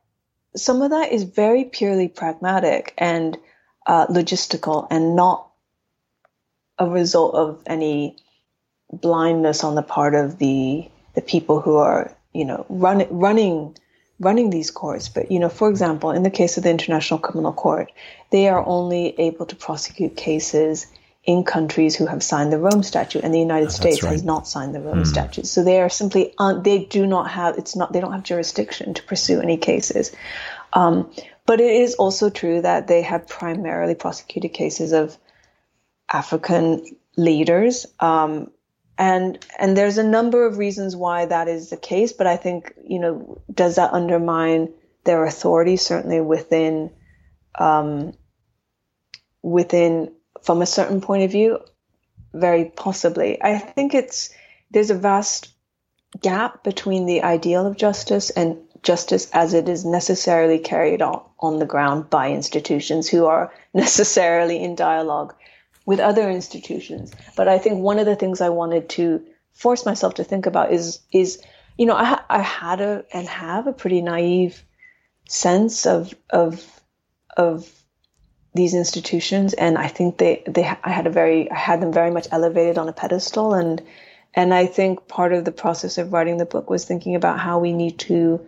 some 0.56 0.82
of 0.82 0.90
that 0.90 1.12
is 1.12 1.22
very 1.24 1.64
purely 1.64 2.08
pragmatic 2.08 2.94
and 2.98 3.38
uh, 3.86 4.06
logistical, 4.06 4.86
and 4.90 5.16
not 5.16 5.48
a 6.78 6.88
result 6.88 7.34
of 7.34 7.62
any 7.66 8.16
blindness 8.92 9.62
on 9.62 9.74
the 9.74 9.82
part 9.82 10.14
of 10.14 10.38
the 10.38 10.90
the 11.14 11.22
people 11.22 11.60
who 11.60 11.76
are 11.76 12.16
you 12.32 12.44
know 12.44 12.66
run, 12.68 13.06
running 13.10 13.76
running 14.20 14.50
these 14.50 14.70
courts. 14.70 15.08
But, 15.08 15.32
you 15.32 15.38
know, 15.38 15.48
for 15.48 15.68
example, 15.68 16.10
in 16.10 16.22
the 16.22 16.30
case 16.30 16.56
of 16.58 16.62
the 16.62 16.70
International 16.70 17.18
Criminal 17.18 17.52
Court, 17.52 17.90
they 18.30 18.48
are 18.48 18.64
only 18.64 19.18
able 19.18 19.46
to 19.46 19.56
prosecute 19.56 20.16
cases 20.16 20.86
in 21.24 21.44
countries 21.44 21.94
who 21.94 22.06
have 22.06 22.22
signed 22.22 22.52
the 22.52 22.58
Rome 22.58 22.82
Statute, 22.82 23.22
and 23.22 23.34
the 23.34 23.38
United 23.38 23.66
oh, 23.66 23.70
States 23.70 24.02
right. 24.02 24.12
has 24.12 24.24
not 24.24 24.48
signed 24.48 24.74
the 24.74 24.80
Rome 24.80 25.02
mm. 25.02 25.06
Statute. 25.06 25.46
So 25.46 25.62
they 25.62 25.80
are 25.80 25.90
simply 25.90 26.32
un- 26.38 26.62
they 26.62 26.84
do 26.84 27.06
not 27.06 27.30
have 27.30 27.58
it's 27.58 27.76
not 27.76 27.92
they 27.92 28.00
don't 28.00 28.12
have 28.12 28.22
jurisdiction 28.22 28.94
to 28.94 29.02
pursue 29.02 29.40
any 29.40 29.58
cases. 29.58 30.12
Um, 30.72 31.10
but 31.46 31.60
it 31.60 31.72
is 31.72 31.94
also 31.94 32.30
true 32.30 32.62
that 32.62 32.86
they 32.86 33.02
have 33.02 33.28
primarily 33.28 33.94
prosecuted 33.94 34.52
cases 34.52 34.92
of 34.92 35.16
African 36.10 36.84
leaders. 37.16 37.86
Um, 37.98 38.50
and 38.96 39.44
and 39.58 39.76
there's 39.76 39.98
a 39.98 40.04
number 40.04 40.46
of 40.46 40.58
reasons 40.58 40.94
why 40.96 41.26
that 41.26 41.48
is 41.48 41.70
the 41.70 41.76
case, 41.76 42.12
but 42.12 42.26
I 42.26 42.36
think 42.36 42.74
you 42.84 42.98
know 42.98 43.42
does 43.52 43.76
that 43.76 43.92
undermine 43.92 44.72
their 45.04 45.24
authority 45.24 45.76
certainly 45.76 46.20
within 46.20 46.90
um, 47.58 48.12
within 49.42 50.12
from 50.42 50.62
a 50.62 50.66
certain 50.66 51.00
point 51.00 51.24
of 51.24 51.30
view 51.30 51.60
very 52.32 52.64
possibly. 52.64 53.42
I 53.42 53.58
think 53.58 53.94
it's 53.94 54.30
there's 54.70 54.90
a 54.90 54.94
vast 54.94 55.52
gap 56.20 56.64
between 56.64 57.06
the 57.06 57.22
ideal 57.22 57.66
of 57.66 57.76
justice 57.76 58.30
and 58.30 58.58
justice 58.82 59.30
as 59.32 59.52
it 59.52 59.68
is 59.68 59.84
necessarily 59.84 60.58
carried 60.58 61.02
on 61.02 61.22
on 61.38 61.58
the 61.58 61.66
ground 61.66 62.10
by 62.10 62.30
institutions 62.30 63.08
who 63.08 63.26
are 63.26 63.52
necessarily 63.74 64.62
in 64.62 64.74
dialogue 64.74 65.34
with 65.86 66.00
other 66.00 66.30
institutions. 66.30 67.12
But 67.36 67.48
i 67.48 67.58
think 67.58 67.80
one 67.80 67.98
of 67.98 68.06
the 68.06 68.16
things 68.16 68.40
i 68.40 68.48
wanted 68.48 68.88
to 68.90 69.24
force 69.52 69.84
myself 69.84 70.14
to 70.14 70.24
think 70.24 70.46
about 70.46 70.72
is 70.72 71.00
is 71.12 71.42
you 71.76 71.86
know 71.86 71.96
i, 71.96 72.20
I 72.28 72.40
had 72.40 72.80
a 72.80 73.04
and 73.12 73.26
have 73.28 73.66
a 73.66 73.72
pretty 73.72 74.02
naive 74.02 74.64
sense 75.28 75.86
of 75.86 76.14
of 76.30 76.64
of 77.36 77.70
these 78.54 78.74
institutions 78.74 79.54
and 79.54 79.78
I 79.78 79.88
think 79.88 80.18
they 80.18 80.42
they 80.46 80.64
I 80.64 80.90
had 80.90 81.06
a 81.06 81.10
very 81.10 81.50
I 81.50 81.56
had 81.56 81.80
them 81.80 81.92
very 81.92 82.10
much 82.10 82.26
elevated 82.30 82.78
on 82.78 82.88
a 82.88 82.92
pedestal 82.92 83.54
and 83.54 83.80
and 84.34 84.52
I 84.52 84.66
think 84.66 85.08
part 85.08 85.32
of 85.32 85.44
the 85.44 85.52
process 85.52 85.98
of 85.98 86.12
writing 86.12 86.36
the 86.36 86.46
book 86.46 86.68
was 86.68 86.84
thinking 86.84 87.14
about 87.14 87.38
how 87.38 87.58
we 87.60 87.72
need 87.72 87.98
to 88.00 88.44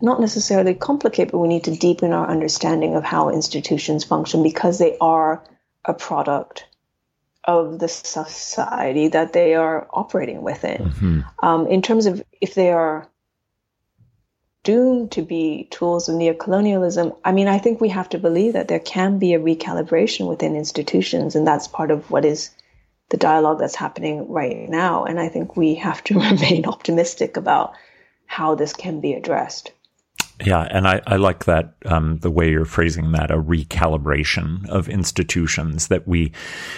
not 0.00 0.20
necessarily 0.20 0.74
complicate 0.74 1.30
but 1.30 1.38
we 1.38 1.48
need 1.48 1.64
to 1.64 1.76
deepen 1.76 2.12
our 2.12 2.28
understanding 2.28 2.96
of 2.96 3.04
how 3.04 3.30
institutions 3.30 4.04
function 4.04 4.42
because 4.42 4.78
they 4.78 4.96
are 5.00 5.44
a 5.84 5.94
product 5.94 6.66
of 7.44 7.78
the 7.78 7.88
society 7.88 9.08
that 9.08 9.32
they 9.32 9.54
are 9.54 9.88
operating 9.90 10.42
within. 10.42 10.76
Mm-hmm. 10.76 11.20
Um, 11.44 11.66
in 11.68 11.82
terms 11.82 12.06
of 12.06 12.22
if 12.40 12.54
they 12.54 12.70
are 12.70 13.08
doomed 14.62 15.12
to 15.12 15.22
be 15.22 15.68
tools 15.70 16.08
of 16.08 16.16
neocolonialism, 16.16 17.16
I 17.24 17.32
mean, 17.32 17.48
I 17.48 17.58
think 17.58 17.80
we 17.80 17.88
have 17.88 18.08
to 18.10 18.18
believe 18.18 18.52
that 18.52 18.68
there 18.68 18.78
can 18.78 19.18
be 19.18 19.34
a 19.34 19.40
recalibration 19.40 20.28
within 20.28 20.56
institutions, 20.56 21.34
and 21.34 21.46
that's 21.46 21.68
part 21.68 21.90
of 21.90 22.10
what 22.10 22.24
is 22.24 22.50
the 23.08 23.16
dialogue 23.16 23.58
that's 23.58 23.74
happening 23.74 24.28
right 24.28 24.68
now. 24.68 25.04
And 25.04 25.18
I 25.18 25.28
think 25.28 25.56
we 25.56 25.76
have 25.76 26.02
to 26.04 26.14
remain 26.20 26.66
optimistic 26.66 27.36
about 27.36 27.74
how 28.26 28.54
this 28.54 28.72
can 28.72 29.00
be 29.00 29.14
addressed. 29.14 29.72
Yeah, 30.44 30.66
and 30.70 30.88
I, 30.88 31.02
I 31.06 31.16
like 31.16 31.44
that 31.44 31.74
um, 31.84 32.18
the 32.18 32.30
way 32.30 32.50
you're 32.50 32.64
phrasing 32.64 33.12
that 33.12 33.30
a 33.30 33.36
recalibration 33.36 34.66
of 34.68 34.88
institutions 34.88 35.88
that 35.88 36.08
we 36.08 36.32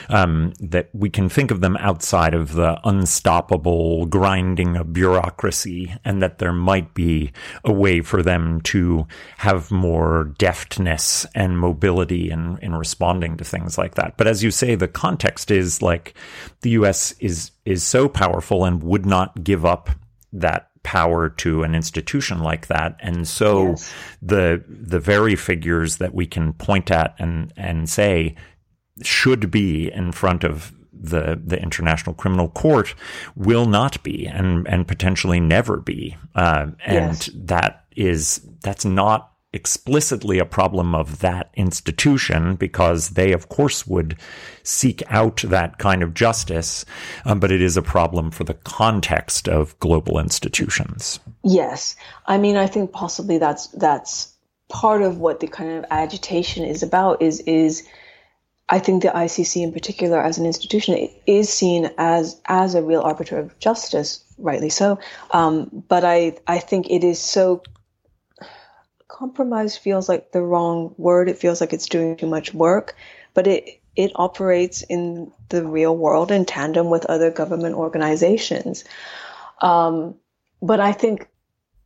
um, 0.08 0.52
that 0.60 0.88
we 0.92 1.08
can 1.08 1.28
think 1.28 1.50
of 1.50 1.60
them 1.60 1.76
outside 1.76 2.34
of 2.34 2.54
the 2.54 2.80
unstoppable 2.84 4.06
grinding 4.06 4.76
of 4.76 4.92
bureaucracy, 4.92 5.94
and 6.04 6.20
that 6.22 6.38
there 6.38 6.52
might 6.52 6.92
be 6.94 7.32
a 7.64 7.72
way 7.72 8.00
for 8.00 8.22
them 8.22 8.60
to 8.62 9.06
have 9.38 9.70
more 9.70 10.32
deftness 10.38 11.24
and 11.34 11.58
mobility 11.58 12.30
in 12.30 12.58
in 12.62 12.74
responding 12.74 13.36
to 13.36 13.44
things 13.44 13.78
like 13.78 13.94
that. 13.94 14.16
But 14.16 14.26
as 14.26 14.42
you 14.42 14.50
say, 14.50 14.74
the 14.74 14.88
context 14.88 15.50
is 15.50 15.80
like 15.80 16.14
the 16.62 16.70
U.S. 16.70 17.14
is 17.20 17.52
is 17.64 17.84
so 17.84 18.08
powerful 18.08 18.64
and 18.64 18.82
would 18.82 19.06
not 19.06 19.44
give 19.44 19.64
up 19.64 19.90
that 20.32 20.71
power 20.82 21.28
to 21.28 21.62
an 21.62 21.74
institution 21.74 22.40
like 22.40 22.66
that. 22.66 22.96
And 23.00 23.26
so 23.26 23.70
yes. 23.70 23.92
the 24.20 24.64
the 24.68 25.00
very 25.00 25.36
figures 25.36 25.98
that 25.98 26.14
we 26.14 26.26
can 26.26 26.52
point 26.52 26.90
at 26.90 27.14
and 27.18 27.52
and 27.56 27.88
say 27.88 28.34
should 29.02 29.50
be 29.50 29.90
in 29.90 30.12
front 30.12 30.44
of 30.44 30.72
the 30.92 31.40
the 31.44 31.60
International 31.60 32.14
Criminal 32.14 32.48
Court 32.48 32.94
will 33.36 33.66
not 33.66 34.02
be 34.02 34.26
and 34.26 34.66
and 34.68 34.86
potentially 34.86 35.40
never 35.40 35.78
be. 35.78 36.16
Uh, 36.34 36.68
and 36.84 37.16
yes. 37.16 37.30
that 37.34 37.84
is 37.96 38.40
that's 38.62 38.84
not 38.84 39.31
explicitly 39.52 40.38
a 40.38 40.44
problem 40.44 40.94
of 40.94 41.18
that 41.20 41.50
institution 41.54 42.54
because 42.56 43.10
they, 43.10 43.32
of 43.32 43.48
course, 43.48 43.86
would 43.86 44.16
seek 44.62 45.02
out 45.08 45.42
that 45.42 45.78
kind 45.78 46.02
of 46.02 46.14
justice, 46.14 46.84
um, 47.24 47.38
but 47.38 47.52
it 47.52 47.60
is 47.60 47.76
a 47.76 47.82
problem 47.82 48.30
for 48.30 48.44
the 48.44 48.54
context 48.54 49.48
of 49.48 49.78
global 49.78 50.18
institutions. 50.18 51.20
Yes, 51.44 51.96
I 52.26 52.38
mean, 52.38 52.56
I 52.56 52.66
think 52.66 52.92
possibly 52.92 53.38
that's 53.38 53.66
that's 53.68 54.32
part 54.68 55.02
of 55.02 55.18
what 55.18 55.40
the 55.40 55.48
kind 55.48 55.78
of 55.78 55.84
agitation 55.90 56.64
is 56.64 56.82
about. 56.82 57.20
Is 57.20 57.40
is 57.40 57.86
I 58.68 58.78
think 58.78 59.02
the 59.02 59.10
ICC 59.10 59.62
in 59.62 59.72
particular, 59.72 60.22
as 60.22 60.38
an 60.38 60.46
institution, 60.46 61.08
is 61.26 61.52
seen 61.52 61.90
as 61.98 62.40
as 62.46 62.74
a 62.74 62.82
real 62.82 63.02
arbiter 63.02 63.38
of 63.38 63.58
justice, 63.58 64.24
rightly 64.38 64.70
so. 64.70 64.98
Um, 65.30 65.84
but 65.88 66.04
I 66.04 66.38
I 66.46 66.58
think 66.58 66.88
it 66.88 67.04
is 67.04 67.18
so 67.18 67.62
compromise 69.22 69.76
feels 69.76 70.08
like 70.08 70.32
the 70.32 70.42
wrong 70.42 70.92
word. 70.98 71.28
It 71.28 71.38
feels 71.38 71.60
like 71.60 71.72
it's 71.72 71.88
doing 71.88 72.16
too 72.16 72.26
much 72.26 72.52
work, 72.52 72.96
but 73.34 73.46
it 73.46 73.80
it 73.94 74.10
operates 74.16 74.82
in 74.82 75.30
the 75.48 75.64
real 75.64 75.96
world 75.96 76.32
in 76.32 76.44
tandem 76.44 76.90
with 76.90 77.06
other 77.06 77.30
government 77.30 77.76
organizations. 77.76 78.82
Um, 79.60 80.16
but 80.60 80.80
I 80.80 80.90
think 80.90 81.28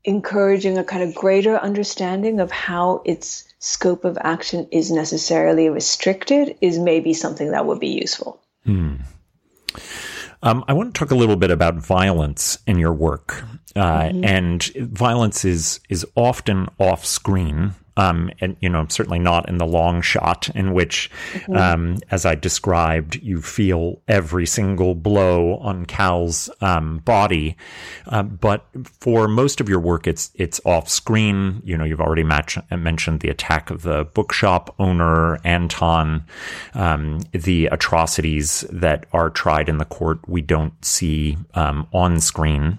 encouraging 0.03 0.78
a 0.78 0.84
kind 0.84 1.03
of 1.03 1.14
greater 1.14 1.57
understanding 1.59 2.41
of 2.41 2.51
how 2.51 3.03
its 3.05 3.45
scope 3.59 4.07
of 4.07 4.16
action 4.18 4.68
is 4.72 4.91
necessarily 4.91 5.68
restricted 5.68 6.57
is 6.62 6.78
maybe 6.78 7.12
something 7.12 7.51
that 7.51 7.66
would 7.66 7.80
be 7.80 8.01
useful. 8.05 8.41
Hmm. 8.64 8.95
Um, 10.43 10.64
I 10.68 10.72
want 10.72 10.95
to 10.95 10.99
talk 10.99 11.11
a 11.11 11.14
little 11.14 11.37
bit 11.37 11.51
about 11.51 11.76
violence 11.76 12.59
in 12.66 12.78
your 12.78 12.93
work, 12.93 13.45
uh, 13.74 14.03
mm-hmm. 14.03 14.24
and 14.24 14.62
violence 14.74 15.45
is 15.45 15.80
is 15.89 16.07
often 16.14 16.68
off 16.78 17.05
screen 17.05 17.74
um, 17.97 18.30
and 18.40 18.57
you 18.61 18.68
know 18.68 18.86
certainly 18.88 19.18
not 19.18 19.49
in 19.49 19.59
the 19.59 19.66
long 19.66 20.03
shot 20.03 20.49
in 20.55 20.72
which, 20.72 21.11
mm-hmm. 21.32 21.57
um, 21.57 21.99
as 22.11 22.26
I 22.26 22.34
described, 22.34 23.16
you 23.16 23.40
feel 23.40 24.01
every 24.07 24.47
single 24.47 24.94
blow 24.94 25.57
on 25.59 25.86
Cal's 25.86 26.51
um, 26.61 26.99
body. 26.99 27.57
Uh, 28.07 28.22
but 28.22 28.66
for 28.84 29.28
most 29.28 29.61
of 29.61 29.68
your 29.68 29.80
work, 29.80 30.07
it's 30.07 30.30
it's 30.34 30.61
off 30.64 30.88
screen. 30.88 31.62
You 31.64 31.76
know, 31.76 31.84
you've 31.84 32.01
already 32.01 32.24
match- 32.24 32.59
mentioned 32.70 33.20
the 33.20 33.30
attack 33.30 33.70
of 33.70 33.82
the 33.82 34.05
bookshop 34.05 34.74
owner 34.78 35.38
Anton, 35.44 36.24
um, 36.74 37.20
the 37.32 37.66
atrocities 37.66 38.64
that 38.70 39.07
are 39.12 39.30
tried 39.30 39.68
in 39.68 39.78
the 39.78 39.84
court 39.84 40.18
we 40.28 40.42
don't 40.42 40.84
see 40.84 41.38
um, 41.55 41.86
on 41.92 42.20
screen, 42.20 42.78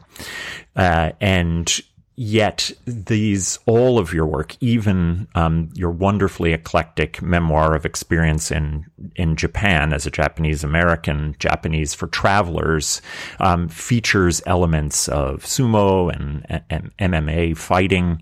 uh, 0.76 1.12
and 1.20 1.82
Yet 2.20 2.72
these, 2.86 3.60
all 3.68 4.00
of 4.00 4.12
your 4.12 4.26
work, 4.26 4.58
even 4.60 5.28
um, 5.36 5.70
your 5.76 5.92
wonderfully 5.92 6.52
eclectic 6.52 7.22
memoir 7.22 7.76
of 7.76 7.86
experience 7.86 8.50
in 8.50 8.88
in 9.16 9.36
Japan 9.36 9.94
as 9.94 10.08
a 10.08 10.12
Japanese 10.12 10.64
American, 10.64 11.36
Japanese 11.38 11.94
for 11.94 12.08
travelers, 12.08 13.04
um, 13.40 13.68
features 13.70 14.42
elements 14.48 15.08
of 15.08 15.44
sumo 15.44 16.12
and, 16.12 16.64
and 16.72 16.92
MMA 16.98 17.56
fighting. 17.56 18.20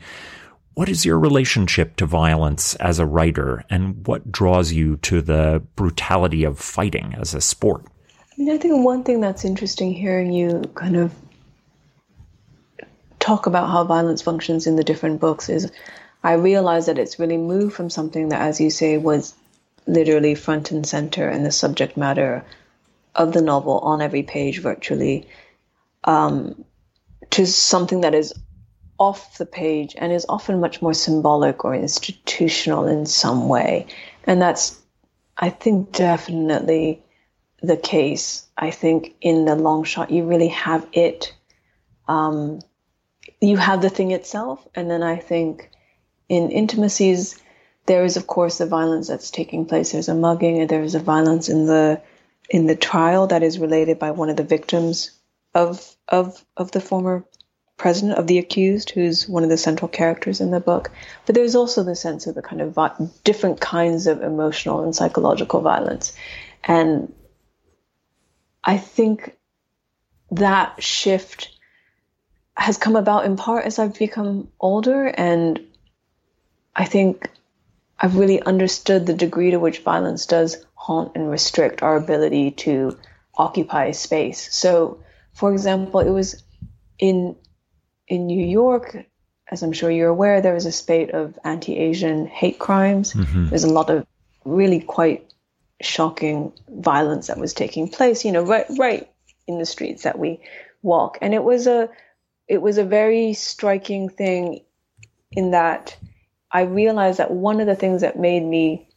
What 0.73 0.89
is 0.89 1.05
your 1.05 1.17
relationship 1.17 1.95
to 1.95 2.05
violence 2.05 2.75
as 2.75 2.99
a 2.99 3.05
writer, 3.05 3.63
and 3.69 4.05
what 4.05 4.29
draws 4.29 4.73
you 4.73 4.97
to 4.97 5.21
the 5.21 5.63
brutality 5.77 6.43
of 6.43 6.59
fighting 6.59 7.15
as 7.17 7.33
a 7.33 7.39
sport? 7.39 7.85
I 8.19 8.33
mean, 8.37 8.51
I 8.51 8.57
think 8.57 8.83
one 8.83 9.05
thing 9.05 9.21
that's 9.21 9.45
interesting 9.45 9.93
hearing 9.93 10.33
you 10.33 10.63
kind 10.75 10.97
of 10.97 11.13
talk 13.25 13.47
about 13.47 13.71
how 13.71 13.83
violence 13.83 14.21
functions 14.21 14.67
in 14.67 14.75
the 14.75 14.83
different 14.83 15.19
books 15.19 15.49
is 15.49 15.71
I 16.23 16.33
realize 16.33 16.85
that 16.85 16.99
it's 16.99 17.17
really 17.19 17.37
moved 17.37 17.75
from 17.75 17.89
something 17.89 18.29
that, 18.29 18.41
as 18.41 18.61
you 18.61 18.69
say, 18.69 18.97
was 18.97 19.33
literally 19.87 20.35
front 20.35 20.71
and 20.71 20.85
center 20.85 21.29
in 21.29 21.43
the 21.43 21.51
subject 21.51 21.97
matter 21.97 22.45
of 23.15 23.33
the 23.33 23.41
novel 23.41 23.79
on 23.79 24.01
every 24.01 24.21
page 24.21 24.61
virtually 24.61 25.27
um, 26.03 26.65
to 27.31 27.47
something 27.47 28.01
that 28.01 28.13
is 28.13 28.33
off 28.99 29.37
the 29.39 29.45
page 29.45 29.95
and 29.97 30.11
is 30.11 30.25
often 30.29 30.59
much 30.59 30.81
more 30.81 30.93
symbolic 30.93 31.65
or 31.65 31.73
institutional 31.73 32.87
in 32.87 33.05
some 33.05 33.49
way. 33.49 33.87
And 34.23 34.41
that's, 34.41 34.79
I 35.37 35.49
think, 35.49 35.91
definitely 35.91 37.01
the 37.61 37.77
case. 37.77 38.45
I 38.55 38.69
think 38.69 39.15
in 39.19 39.45
the 39.45 39.55
long 39.55 39.83
shot, 39.83 40.11
you 40.11 40.25
really 40.25 40.49
have 40.49 40.87
it 40.93 41.33
um, 42.07 42.59
you 43.49 43.57
have 43.57 43.81
the 43.81 43.89
thing 43.89 44.11
itself, 44.11 44.67
and 44.75 44.89
then 44.89 45.03
I 45.03 45.17
think 45.17 45.69
in 46.29 46.51
intimacies, 46.51 47.41
there 47.85 48.03
is 48.03 48.17
of 48.17 48.27
course 48.27 48.57
the 48.57 48.65
violence 48.65 49.07
that's 49.07 49.31
taking 49.31 49.65
place. 49.65 49.91
There's 49.91 50.09
a 50.09 50.15
mugging, 50.15 50.59
and 50.59 50.69
there 50.69 50.83
is 50.83 50.95
a 50.95 50.99
violence 50.99 51.49
in 51.49 51.65
the 51.65 52.01
in 52.49 52.67
the 52.67 52.75
trial 52.75 53.27
that 53.27 53.43
is 53.43 53.59
related 53.59 53.99
by 53.99 54.11
one 54.11 54.29
of 54.29 54.37
the 54.37 54.43
victims 54.43 55.11
of 55.53 55.95
of 56.07 56.43
of 56.57 56.71
the 56.71 56.81
former 56.81 57.25
president 57.77 58.17
of 58.17 58.27
the 58.27 58.37
accused, 58.37 58.91
who's 58.91 59.27
one 59.27 59.43
of 59.43 59.49
the 59.49 59.57
central 59.57 59.89
characters 59.89 60.39
in 60.39 60.51
the 60.51 60.59
book. 60.61 60.91
But 61.25 61.35
there's 61.35 61.55
also 61.55 61.83
the 61.83 61.95
sense 61.95 62.25
of 62.25 62.35
the 62.35 62.41
kind 62.41 62.61
of 62.61 62.73
vi- 62.73 63.09
different 63.23 63.59
kinds 63.59 64.07
of 64.07 64.21
emotional 64.21 64.83
and 64.83 64.95
psychological 64.95 65.61
violence, 65.61 66.13
and 66.63 67.13
I 68.63 68.77
think 68.77 69.37
that 70.31 70.81
shift 70.81 71.54
has 72.57 72.77
come 72.77 72.95
about 72.95 73.25
in 73.25 73.35
part 73.35 73.65
as 73.65 73.79
I've 73.79 73.97
become 73.97 74.49
older, 74.59 75.05
and 75.05 75.59
I 76.75 76.85
think 76.85 77.29
I've 77.99 78.17
really 78.17 78.41
understood 78.41 79.05
the 79.05 79.13
degree 79.13 79.51
to 79.51 79.59
which 79.59 79.79
violence 79.79 80.25
does 80.25 80.57
haunt 80.73 81.13
and 81.15 81.29
restrict 81.29 81.81
our 81.81 81.95
ability 81.95 82.51
to 82.51 82.97
occupy 83.37 83.91
space. 83.91 84.53
So, 84.53 85.03
for 85.33 85.51
example, 85.51 85.99
it 85.99 86.09
was 86.09 86.43
in 86.99 87.35
in 88.07 88.27
New 88.27 88.45
York, 88.45 89.05
as 89.49 89.63
I'm 89.63 89.73
sure 89.73 89.91
you're 89.91 90.09
aware, 90.09 90.41
there 90.41 90.53
was 90.53 90.65
a 90.65 90.71
spate 90.71 91.11
of 91.11 91.37
anti-Asian 91.43 92.27
hate 92.27 92.59
crimes. 92.59 93.13
Mm-hmm. 93.13 93.47
There's 93.49 93.63
a 93.63 93.73
lot 93.73 93.89
of 93.89 94.05
really 94.43 94.79
quite 94.79 95.31
shocking 95.81 96.53
violence 96.69 97.27
that 97.27 97.37
was 97.37 97.53
taking 97.53 97.89
place. 97.89 98.23
You 98.23 98.31
know, 98.31 98.43
right 98.43 98.65
right 98.77 99.09
in 99.47 99.59
the 99.59 99.65
streets 99.65 100.03
that 100.03 100.17
we 100.17 100.39
walk, 100.81 101.17
and 101.21 101.33
it 101.33 101.43
was 101.43 101.67
a 101.67 101.89
it 102.47 102.61
was 102.61 102.77
a 102.77 102.83
very 102.83 103.33
striking 103.33 104.09
thing 104.09 104.61
in 105.31 105.51
that 105.51 105.97
I 106.51 106.61
realized 106.61 107.19
that 107.19 107.31
one 107.31 107.59
of 107.59 107.67
the 107.67 107.75
things 107.75 108.01
that 108.01 108.19
made 108.19 108.43
me 108.43 108.87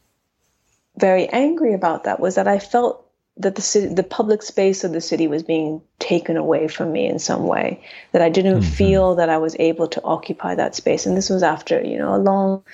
very 0.97 1.29
angry 1.29 1.75
about 1.75 2.05
that 2.05 2.21
was 2.21 2.35
that 2.35 2.49
I 2.49 2.59
felt 2.59 3.05
that 3.39 3.55
the 3.55 3.63
city, 3.63 3.95
the 3.95 4.03
public 4.03 4.43
space 4.43 4.85
of 4.85 4.93
the 4.93 5.01
city 5.01 5.29
was 5.29 5.43
being 5.43 5.81
taken 5.99 6.37
away 6.37 6.69
from 6.69 6.93
me 6.93 7.07
in 7.07 7.19
some 7.19 7.47
way. 7.47 7.83
That 8.13 8.23
I 8.23 8.29
didn't 8.29 8.61
mm-hmm. 8.61 8.71
feel 8.71 9.15
that 9.15 9.29
I 9.29 9.39
was 9.39 9.57
able 9.59 9.89
to 9.89 10.03
occupy 10.03 10.57
that 10.57 10.75
space. 10.75 11.07
And 11.07 11.17
this 11.17 11.31
was 11.31 11.43
after, 11.43 11.83
you 11.83 11.99
know, 11.99 12.15
a 12.15 12.19
long, 12.19 12.65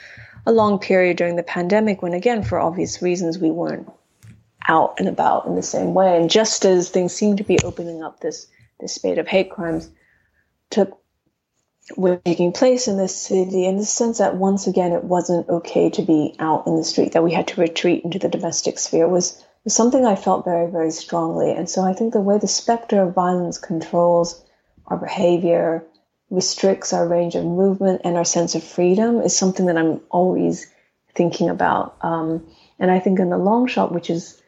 a 0.46 0.52
long 0.52 0.78
period 0.78 1.18
during 1.18 1.36
the 1.36 1.42
pandemic 1.42 2.02
when, 2.02 2.14
again, 2.14 2.42
for 2.42 2.58
obvious 2.58 3.02
reasons, 3.02 3.38
we 3.38 3.50
weren't 3.50 3.90
out 4.66 4.94
and 4.98 5.06
about 5.06 5.46
in 5.46 5.54
the 5.54 5.62
same 5.62 5.92
way. 5.92 6.16
And 6.16 6.30
just 6.30 6.64
as 6.64 6.88
things 6.88 7.12
seemed 7.12 7.38
to 7.38 7.44
be 7.44 7.58
opening 7.60 8.02
up, 8.02 8.20
this 8.20 8.46
this 8.80 8.94
spate 8.94 9.18
of 9.18 9.28
hate 9.28 9.50
crimes 9.50 9.88
took 10.70 10.98
were 11.96 12.16
taking 12.24 12.52
place 12.52 12.88
in 12.88 12.96
this 12.96 13.14
city 13.14 13.66
in 13.66 13.76
the 13.76 13.84
sense 13.84 14.18
that 14.18 14.36
once 14.36 14.66
again 14.66 14.92
it 14.92 15.04
wasn't 15.04 15.48
okay 15.48 15.90
to 15.90 16.02
be 16.02 16.34
out 16.38 16.66
in 16.66 16.76
the 16.76 16.84
street, 16.84 17.12
that 17.12 17.24
we 17.24 17.32
had 17.32 17.48
to 17.48 17.60
retreat 17.60 18.04
into 18.04 18.18
the 18.18 18.28
domestic 18.28 18.78
sphere 18.78 19.06
was, 19.06 19.44
was 19.64 19.74
something 19.74 20.04
I 20.04 20.16
felt 20.16 20.44
very, 20.44 20.70
very 20.70 20.90
strongly. 20.90 21.52
And 21.52 21.68
so 21.68 21.82
I 21.82 21.92
think 21.92 22.12
the 22.12 22.20
way 22.20 22.38
the 22.38 22.48
specter 22.48 23.02
of 23.02 23.14
violence 23.14 23.58
controls 23.58 24.42
our 24.86 24.96
behavior, 24.96 25.84
restricts 26.30 26.92
our 26.92 27.06
range 27.06 27.34
of 27.34 27.44
movement 27.44 28.00
and 28.04 28.16
our 28.16 28.24
sense 28.24 28.54
of 28.54 28.64
freedom 28.64 29.20
is 29.20 29.36
something 29.36 29.66
that 29.66 29.76
I'm 29.76 30.00
always 30.10 30.66
thinking 31.14 31.48
about. 31.50 31.96
Um, 32.00 32.46
and 32.78 32.90
I 32.90 32.98
think 32.98 33.18
in 33.20 33.30
the 33.30 33.38
long 33.38 33.66
shot, 33.66 33.92
which 33.92 34.10
is, 34.10 34.40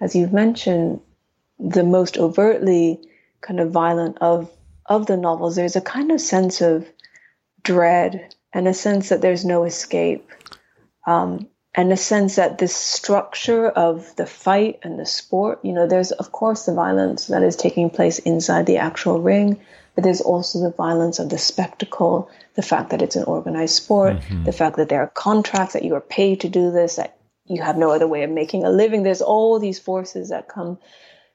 as 0.00 0.14
you've 0.14 0.32
mentioned, 0.32 1.00
the 1.58 1.84
most 1.84 2.18
overtly 2.18 3.00
kind 3.40 3.60
of 3.60 3.72
violent 3.72 4.18
of 4.20 4.50
of 4.86 5.06
the 5.06 5.16
novels, 5.16 5.56
there's 5.56 5.76
a 5.76 5.80
kind 5.80 6.10
of 6.10 6.20
sense 6.20 6.60
of 6.60 6.86
dread 7.62 8.34
and 8.52 8.68
a 8.68 8.74
sense 8.74 9.08
that 9.08 9.20
there's 9.20 9.44
no 9.44 9.64
escape. 9.64 10.28
Um, 11.06 11.48
and 11.74 11.92
a 11.92 11.96
sense 11.96 12.36
that 12.36 12.58
this 12.58 12.74
structure 12.74 13.68
of 13.68 14.14
the 14.14 14.26
fight 14.26 14.78
and 14.84 14.98
the 14.98 15.06
sport, 15.06 15.58
you 15.64 15.72
know, 15.72 15.88
there's 15.88 16.12
of 16.12 16.30
course 16.30 16.66
the 16.66 16.74
violence 16.74 17.26
that 17.26 17.42
is 17.42 17.56
taking 17.56 17.90
place 17.90 18.20
inside 18.20 18.66
the 18.66 18.76
actual 18.76 19.20
ring, 19.20 19.60
but 19.94 20.04
there's 20.04 20.20
also 20.20 20.60
the 20.60 20.70
violence 20.70 21.18
of 21.18 21.30
the 21.30 21.38
spectacle, 21.38 22.30
the 22.54 22.62
fact 22.62 22.90
that 22.90 23.02
it's 23.02 23.16
an 23.16 23.24
organized 23.24 23.74
sport, 23.74 24.16
mm-hmm. 24.16 24.44
the 24.44 24.52
fact 24.52 24.76
that 24.76 24.88
there 24.88 25.00
are 25.00 25.08
contracts 25.08 25.72
that 25.72 25.84
you 25.84 25.94
are 25.94 26.00
paid 26.00 26.40
to 26.40 26.48
do 26.48 26.70
this, 26.70 26.96
that 26.96 27.18
you 27.46 27.60
have 27.60 27.76
no 27.76 27.90
other 27.90 28.06
way 28.06 28.22
of 28.22 28.30
making 28.30 28.64
a 28.64 28.70
living. 28.70 29.02
There's 29.02 29.22
all 29.22 29.58
these 29.58 29.78
forces 29.78 30.28
that 30.28 30.48
come 30.48 30.78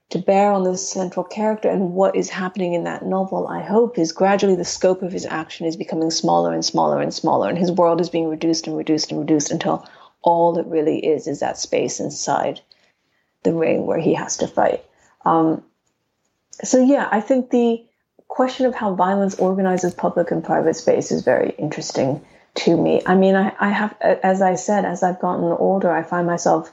to 0.10 0.20
bear 0.20 0.52
on 0.52 0.64
the 0.64 0.78
central 0.78 1.24
character 1.24 1.70
and 1.70 1.94
what 1.94 2.16
is 2.16 2.30
happening 2.30 2.74
in 2.74 2.84
that 2.86 3.06
novel, 3.06 3.48
I 3.48 3.62
hope, 3.62 3.98
is 3.98 4.12
gradually 4.12 4.56
the 4.56 4.66
scope 4.66 5.04
of 5.04 5.12
his 5.12 5.26
action 5.26 5.68
is 5.68 5.76
becoming 5.76 6.10
smaller 6.10 6.52
and 6.52 6.66
smaller 6.66 7.00
and 7.00 7.14
smaller, 7.14 7.48
and 7.48 7.58
his 7.58 7.72
world 7.72 8.02
is 8.02 8.10
being 8.10 8.28
reduced 8.28 8.66
and 8.66 8.76
reduced 8.76 9.12
and 9.12 9.20
reduced 9.20 9.52
until 9.52 9.88
all 10.22 10.58
it 10.58 10.66
really 10.66 11.06
is 11.06 11.28
is 11.28 11.40
that 11.40 11.58
space 11.58 12.00
inside 12.00 12.60
the 13.44 13.54
ring 13.54 13.86
where 13.86 14.00
he 14.00 14.14
has 14.16 14.38
to 14.38 14.48
fight. 14.48 14.84
Um, 15.26 15.64
so, 16.64 16.84
yeah, 16.84 17.08
I 17.12 17.22
think 17.22 17.52
the 17.52 17.86
question 18.28 18.66
of 18.66 18.76
how 18.76 18.96
violence 18.96 19.36
organizes 19.36 19.94
public 19.94 20.32
and 20.32 20.44
private 20.44 20.76
space 20.76 21.12
is 21.12 21.24
very 21.24 21.52
interesting 21.58 22.26
to 22.56 22.76
me. 22.76 23.02
I 23.06 23.16
mean, 23.16 23.36
I, 23.36 23.54
I 23.60 23.70
have, 23.70 23.96
as 24.02 24.42
I 24.42 24.56
said, 24.56 24.86
as 24.86 25.04
I've 25.04 25.20
gotten 25.20 25.46
older, 25.46 25.92
I 25.92 26.04
find 26.04 26.26
myself 26.26 26.72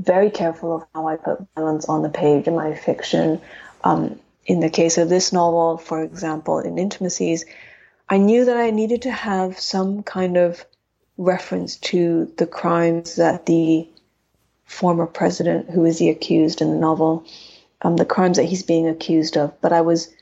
very 0.00 0.30
careful 0.30 0.76
of 0.76 0.86
how 0.94 1.06
I 1.06 1.16
put 1.16 1.46
violence 1.54 1.86
on 1.86 2.02
the 2.02 2.08
page 2.08 2.46
in 2.46 2.56
my 2.56 2.74
fiction. 2.74 3.40
Um, 3.84 4.18
in 4.46 4.60
the 4.60 4.70
case 4.70 4.98
of 4.98 5.08
this 5.08 5.32
novel, 5.32 5.76
for 5.76 6.02
example, 6.02 6.58
in 6.58 6.78
Intimacies, 6.78 7.44
I 8.08 8.16
knew 8.16 8.46
that 8.46 8.56
I 8.56 8.70
needed 8.70 9.02
to 9.02 9.12
have 9.12 9.60
some 9.60 10.02
kind 10.02 10.36
of 10.36 10.64
reference 11.16 11.76
to 11.76 12.32
the 12.38 12.46
crimes 12.46 13.16
that 13.16 13.46
the 13.46 13.86
former 14.64 15.06
president, 15.06 15.68
who 15.70 15.84
is 15.84 15.98
the 15.98 16.08
accused 16.08 16.62
in 16.62 16.70
the 16.70 16.78
novel, 16.78 17.26
um, 17.82 17.96
the 17.96 18.04
crimes 18.04 18.38
that 18.38 18.44
he's 18.44 18.62
being 18.62 18.88
accused 18.88 19.36
of. 19.36 19.60
But 19.60 19.72
I 19.72 19.82
was, 19.82 20.12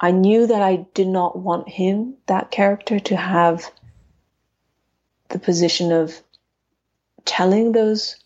I 0.00 0.10
knew 0.10 0.46
that 0.46 0.62
I 0.62 0.86
did 0.94 1.06
not 1.06 1.38
want 1.38 1.68
him, 1.68 2.14
that 2.26 2.50
character, 2.50 2.98
to 3.00 3.16
have 3.16 3.70
the 5.28 5.38
position 5.38 5.92
of 5.92 6.20
telling 7.24 7.72
those 7.72 8.16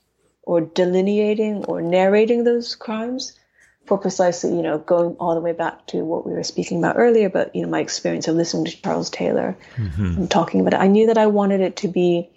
or 0.43 0.61
delineating 0.61 1.65
or 1.65 1.83
narrating 1.83 2.45
those 2.45 2.75
crimes 2.75 3.39
for 3.87 3.99
precisely, 3.99 4.55
you 4.55 4.63
know, 4.63 4.79
going 4.79 5.17
all 5.17 5.35
the 5.35 5.41
way 5.41 5.53
back 5.53 5.87
to 5.89 6.05
what 6.05 6.27
we 6.27 6.33
were 6.33 6.45
speaking 6.45 6.79
about 6.79 6.97
earlier, 6.97 7.29
but, 7.29 7.55
you 7.55 7.63
know, 7.63 7.69
my 7.69 7.81
experience 7.81 8.29
of 8.29 8.37
listening 8.37 8.65
to 8.65 8.83
Charles 8.83 9.11
Taylor 9.11 9.57
mm-hmm. 9.77 10.05
and 10.05 10.31
talking 10.31 10.61
about 10.61 10.75
it. 10.75 10.81
I 10.81 10.87
knew 10.87 11.07
that 11.09 11.19
I 11.19 11.27
wanted 11.27 11.61
it 11.61 11.77
to 11.77 11.89
be 11.89 12.31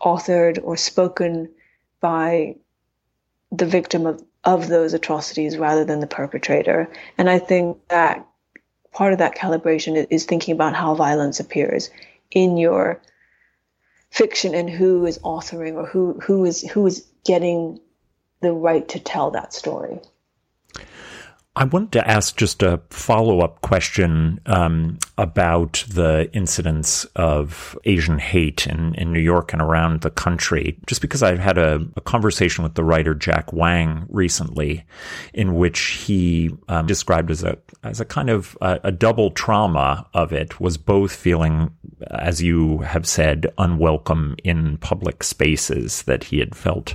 authored 0.00 0.60
or 0.62 0.76
spoken 0.76 1.50
by 2.00 2.56
the 3.52 3.66
victim 3.66 4.06
of, 4.06 4.22
of 4.44 4.68
those 4.68 4.94
atrocities 4.94 5.56
rather 5.56 5.84
than 5.84 6.00
the 6.00 6.06
perpetrator. 6.06 6.90
And 7.18 7.28
I 7.28 7.38
think 7.38 7.78
that 7.88 8.26
part 8.92 9.12
of 9.12 9.18
that 9.18 9.36
calibration 9.36 9.96
is, 9.96 10.06
is 10.10 10.24
thinking 10.24 10.54
about 10.54 10.74
how 10.74 10.94
violence 10.94 11.40
appears 11.40 11.90
in 12.30 12.56
your 12.56 13.02
fiction 14.10 14.54
and 14.54 14.70
who 14.70 15.04
is 15.04 15.18
authoring 15.18 15.74
or 15.74 15.86
who, 15.86 16.18
who 16.20 16.44
is 16.44 16.62
who 16.62 16.86
is 16.86 17.06
getting 17.26 17.80
the 18.40 18.52
right 18.52 18.88
to 18.88 19.00
tell 19.00 19.30
that 19.32 19.52
story. 19.52 20.00
I 21.54 21.64
wanted 21.64 21.92
to 21.92 22.08
ask 22.08 22.36
just 22.36 22.62
a 22.62 22.80
follow 22.90 23.40
up 23.40 23.62
question 23.62 24.40
um, 24.46 24.98
about 25.18 25.84
the 25.88 26.30
incidents 26.34 27.04
of 27.16 27.78
Asian 27.84 28.18
hate 28.18 28.66
in, 28.66 28.94
in 28.96 29.12
New 29.12 29.20
York 29.20 29.52
and 29.52 29.62
around 29.62 30.02
the 30.02 30.10
country, 30.10 30.78
just 30.86 31.00
because 31.00 31.22
I've 31.22 31.38
had 31.38 31.56
a, 31.56 31.86
a 31.96 32.00
conversation 32.02 32.62
with 32.62 32.74
the 32.74 32.84
writer 32.84 33.14
Jack 33.14 33.52
Wang 33.52 34.06
recently, 34.10 34.84
in 35.32 35.54
which 35.54 35.80
he 35.80 36.50
um, 36.68 36.86
described 36.86 37.30
as 37.30 37.42
a 37.42 37.56
as 37.82 38.00
a 38.00 38.04
kind 38.04 38.28
of 38.28 38.58
a, 38.60 38.80
a 38.84 38.92
double 38.92 39.30
trauma 39.30 40.06
of 40.12 40.32
it 40.32 40.60
was 40.60 40.76
both 40.76 41.14
feeling, 41.14 41.70
as 42.10 42.42
you 42.42 42.78
have 42.78 43.06
said, 43.06 43.46
unwelcome 43.58 44.36
in 44.44 44.76
public 44.78 45.22
spaces 45.22 46.02
that 46.02 46.24
he 46.24 46.38
had 46.38 46.54
felt 46.54 46.94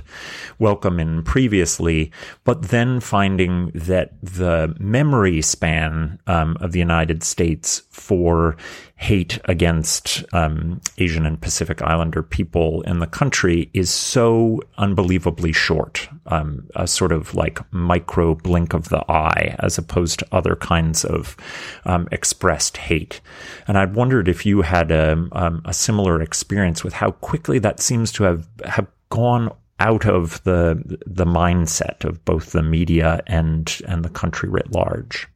welcome 0.58 1.00
in 1.00 1.22
previously, 1.22 2.12
but 2.44 2.68
then 2.68 3.00
finding 3.00 3.70
that 3.74 4.12
the 4.22 4.74
memory 4.78 5.42
span 5.42 6.20
um, 6.26 6.56
of 6.60 6.72
the 6.72 6.78
United 6.78 7.22
States 7.22 7.82
for 7.92 8.56
hate 8.96 9.38
against 9.44 10.24
um, 10.32 10.80
Asian 10.98 11.26
and 11.26 11.40
Pacific 11.40 11.82
Islander 11.82 12.22
people 12.22 12.82
in 12.82 13.00
the 13.00 13.06
country 13.06 13.70
is 13.74 13.90
so 13.90 14.60
unbelievably 14.78 15.52
short, 15.52 16.08
um, 16.26 16.66
a 16.74 16.86
sort 16.86 17.12
of 17.12 17.34
like 17.34 17.60
micro 17.72 18.34
blink 18.34 18.72
of 18.74 18.88
the 18.88 19.04
eye, 19.10 19.54
as 19.58 19.76
opposed 19.76 20.20
to 20.20 20.26
other 20.32 20.56
kinds 20.56 21.04
of 21.04 21.36
um, 21.84 22.08
expressed 22.12 22.76
hate. 22.78 23.20
And 23.68 23.76
I 23.76 23.84
wondered 23.84 24.28
if 24.28 24.46
you 24.46 24.62
had 24.62 24.90
a, 24.90 25.12
um, 25.32 25.62
a 25.64 25.74
similar 25.74 26.20
experience 26.22 26.82
with 26.82 26.94
how 26.94 27.10
quickly 27.10 27.58
that 27.58 27.80
seems 27.80 28.10
to 28.12 28.24
have 28.24 28.48
have 28.64 28.86
gone 29.10 29.50
out 29.78 30.06
of 30.06 30.42
the 30.44 30.98
the 31.06 31.26
mindset 31.26 32.04
of 32.04 32.24
both 32.24 32.52
the 32.52 32.62
media 32.62 33.20
and 33.26 33.80
and 33.86 34.04
the 34.04 34.08
country 34.08 34.48
writ 34.48 34.72
large. 34.72 35.28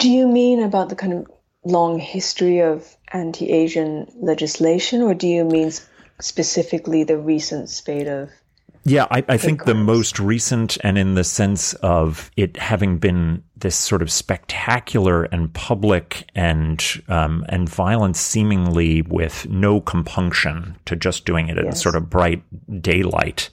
Do 0.00 0.10
you 0.10 0.26
mean 0.26 0.62
about 0.62 0.88
the 0.88 0.96
kind 0.96 1.12
of 1.12 1.26
long 1.62 1.98
history 1.98 2.60
of 2.60 2.96
anti-Asian 3.12 4.10
legislation, 4.16 5.02
or 5.02 5.12
do 5.12 5.28
you 5.28 5.44
mean 5.44 5.70
specifically 6.22 7.04
the 7.04 7.18
recent 7.18 7.68
spate 7.68 8.06
of 8.06 8.30
Yeah, 8.84 9.06
I, 9.10 9.22
I 9.28 9.36
think 9.36 9.66
the 9.66 9.74
most 9.74 10.18
recent, 10.18 10.78
and 10.82 10.96
in 10.96 11.14
the 11.14 11.24
sense 11.24 11.74
of 11.74 12.30
it 12.36 12.56
having 12.56 12.96
been 12.96 13.42
this 13.54 13.76
sort 13.76 14.00
of 14.00 14.10
spectacular 14.10 15.24
and 15.24 15.52
public 15.52 16.26
and 16.34 16.82
um, 17.08 17.44
and 17.50 17.68
violence, 17.68 18.18
seemingly 18.18 19.02
with 19.02 19.46
no 19.50 19.82
compunction 19.82 20.76
to 20.86 20.96
just 20.96 21.26
doing 21.26 21.48
it 21.50 21.58
in 21.58 21.72
sort 21.72 21.94
of 21.94 22.08
bright 22.08 22.42
daylight, 22.80 23.50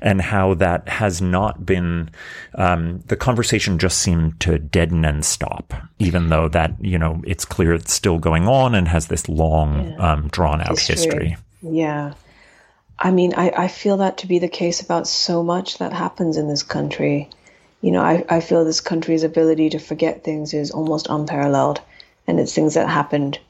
and 0.00 0.22
how 0.22 0.54
that 0.54 0.88
has 0.88 1.20
not 1.20 1.66
been 1.66 2.10
um, 2.54 3.00
the 3.06 3.16
conversation 3.16 3.78
just 3.78 3.98
seemed 3.98 4.40
to 4.40 4.58
deaden 4.58 5.04
and 5.04 5.26
stop, 5.26 5.74
even 5.98 6.30
though 6.30 6.48
that 6.48 6.72
you 6.80 6.98
know 6.98 7.20
it's 7.26 7.44
clear 7.44 7.74
it's 7.74 7.92
still 7.92 8.18
going 8.18 8.48
on 8.48 8.74
and 8.74 8.88
has 8.88 9.08
this 9.08 9.28
long, 9.28 9.90
yeah. 9.90 10.12
um, 10.12 10.28
drawn 10.28 10.62
out 10.62 10.78
history. 10.80 10.94
history. 10.94 11.36
Yeah. 11.60 12.14
I 13.00 13.10
mean, 13.10 13.32
I, 13.34 13.50
I 13.56 13.68
feel 13.68 13.96
that 13.98 14.18
to 14.18 14.26
be 14.26 14.38
the 14.38 14.48
case 14.48 14.82
about 14.82 15.08
so 15.08 15.42
much 15.42 15.78
that 15.78 15.92
happens 15.92 16.36
in 16.36 16.48
this 16.48 16.62
country. 16.62 17.30
You 17.80 17.92
know, 17.92 18.02
I, 18.02 18.24
I 18.28 18.40
feel 18.40 18.64
this 18.64 18.82
country's 18.82 19.22
ability 19.22 19.70
to 19.70 19.78
forget 19.78 20.22
things 20.22 20.52
is 20.52 20.70
almost 20.70 21.06
unparalleled. 21.08 21.80
And 22.26 22.38
it's 22.38 22.54
things 22.54 22.74
that 22.74 22.88
happened, 22.88 23.40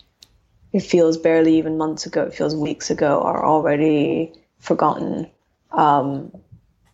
it 0.72 0.80
feels 0.80 1.18
barely 1.18 1.58
even 1.58 1.76
months 1.76 2.06
ago, 2.06 2.22
it 2.22 2.34
feels 2.34 2.54
weeks 2.54 2.90
ago, 2.90 3.20
are 3.22 3.44
already 3.44 4.32
forgotten. 4.60 5.28
Um, 5.72 6.30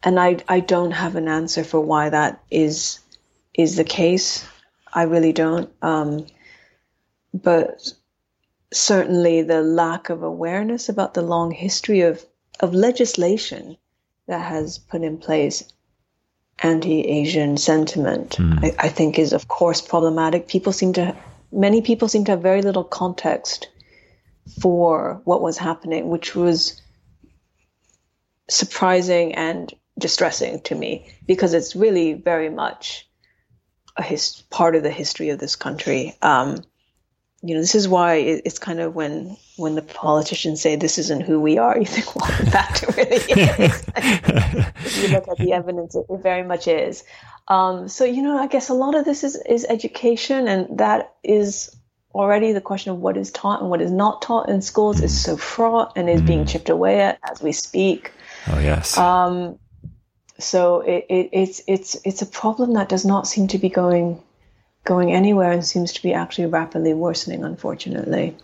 and 0.03 0.19
I, 0.19 0.39
I 0.49 0.61
don't 0.61 0.93
have 0.93 1.17
an 1.17 1.29
answer 1.29 1.63
for 1.63 1.81
why 1.81 2.09
that 2.09 2.43
is 2.51 3.01
is 3.53 3.77
the 3.77 3.85
case. 3.85 4.47
I 4.93 5.03
really 5.05 5.33
don't. 5.33 5.71
Um, 5.83 6.27
but 7.35 7.83
certainly 8.73 9.43
the 9.43 9.63
lack 9.63 10.11
of 10.11 10.23
awareness 10.23 10.89
about 10.89 11.15
the 11.15 11.23
long 11.23 11.51
history 11.51 12.01
of 12.01 12.25
of 12.61 12.75
legislation 12.75 13.77
that 14.27 14.41
has 14.41 14.79
put 14.79 15.03
in 15.03 15.19
place 15.19 15.65
anti-Asian 16.59 17.57
sentiment, 17.57 18.37
mm. 18.39 18.65
I, 18.65 18.87
I, 18.87 18.89
think 18.89 19.19
is 19.19 19.33
of 19.33 19.47
course 19.47 19.81
problematic. 19.81 20.49
People 20.49 20.73
seem 20.73 20.95
to, 20.95 21.15
many 21.53 21.83
people 21.83 22.09
seem 22.09 22.25
to 22.25 22.33
have 22.33 22.41
very 22.41 22.63
little 22.63 22.85
context 22.85 23.69
for 24.61 25.21
what 25.25 25.43
was 25.43 25.59
happening, 25.59 26.09
which 26.09 26.35
was 26.35 26.81
surprising 28.49 29.35
and 29.35 29.73
distressing 29.99 30.61
to 30.63 30.75
me 30.75 31.13
because 31.27 31.53
it's 31.53 31.75
really 31.75 32.13
very 32.15 32.49
much 32.49 33.09
a 33.97 34.03
his, 34.03 34.43
part 34.51 34.77
of 34.77 34.83
the 34.83 34.91
history 34.91 35.31
of 35.31 35.39
this 35.39 35.57
country. 35.57 36.17
Um, 36.23 36.63
you 37.43 37.55
know, 37.55 37.61
this 37.61 37.75
is 37.75 37.87
why 37.87 38.17
it's 38.17 38.59
kind 38.59 38.81
of 38.81 38.95
when 38.95 39.37
when 39.57 39.75
the 39.75 39.83
politicians 39.83 40.61
say 40.61 40.77
this 40.77 40.99
isn't 40.99 41.23
who 41.23 41.41
we 41.41 41.59
are, 41.59 41.79
you 41.79 41.87
think, 41.87 42.15
well, 42.15 42.31
it 42.31 42.97
really 42.97 43.17
is. 43.65 43.85
if 43.97 45.03
you 45.03 45.09
look 45.09 45.29
at 45.29 45.39
the 45.39 45.53
evidence, 45.53 45.95
it, 45.95 46.07
very 46.11 46.43
much 46.43 46.69
is. 46.69 47.05
Um, 47.49 47.89
so, 47.89 48.05
you 48.05 48.23
know, 48.23 48.37
I 48.39 48.49
guess 48.49 48.69
a 48.69 48.75
lot 48.75 48.95
of 48.95 49.05
this 49.05 49.23
is, 49.23 49.37
is 49.49 49.65
education, 49.69 50.49
and 50.49 50.79
that 50.79 51.15
is 51.23 51.75
already 52.15 52.53
the 52.53 52.61
question 52.61 52.93
of 52.93 52.99
what 52.99 53.17
is 53.17 53.31
taught 53.31 53.61
and 53.61 53.71
what 53.71 53.83
is 53.83 53.91
not 53.91 54.23
taught 54.23 54.49
in 54.49 54.63
schools 54.63 55.01
is 55.01 55.19
so 55.23 55.37
fraught 55.37 55.93
and 55.97 56.09
is 56.09 56.23
mm. 56.23 56.27
being 56.27 56.47
chipped 56.47 56.71
away 56.71 57.01
at 57.01 57.19
as 57.31 57.43
we 57.43 57.53
speak. 57.53 58.11
Oh 58.49 58.59
yes. 58.59 58.97
Um, 58.97 59.59
so 60.39 60.81
it, 60.81 61.07
it, 61.09 61.29
it's 61.33 61.63
it's 61.67 61.97
it's 62.05 62.23
a 62.23 62.27
problem 62.27 62.75
that 62.75 62.89
does 62.89 63.05
not 63.05 63.27
seem 63.27 63.49
to 63.49 63.59
be 63.59 63.69
going 63.69 64.23
going 64.87 65.13
anywhere 65.13 65.53
and 65.53 65.65
seems 65.65 65.93
to 65.93 66.03
be 66.03 66.15
actually 66.15 66.47
rapidly 66.47 66.95
worsening, 66.95 67.45
unfortunately. 67.45 68.35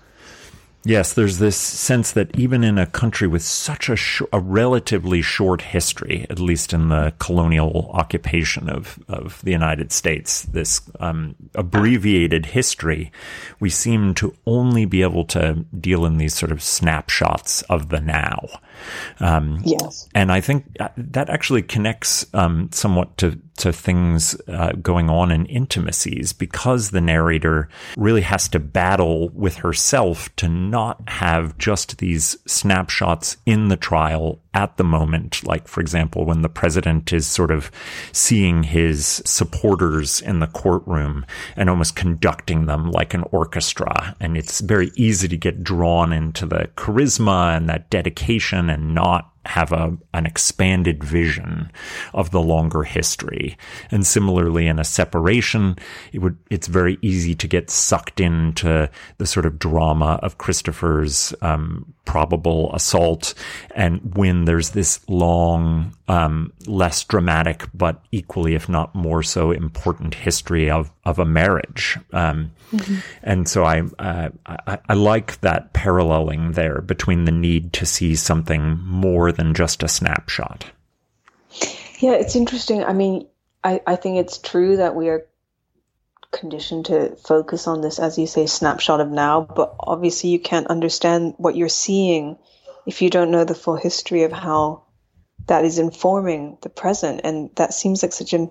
Yes, 0.84 1.12
there's 1.12 1.38
this 1.38 1.56
sense 1.56 2.10
that 2.12 2.36
even 2.36 2.64
in 2.64 2.76
a 2.76 2.86
country 2.86 3.28
with 3.28 3.42
such 3.42 3.88
a, 3.88 3.94
sh- 3.94 4.22
a 4.32 4.40
relatively 4.40 5.22
short 5.22 5.62
history, 5.62 6.26
at 6.28 6.40
least 6.40 6.72
in 6.72 6.88
the 6.88 7.14
colonial 7.20 7.88
occupation 7.92 8.68
of, 8.68 8.98
of 9.06 9.40
the 9.42 9.52
United 9.52 9.92
States, 9.92 10.42
this 10.42 10.80
um, 10.98 11.36
abbreviated 11.54 12.46
history, 12.46 13.12
we 13.60 13.70
seem 13.70 14.12
to 14.14 14.34
only 14.44 14.84
be 14.84 15.02
able 15.02 15.24
to 15.26 15.64
deal 15.78 16.04
in 16.04 16.18
these 16.18 16.34
sort 16.34 16.50
of 16.50 16.60
snapshots 16.60 17.62
of 17.62 17.90
the 17.90 18.00
now. 18.00 18.48
Um, 19.20 19.60
yes. 19.64 20.08
And 20.14 20.32
I 20.32 20.40
think 20.40 20.64
uh, 20.80 20.88
that 20.96 21.30
actually 21.30 21.62
connects 21.62 22.26
um, 22.34 22.70
somewhat 22.72 23.16
to 23.18 23.38
to 23.58 23.72
things 23.72 24.34
uh, 24.48 24.72
going 24.82 25.10
on 25.10 25.30
in 25.30 25.46
intimacies 25.46 26.32
because 26.32 26.90
the 26.90 27.00
narrator 27.00 27.68
really 27.96 28.22
has 28.22 28.48
to 28.48 28.58
battle 28.58 29.28
with 29.28 29.56
herself 29.56 30.34
to 30.36 30.48
not 30.48 31.00
have 31.08 31.56
just 31.58 31.98
these 31.98 32.36
snapshots 32.46 33.36
in 33.44 33.68
the 33.68 33.76
trial 33.76 34.40
at 34.54 34.76
the 34.76 34.84
moment. 34.84 35.44
Like, 35.44 35.68
for 35.68 35.80
example, 35.80 36.24
when 36.24 36.42
the 36.42 36.48
president 36.48 37.12
is 37.12 37.26
sort 37.26 37.50
of 37.50 37.70
seeing 38.12 38.62
his 38.62 39.22
supporters 39.24 40.20
in 40.20 40.40
the 40.40 40.46
courtroom 40.46 41.24
and 41.56 41.70
almost 41.70 41.96
conducting 41.96 42.66
them 42.66 42.90
like 42.90 43.14
an 43.14 43.24
orchestra. 43.32 44.16
And 44.20 44.36
it's 44.36 44.60
very 44.60 44.90
easy 44.96 45.28
to 45.28 45.36
get 45.36 45.64
drawn 45.64 46.12
into 46.12 46.46
the 46.46 46.70
charisma 46.76 47.56
and 47.56 47.68
that 47.68 47.90
dedication 47.90 48.68
and 48.68 48.94
not 48.94 49.32
have 49.44 49.72
a, 49.72 49.96
an 50.14 50.24
expanded 50.24 51.02
vision 51.02 51.70
of 52.14 52.30
the 52.30 52.40
longer 52.40 52.84
history. 52.84 53.56
And 53.90 54.06
similarly, 54.06 54.68
in 54.68 54.78
a 54.78 54.84
separation, 54.84 55.76
it 56.12 56.20
would, 56.20 56.38
it's 56.50 56.68
very 56.68 56.98
easy 57.02 57.34
to 57.34 57.48
get 57.48 57.70
sucked 57.70 58.20
into 58.20 58.88
the 59.18 59.26
sort 59.26 59.46
of 59.46 59.58
drama 59.58 60.20
of 60.22 60.38
Christopher's, 60.38 61.34
um, 61.42 61.92
probable 62.04 62.74
assault. 62.74 63.34
And 63.74 64.16
when 64.16 64.44
there's 64.44 64.70
this 64.70 65.00
long, 65.08 65.94
um, 66.08 66.52
less 66.66 67.04
dramatic, 67.04 67.64
but 67.72 68.02
equally, 68.10 68.54
if 68.54 68.68
not 68.68 68.94
more 68.94 69.22
so 69.22 69.50
important 69.50 70.14
history 70.14 70.70
of, 70.70 70.90
of 71.04 71.18
a 71.18 71.24
marriage. 71.24 71.98
Um, 72.12 72.52
mm-hmm. 72.72 72.96
and 73.22 73.48
so 73.48 73.64
I, 73.64 73.82
uh, 73.98 74.30
I, 74.46 74.78
I 74.88 74.94
like 74.94 75.40
that 75.40 75.72
paralleling 75.72 76.52
there 76.52 76.80
between 76.80 77.24
the 77.24 77.32
need 77.32 77.72
to 77.74 77.86
see 77.86 78.14
something 78.14 78.78
more 78.80 79.32
than 79.32 79.54
just 79.54 79.82
a 79.82 79.88
snapshot. 79.88 80.66
Yeah, 82.00 82.12
it's 82.12 82.34
interesting. 82.34 82.82
I 82.82 82.92
mean, 82.92 83.26
I, 83.64 83.80
I 83.86 83.96
think 83.96 84.18
it's 84.18 84.38
true 84.38 84.76
that 84.76 84.94
we 84.94 85.08
are 85.08 85.24
conditioned 86.32 86.86
to 86.86 87.14
focus 87.16 87.66
on 87.66 87.80
this, 87.80 87.98
as 87.98 88.18
you 88.18 88.26
say, 88.26 88.46
snapshot 88.46 89.00
of 89.00 89.10
now, 89.10 89.42
but 89.42 89.74
obviously 89.78 90.30
you 90.30 90.40
can't 90.40 90.66
understand 90.66 91.34
what 91.36 91.56
you're 91.56 91.68
seeing 91.68 92.38
if 92.86 93.02
you 93.02 93.10
don't 93.10 93.30
know 93.30 93.44
the 93.44 93.54
full 93.54 93.76
history 93.76 94.24
of 94.24 94.32
how 94.32 94.82
that 95.46 95.64
is 95.64 95.78
informing 95.78 96.58
the 96.62 96.68
present. 96.68 97.20
And 97.24 97.50
that 97.56 97.74
seems 97.74 98.02
like 98.02 98.12
such 98.12 98.32
an 98.32 98.50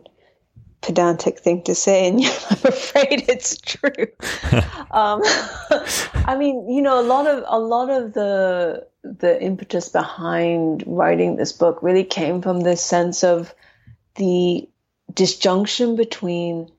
pedantic 0.82 1.40
thing 1.40 1.64
to 1.64 1.76
say, 1.76 2.08
and 2.08 2.20
I'm 2.50 2.72
afraid 2.72 3.26
it's 3.30 3.58
true. 3.58 4.08
um, 4.92 5.22
I 6.26 6.36
mean, 6.38 6.70
you 6.70 6.82
know, 6.82 7.00
a 7.00 7.06
lot 7.06 7.28
of 7.28 7.44
a 7.48 7.60
lot 7.60 7.90
of 7.90 8.14
the 8.14 8.88
the 9.04 9.42
impetus 9.42 9.90
behind 9.90 10.84
writing 10.86 11.36
this 11.36 11.52
book 11.54 11.82
really 11.82 12.04
came 12.04 12.42
from 12.42 12.62
this 12.62 12.84
sense 12.84 13.24
of 13.24 13.54
the 14.16 14.68
disjunction 15.14 15.96
between 15.96 16.72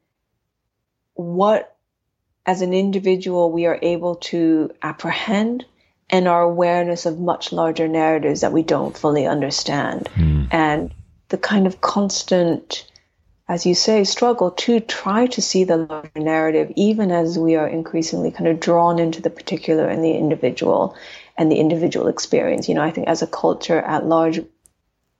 what, 1.14 1.76
as 2.46 2.62
an 2.62 2.72
individual, 2.72 3.50
we 3.52 3.66
are 3.66 3.78
able 3.82 4.16
to 4.16 4.70
apprehend 4.82 5.64
and 6.10 6.28
our 6.28 6.42
awareness 6.42 7.06
of 7.06 7.18
much 7.18 7.52
larger 7.52 7.88
narratives 7.88 8.42
that 8.42 8.52
we 8.52 8.62
don't 8.62 8.96
fully 8.96 9.26
understand, 9.26 10.08
mm. 10.14 10.46
and 10.50 10.92
the 11.28 11.38
kind 11.38 11.66
of 11.66 11.80
constant 11.80 12.86
as 13.52 13.66
you 13.66 13.74
say, 13.74 14.04
struggle 14.04 14.50
to 14.52 14.80
try 14.80 15.26
to 15.26 15.42
see 15.42 15.64
the 15.64 15.76
larger 15.76 16.10
narrative, 16.16 16.72
even 16.74 17.10
as 17.10 17.38
we 17.38 17.54
are 17.56 17.68
increasingly 17.68 18.30
kind 18.30 18.48
of 18.48 18.60
drawn 18.60 18.98
into 18.98 19.20
the 19.20 19.28
particular 19.28 19.86
and 19.86 20.02
the 20.02 20.12
individual 20.12 20.96
and 21.36 21.50
the 21.50 21.56
individual 21.56 22.08
experience. 22.08 22.66
You 22.66 22.76
know, 22.76 22.82
I 22.82 22.90
think 22.90 23.08
as 23.08 23.20
a 23.20 23.26
culture 23.26 23.78
at 23.78 24.06
large, 24.06 24.40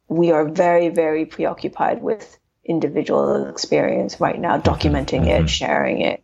we 0.09 0.30
are 0.30 0.49
very, 0.49 0.88
very 0.88 1.26
preoccupied 1.26 2.03
with 2.03 2.38
individual 2.65 3.47
experience 3.47 4.21
right 4.21 4.39
now, 4.39 4.59
documenting 4.59 5.23
mm-hmm. 5.23 5.45
it, 5.45 5.51
sharing 5.51 6.01
it. 6.01 6.23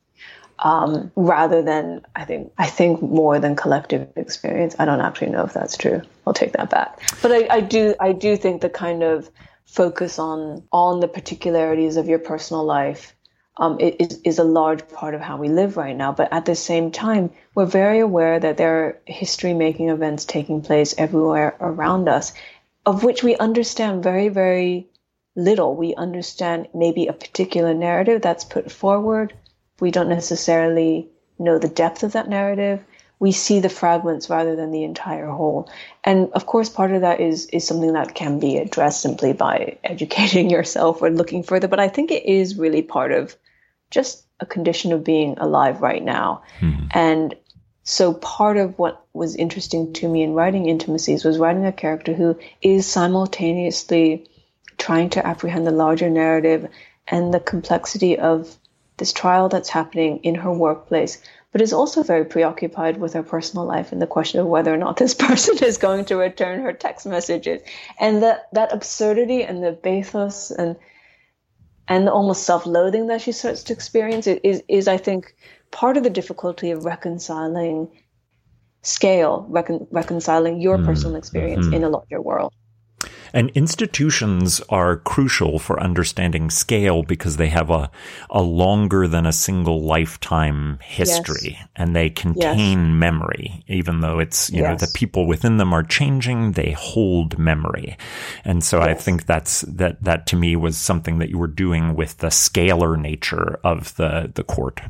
Um, 0.61 1.13
rather 1.15 1.63
than 1.63 2.05
I 2.17 2.25
think 2.25 2.53
I 2.59 2.67
think 2.67 3.01
more 3.01 3.39
than 3.39 3.55
collective 3.55 4.09
experience. 4.17 4.75
I 4.79 4.87
don't 4.87 5.01
actually 5.01 5.31
know 5.31 5.45
if 5.45 5.53
that's 5.53 5.77
true. 5.77 6.03
I'll 6.27 6.35
take 6.35 6.53
that 6.55 6.69
back. 6.69 7.01
But 7.23 7.31
I, 7.31 7.47
I 7.49 7.61
do 7.61 7.95
I 8.01 8.13
do 8.13 8.37
think 8.37 8.61
the 8.61 8.69
kind 8.69 9.05
of 9.05 9.31
focus 9.67 10.19
on 10.19 10.65
on 10.73 10.99
the 10.99 11.07
particularities 11.07 11.97
of 11.97 12.09
your 12.09 12.19
personal 12.19 12.65
life 12.65 13.15
um, 13.59 13.79
is, 13.81 14.21
is 14.25 14.39
a 14.39 14.45
large 14.45 14.89
part 14.89 15.15
of 15.15 15.21
how 15.21 15.37
we 15.37 15.49
live 15.49 15.77
right 15.77 15.97
now. 15.97 16.13
But 16.13 16.33
at 16.33 16.45
the 16.45 16.55
same 16.55 16.91
time, 16.91 17.31
we're 17.55 17.67
very 17.67 17.99
aware 17.99 18.39
that 18.39 18.57
there 18.57 18.85
are 18.85 19.01
history 19.05 19.55
making 19.55 19.91
events 19.91 20.25
taking 20.25 20.63
place 20.63 20.95
everywhere 20.97 21.57
around 21.61 22.09
us, 22.09 22.33
of 22.87 23.05
which 23.05 23.23
we 23.23 23.37
understand 23.37 24.03
very, 24.03 24.29
very 24.29 24.89
little. 25.39 25.75
We 25.75 25.95
understand 25.95 26.69
maybe 26.75 27.07
a 27.07 27.13
particular 27.13 27.73
narrative 27.73 28.21
that's 28.21 28.45
put 28.45 28.71
forward. 28.71 29.33
We 29.81 29.91
don't 29.91 30.09
necessarily 30.09 31.09
know 31.39 31.59
the 31.59 31.69
depth 31.69 32.03
of 32.03 32.13
that 32.13 32.29
narrative. 32.29 32.85
we 33.21 33.33
see 33.33 33.59
the 33.59 33.69
fragments 33.69 34.31
rather 34.31 34.55
than 34.55 34.71
the 34.71 34.85
entire 34.85 35.27
whole. 35.27 35.69
And 36.05 36.31
of 36.35 36.47
course, 36.47 36.69
part 36.69 36.93
of 36.93 37.01
that 37.01 37.21
is 37.21 37.47
is 37.47 37.67
something 37.67 37.95
that 37.95 38.15
can 38.15 38.39
be 38.39 38.59
addressed 38.59 39.03
simply 39.03 39.33
by 39.33 39.79
educating 39.83 40.51
yourself 40.57 41.03
or 41.03 41.11
looking 41.11 41.43
further. 41.43 41.69
But 41.69 41.81
I 41.81 41.89
think 41.89 42.13
it 42.13 42.27
is 42.27 42.57
really 42.57 42.83
part 42.83 43.13
of 43.13 43.37
just 43.91 44.25
a 44.39 44.47
condition 44.47 44.93
of 44.93 45.03
being 45.03 45.39
alive 45.39 45.81
right 45.81 46.03
now. 46.03 46.43
Mm-hmm. 46.61 46.87
And 46.93 47.35
so 47.83 48.15
part 48.15 48.57
of 48.57 48.79
what 48.79 49.05
was 49.13 49.35
interesting 49.35 49.93
to 49.95 50.09
me 50.09 50.23
in 50.23 50.35
writing 50.35 50.69
intimacies 50.69 51.25
was 51.25 51.39
writing 51.39 51.65
a 51.65 51.73
character 51.73 52.15
who 52.15 52.39
is 52.63 52.87
simultaneously 52.87 54.29
trying 54.79 55.11
to 55.11 55.27
apprehend 55.27 55.67
the 55.67 55.73
larger 55.73 56.09
narrative 56.09 56.69
and 57.07 57.35
the 57.35 57.41
complexity 57.41 58.19
of 58.19 58.57
this 58.97 59.13
trial 59.13 59.49
that's 59.49 59.69
happening 59.69 60.19
in 60.23 60.35
her 60.35 60.53
workplace, 60.53 61.21
but 61.53 61.61
is 61.61 61.73
also 61.73 62.03
very 62.03 62.25
preoccupied 62.25 62.99
with 62.99 63.13
her 63.15 63.23
personal 63.23 63.65
life 63.65 63.93
and 63.93 64.03
the 64.03 64.07
question 64.07 64.41
of 64.41 64.47
whether 64.47 64.73
or 64.73 64.77
not 64.77 64.97
this 64.97 65.15
person 65.27 65.63
is 65.65 65.79
going 65.79 66.05
to 66.07 66.17
return 66.17 66.61
her 66.61 66.73
text 66.73 67.07
messages. 67.07 67.63
And 67.99 68.23
that, 68.23 68.49
that 68.53 68.73
absurdity 68.73 69.43
and 69.43 69.63
the 69.63 69.73
bathos 69.73 70.51
and 70.51 70.77
and 71.91 72.07
the 72.07 72.13
almost 72.13 72.43
self-loathing 72.43 73.07
that 73.07 73.23
she 73.23 73.33
starts 73.33 73.63
to 73.65 73.73
experience 73.73 74.27
is, 74.27 74.63
is 74.69 74.89
I 74.89 74.99
think, 74.99 75.35
part 75.71 75.97
of 75.97 76.03
the 76.03 76.11
difficulty 76.11 76.71
of 76.71 76.85
reconciling 76.85 77.89
scale, 78.83 79.47
recon- 79.49 79.87
reconciling 79.91 80.61
your 80.61 80.77
mm. 80.77 80.85
personal 80.85 81.17
experience 81.17 81.65
mm-hmm. 81.65 81.75
in 81.75 81.85
a 81.85 81.89
larger 81.89 82.21
world. 82.21 82.53
And 83.33 83.51
institutions 83.51 84.61
are 84.69 84.97
crucial 84.97 85.59
for 85.59 85.81
understanding 85.81 86.51
scale 86.51 87.03
because 87.03 87.37
they 87.37 87.49
have 87.49 87.71
a, 87.71 87.91
a 88.31 88.43
longer 88.43 89.07
than 89.09 89.27
a 89.27 89.33
single 89.33 89.83
lifetime 89.83 90.79
history 90.83 91.57
yes. 91.59 91.69
and 91.77 91.95
they 91.95 92.11
contain 92.11 92.79
yes. 92.79 92.95
memory. 92.95 93.65
Even 93.69 94.01
though 94.01 94.19
it's, 94.19 94.51
you 94.51 94.63
yes. 94.63 94.71
know, 94.71 94.87
the 94.87 94.93
people 94.95 95.27
within 95.27 95.57
them 95.57 95.73
are 95.73 95.83
changing, 95.83 96.53
they 96.53 96.73
hold 96.73 97.39
memory. 97.39 97.97
And 98.45 98.65
so 98.65 98.81
I 98.81 98.95
think 98.95 99.27
that's, 99.27 99.63
that, 99.63 100.03
that 100.03 100.27
to 100.29 100.37
me 100.37 100.57
was 100.57 100.77
something 100.77 101.19
that 101.19 101.31
you 101.31 101.39
were 101.39 101.47
doing 101.47 101.95
with 101.95 102.19
the 102.19 102.29
scalar 102.29 102.99
nature 102.99 103.59
of 103.65 103.95
the, 103.97 104.31
the 104.35 104.45
court. 104.45 104.81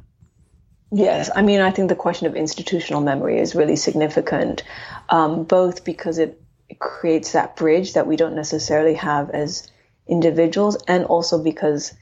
Yes, 0.91 1.31
I 1.35 1.43
mean, 1.43 1.61
I 1.61 1.71
think 1.71 1.91
the 1.91 1.95
question 1.95 2.27
of 2.27 2.35
institutional 2.35 3.03
memory 3.03 3.39
is 3.39 3.55
really 3.55 3.77
significant, 3.77 4.63
um, 5.11 5.45
both 5.45 5.85
because 5.85 6.17
it 6.17 6.29
it 6.29 6.41
creates 6.79 7.33
that 7.33 7.57
bridge 7.57 7.95
that 7.95 8.07
we 8.07 8.17
don't 8.17 8.35
necessarily 8.35 8.95
have 8.95 9.31
as 9.31 9.69
individuals, 10.07 10.77
and 10.87 11.05
also 11.05 11.43
because 11.43 11.95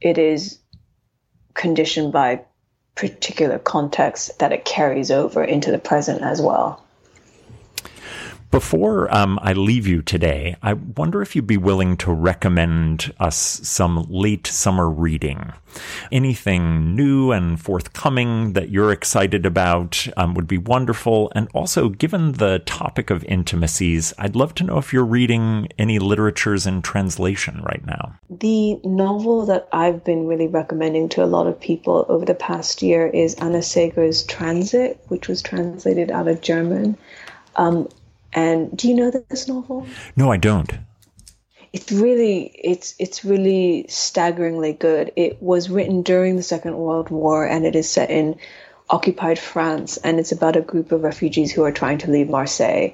it 0.00 0.18
is 0.18 0.58
conditioned 1.54 2.12
by 2.12 2.42
particular 2.94 3.58
context 3.58 4.38
that 4.38 4.52
it 4.52 4.64
carries 4.64 5.10
over 5.10 5.42
into 5.42 5.70
the 5.70 5.78
present 5.78 6.22
as 6.22 6.40
well. 6.40 6.82
Before 8.52 9.12
um, 9.14 9.38
I 9.40 9.54
leave 9.54 9.86
you 9.86 10.02
today, 10.02 10.56
I 10.62 10.74
wonder 10.74 11.22
if 11.22 11.34
you'd 11.34 11.46
be 11.46 11.56
willing 11.56 11.96
to 11.96 12.12
recommend 12.12 13.10
us 13.18 13.34
some 13.36 14.04
late 14.10 14.46
summer 14.46 14.90
reading. 14.90 15.54
Anything 16.12 16.94
new 16.94 17.32
and 17.32 17.58
forthcoming 17.58 18.52
that 18.52 18.68
you're 18.68 18.92
excited 18.92 19.46
about 19.46 20.06
um, 20.18 20.34
would 20.34 20.46
be 20.46 20.58
wonderful. 20.58 21.32
And 21.34 21.48
also, 21.54 21.88
given 21.88 22.32
the 22.32 22.58
topic 22.66 23.08
of 23.08 23.24
intimacies, 23.24 24.12
I'd 24.18 24.36
love 24.36 24.54
to 24.56 24.64
know 24.64 24.76
if 24.76 24.92
you're 24.92 25.02
reading 25.02 25.68
any 25.78 25.98
literatures 25.98 26.66
in 26.66 26.82
translation 26.82 27.62
right 27.62 27.86
now. 27.86 28.16
The 28.28 28.78
novel 28.84 29.46
that 29.46 29.66
I've 29.72 30.04
been 30.04 30.26
really 30.26 30.46
recommending 30.46 31.08
to 31.10 31.24
a 31.24 31.32
lot 31.32 31.46
of 31.46 31.58
people 31.58 32.04
over 32.06 32.26
the 32.26 32.34
past 32.34 32.82
year 32.82 33.06
is 33.06 33.34
Anna 33.36 33.62
Seghers' 33.62 34.26
Transit, 34.26 35.02
which 35.08 35.26
was 35.26 35.40
translated 35.40 36.10
out 36.10 36.28
of 36.28 36.42
German. 36.42 36.98
Um, 37.56 37.88
and 38.32 38.76
do 38.76 38.88
you 38.88 38.94
know 38.94 39.10
this 39.10 39.48
novel? 39.48 39.86
No, 40.16 40.30
I 40.30 40.36
don't. 40.36 40.70
It's 41.72 41.90
really 41.90 42.44
it's 42.62 42.94
it's 42.98 43.24
really 43.24 43.86
staggeringly 43.88 44.74
good. 44.74 45.12
It 45.16 45.42
was 45.42 45.70
written 45.70 46.02
during 46.02 46.36
the 46.36 46.42
Second 46.42 46.76
World 46.76 47.08
War 47.08 47.46
and 47.46 47.64
it 47.64 47.74
is 47.74 47.88
set 47.88 48.10
in 48.10 48.36
occupied 48.90 49.38
France 49.38 49.96
and 49.96 50.18
it's 50.18 50.32
about 50.32 50.56
a 50.56 50.60
group 50.60 50.92
of 50.92 51.02
refugees 51.02 51.50
who 51.50 51.64
are 51.64 51.72
trying 51.72 51.98
to 51.98 52.10
leave 52.10 52.28
Marseille. 52.28 52.92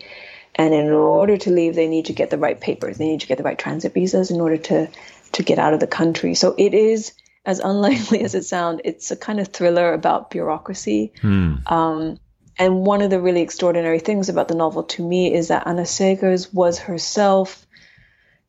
And 0.54 0.74
in 0.74 0.90
order 0.90 1.36
to 1.36 1.50
leave 1.50 1.74
they 1.74 1.88
need 1.88 2.06
to 2.06 2.12
get 2.12 2.30
the 2.30 2.38
right 2.38 2.60
papers. 2.60 2.98
They 2.98 3.08
need 3.08 3.20
to 3.20 3.26
get 3.26 3.38
the 3.38 3.44
right 3.44 3.58
transit 3.58 3.94
visas 3.94 4.30
in 4.30 4.40
order 4.40 4.58
to 4.58 4.88
to 5.32 5.42
get 5.42 5.58
out 5.58 5.74
of 5.74 5.80
the 5.80 5.86
country. 5.86 6.34
So 6.34 6.54
it 6.56 6.72
is 6.72 7.12
as 7.44 7.58
unlikely 7.58 8.20
as 8.24 8.34
it 8.36 8.44
sounds, 8.44 8.80
it's 8.84 9.10
a 9.10 9.16
kind 9.16 9.40
of 9.40 9.48
thriller 9.48 9.92
about 9.92 10.30
bureaucracy. 10.30 11.12
Hmm. 11.20 11.56
Um, 11.66 12.20
and 12.58 12.84
one 12.84 13.00
of 13.02 13.10
the 13.10 13.20
really 13.20 13.42
extraordinary 13.42 14.00
things 14.00 14.28
about 14.28 14.48
the 14.48 14.54
novel 14.54 14.82
to 14.82 15.06
me 15.06 15.32
is 15.32 15.48
that 15.48 15.66
Anna 15.66 15.86
Seghers 15.86 16.52
was 16.52 16.78
herself 16.78 17.66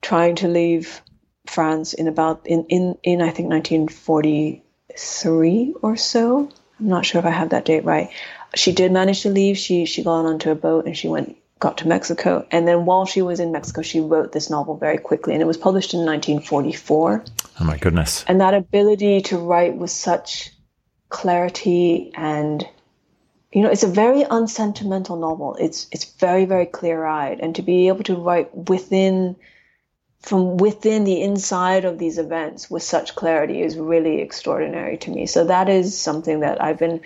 trying 0.02 0.36
to 0.36 0.48
leave 0.48 1.02
France 1.46 1.94
in 1.94 2.08
about 2.08 2.42
in 2.46 2.66
in, 2.70 2.98
in 3.04 3.22
I 3.22 3.32
think 3.32 3.50
1943 3.50 5.76
or 5.82 5.98
so. 5.98 6.50
I'm 6.80 6.88
not 6.88 7.06
sure 7.06 7.20
if 7.20 7.26
I 7.26 7.32
have 7.32 7.50
that 7.50 7.66
date 7.66 7.86
right. 7.86 8.10
She 8.56 8.72
did 8.72 8.92
manage 8.92 9.22
to 9.24 9.30
leave. 9.30 9.58
She 9.58 9.86
she 9.86 10.04
got 10.04 10.26
onto 10.26 10.52
a 10.52 10.56
boat 10.56 10.86
and 10.86 10.98
she 10.98 11.08
went 11.08 11.38
got 11.60 11.80
to 11.80 11.88
Mexico. 11.88 12.48
And 12.52 12.68
then 12.68 12.86
while 12.86 13.06
she 13.06 13.22
was 13.22 13.40
in 13.40 13.52
Mexico, 13.52 13.82
she 13.82 14.00
wrote 14.00 14.32
this 14.32 14.50
novel 14.50 14.78
very 14.78 14.98
quickly, 14.98 15.34
and 15.34 15.42
it 15.42 15.46
was 15.46 15.58
published 15.58 15.94
in 15.94 16.06
1944. 16.06 17.26
Oh 17.60 17.66
my 17.66 17.78
goodness! 17.78 18.24
And 18.28 18.42
that 18.42 18.54
ability 18.54 19.22
to 19.24 19.38
write 19.38 19.76
with 19.76 19.92
such 19.92 20.52
clarity 21.10 22.12
and 22.16 22.66
you 23.52 23.64
know, 23.64 23.70
it's 23.70 23.84
a 23.84 23.88
very 23.88 24.24
unsentimental 24.24 25.18
novel. 25.18 25.56
It's 25.60 25.88
it's 25.92 26.06
very 26.06 26.46
very 26.46 26.66
clear 26.66 27.06
eyed, 27.06 27.40
and 27.40 27.56
to 27.56 27.62
be 27.62 27.88
able 27.88 28.04
to 28.04 28.16
write 28.16 28.56
within 28.56 29.36
from 30.20 30.58
within 30.58 31.04
the 31.06 31.22
inside 31.22 31.86
of 31.86 31.98
these 31.98 32.18
events 32.18 32.70
with 32.70 32.84
such 32.84 33.16
clarity 33.16 33.62
is 33.62 33.78
really 33.78 34.22
extraordinary 34.22 34.98
to 34.98 35.12
me. 35.12 35.26
So 35.26 35.46
that 35.46 35.70
is 35.70 35.98
something 35.98 36.42
that 36.42 36.62
I've 36.62 36.78
been 36.78 37.02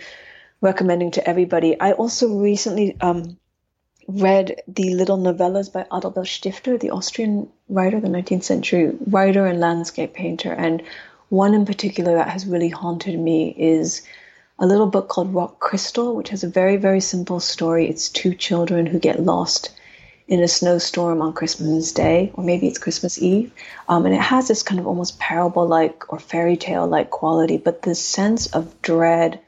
recommending 0.62 1.12
to 1.12 1.28
everybody. 1.28 1.80
I 1.80 1.92
also 1.92 2.28
recently 2.36 2.98
um, 3.02 3.38
read 4.08 4.62
the 4.68 4.96
little 4.96 5.18
novellas 5.18 5.72
by 5.72 5.86
Adalbert 5.92 6.28
Stifter, 6.28 6.78
the 6.78 6.90
Austrian 6.90 7.50
writer, 7.70 8.00
the 8.00 8.08
19th 8.08 8.44
century 8.44 8.92
writer 9.08 9.46
and 9.46 9.60
landscape 9.60 10.14
painter, 10.14 10.52
and 10.52 10.82
one 11.30 11.54
in 11.54 11.66
particular 11.66 12.16
that 12.16 12.30
has 12.30 12.46
really 12.46 12.70
haunted 12.70 13.18
me 13.18 13.56
is 13.58 14.02
a 14.64 14.66
little 14.66 14.88
book 14.88 15.10
called 15.10 15.34
Rock 15.34 15.60
Crystal, 15.60 16.16
which 16.16 16.30
has 16.30 16.46
a 16.46 16.48
very, 16.48 16.78
very 16.78 17.02
simple 17.02 17.42
story. 17.42 17.90
It's 17.90 18.08
two 18.08 18.34
children 18.34 18.86
who 18.86 18.98
get 18.98 19.20
lost 19.20 19.78
in 20.26 20.42
a 20.42 20.48
snowstorm 20.48 21.22
on 21.22 21.34
Christmas 21.34 21.92
Day, 21.92 22.32
or 22.36 22.46
maybe 22.46 22.70
it's 22.70 22.78
Christmas 22.78 23.22
Eve. 23.22 23.52
Um, 23.90 24.06
and 24.06 24.16
it 24.16 24.22
has 24.22 24.48
this 24.48 24.64
kind 24.64 24.80
of 24.80 24.88
almost 24.88 25.20
parable 25.20 25.68
like 25.68 26.14
or 26.14 26.18
fairy 26.18 26.56
tale 26.56 26.88
like 26.88 27.10
quality, 27.10 27.58
but 27.58 27.82
the 27.82 27.94
sense 27.94 28.48
of 28.56 28.82
dread 28.82 29.42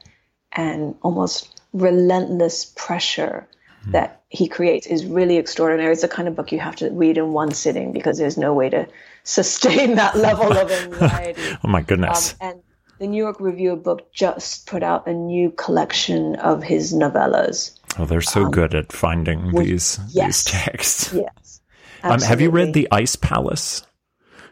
and 0.52 0.94
almost 1.00 1.62
relentless 1.72 2.66
pressure 2.76 3.48
mm. 3.86 3.92
that 3.92 4.20
he 4.28 4.48
creates 4.48 4.86
is 4.86 5.06
really 5.06 5.38
extraordinary. 5.38 5.94
It's 5.94 6.02
the 6.02 6.08
kind 6.08 6.28
of 6.28 6.36
book 6.36 6.52
you 6.52 6.60
have 6.60 6.76
to 6.76 6.90
read 6.90 7.16
in 7.16 7.32
one 7.32 7.52
sitting 7.52 7.92
because 7.92 8.18
there's 8.18 8.36
no 8.36 8.52
way 8.52 8.68
to 8.68 8.86
sustain 9.24 9.94
that 9.94 10.14
level 10.28 10.52
of 10.52 10.70
anxiety. 10.70 11.40
oh 11.64 11.68
my 11.68 11.80
goodness. 11.80 12.34
Um, 12.38 12.50
and 12.50 12.62
the 12.98 13.06
New 13.06 13.22
York 13.22 13.40
Review 13.40 13.72
of 13.72 13.82
Book 13.82 14.12
just 14.12 14.66
put 14.66 14.82
out 14.82 15.06
a 15.06 15.12
new 15.12 15.50
collection 15.50 16.36
of 16.36 16.62
his 16.62 16.92
novellas. 16.92 17.78
Oh, 17.98 18.04
they're 18.04 18.20
so 18.20 18.44
um, 18.44 18.50
good 18.50 18.74
at 18.74 18.92
finding 18.92 19.52
these 19.52 19.98
yes, 20.10 20.26
these 20.26 20.44
texts. 20.44 21.12
Yes. 21.26 21.60
Um, 22.02 22.20
have 22.20 22.40
you 22.40 22.50
read 22.50 22.72
The 22.72 22.86
Ice 22.92 23.16
Palace, 23.16 23.84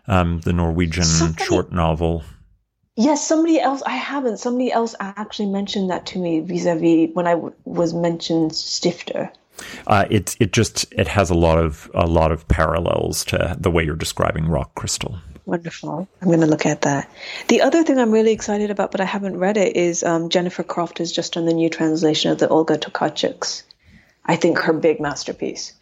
um, 0.08 0.40
the 0.40 0.52
Norwegian 0.52 1.04
somebody, 1.04 1.44
short 1.44 1.70
novel? 1.72 2.24
Yes, 2.96 3.26
somebody 3.26 3.60
else. 3.60 3.82
I 3.82 3.96
haven't. 3.96 4.38
Somebody 4.38 4.72
else 4.72 4.94
actually 4.98 5.50
mentioned 5.50 5.90
that 5.90 6.06
to 6.06 6.18
me 6.18 6.40
vis-a-vis 6.40 7.10
when 7.12 7.26
I 7.26 7.32
w- 7.32 7.54
was 7.64 7.94
mentioned 7.94 8.56
Stifter. 8.56 9.30
Uh, 9.86 10.06
it 10.10 10.36
it 10.40 10.52
just 10.52 10.92
it 10.92 11.06
has 11.08 11.30
a 11.30 11.34
lot 11.34 11.58
of 11.58 11.90
a 11.94 12.06
lot 12.06 12.32
of 12.32 12.48
parallels 12.48 13.24
to 13.26 13.56
the 13.58 13.70
way 13.70 13.84
you're 13.84 13.94
describing 13.94 14.48
Rock 14.48 14.74
Crystal. 14.74 15.18
Wonderful. 15.46 16.08
I'm 16.22 16.28
going 16.28 16.40
to 16.40 16.46
look 16.46 16.64
at 16.64 16.82
that. 16.82 17.10
The 17.48 17.62
other 17.62 17.84
thing 17.84 17.98
I'm 17.98 18.12
really 18.12 18.32
excited 18.32 18.70
about, 18.70 18.90
but 18.90 19.00
I 19.00 19.04
haven't 19.04 19.38
read 19.38 19.58
it, 19.58 19.76
is 19.76 20.02
um, 20.02 20.30
Jennifer 20.30 20.62
Croft 20.62 20.98
has 20.98 21.12
just 21.12 21.34
done 21.34 21.44
the 21.44 21.52
new 21.52 21.68
translation 21.68 22.30
of 22.30 22.38
the 22.38 22.48
Olga 22.48 22.78
Tokarczuk's. 22.78 23.62
I 24.24 24.36
think 24.36 24.58
her 24.60 24.72
big 24.72 25.00
masterpiece, 25.00 25.74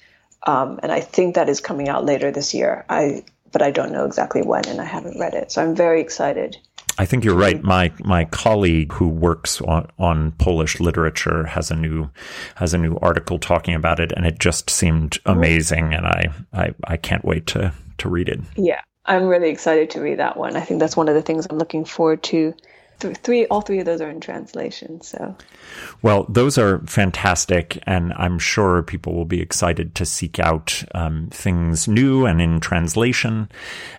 um, 0.44 0.80
and 0.82 0.90
I 0.90 1.00
think 1.00 1.36
that 1.36 1.48
is 1.48 1.60
coming 1.60 1.88
out 1.88 2.04
later 2.04 2.32
this 2.32 2.54
year. 2.54 2.84
I 2.88 3.24
but 3.52 3.62
I 3.62 3.70
don't 3.70 3.92
know 3.92 4.06
exactly 4.06 4.42
when, 4.42 4.66
and 4.66 4.80
I 4.80 4.84
haven't 4.84 5.20
read 5.20 5.34
it, 5.34 5.52
so 5.52 5.62
I'm 5.62 5.76
very 5.76 6.00
excited. 6.00 6.56
I 6.98 7.06
think 7.06 7.24
you're 7.24 7.36
right. 7.36 7.62
My 7.62 7.92
my 8.00 8.24
colleague 8.26 8.92
who 8.94 9.08
works 9.08 9.60
on, 9.60 9.88
on 9.98 10.32
Polish 10.32 10.80
literature 10.80 11.46
has 11.46 11.70
a 11.70 11.76
new 11.76 12.10
has 12.56 12.74
a 12.74 12.78
new 12.78 12.98
article 13.00 13.38
talking 13.38 13.74
about 13.74 14.00
it, 14.00 14.12
and 14.12 14.26
it 14.26 14.38
just 14.38 14.68
seemed 14.68 15.18
amazing, 15.24 15.94
and 15.94 16.06
I 16.06 16.26
I, 16.52 16.74
I 16.84 16.96
can't 16.96 17.24
wait 17.24 17.46
to 17.48 17.72
to 17.98 18.08
read 18.08 18.28
it. 18.28 18.40
Yeah, 18.56 18.80
I'm 19.04 19.26
really 19.26 19.48
excited 19.48 19.90
to 19.90 20.00
read 20.00 20.18
that 20.18 20.36
one. 20.36 20.56
I 20.56 20.60
think 20.60 20.80
that's 20.80 20.96
one 20.96 21.08
of 21.08 21.14
the 21.14 21.22
things 21.22 21.46
I'm 21.50 21.58
looking 21.58 21.84
forward 21.84 22.22
to 22.24 22.54
th- 23.00 23.16
three, 23.18 23.46
all 23.46 23.60
three 23.60 23.80
of 23.80 23.86
those 23.86 24.00
are 24.00 24.08
in 24.08 24.20
translation. 24.20 25.00
So, 25.00 25.36
well, 26.02 26.24
those 26.28 26.56
are 26.56 26.78
fantastic, 26.86 27.82
and 27.84 28.12
I'm 28.14 28.38
sure 28.38 28.82
people 28.82 29.14
will 29.14 29.24
be 29.24 29.40
excited 29.40 29.94
to 29.96 30.06
seek 30.06 30.38
out 30.38 30.84
um, 30.94 31.28
things 31.30 31.88
new 31.88 32.26
and 32.26 32.40
in 32.40 32.60
translation. 32.60 33.50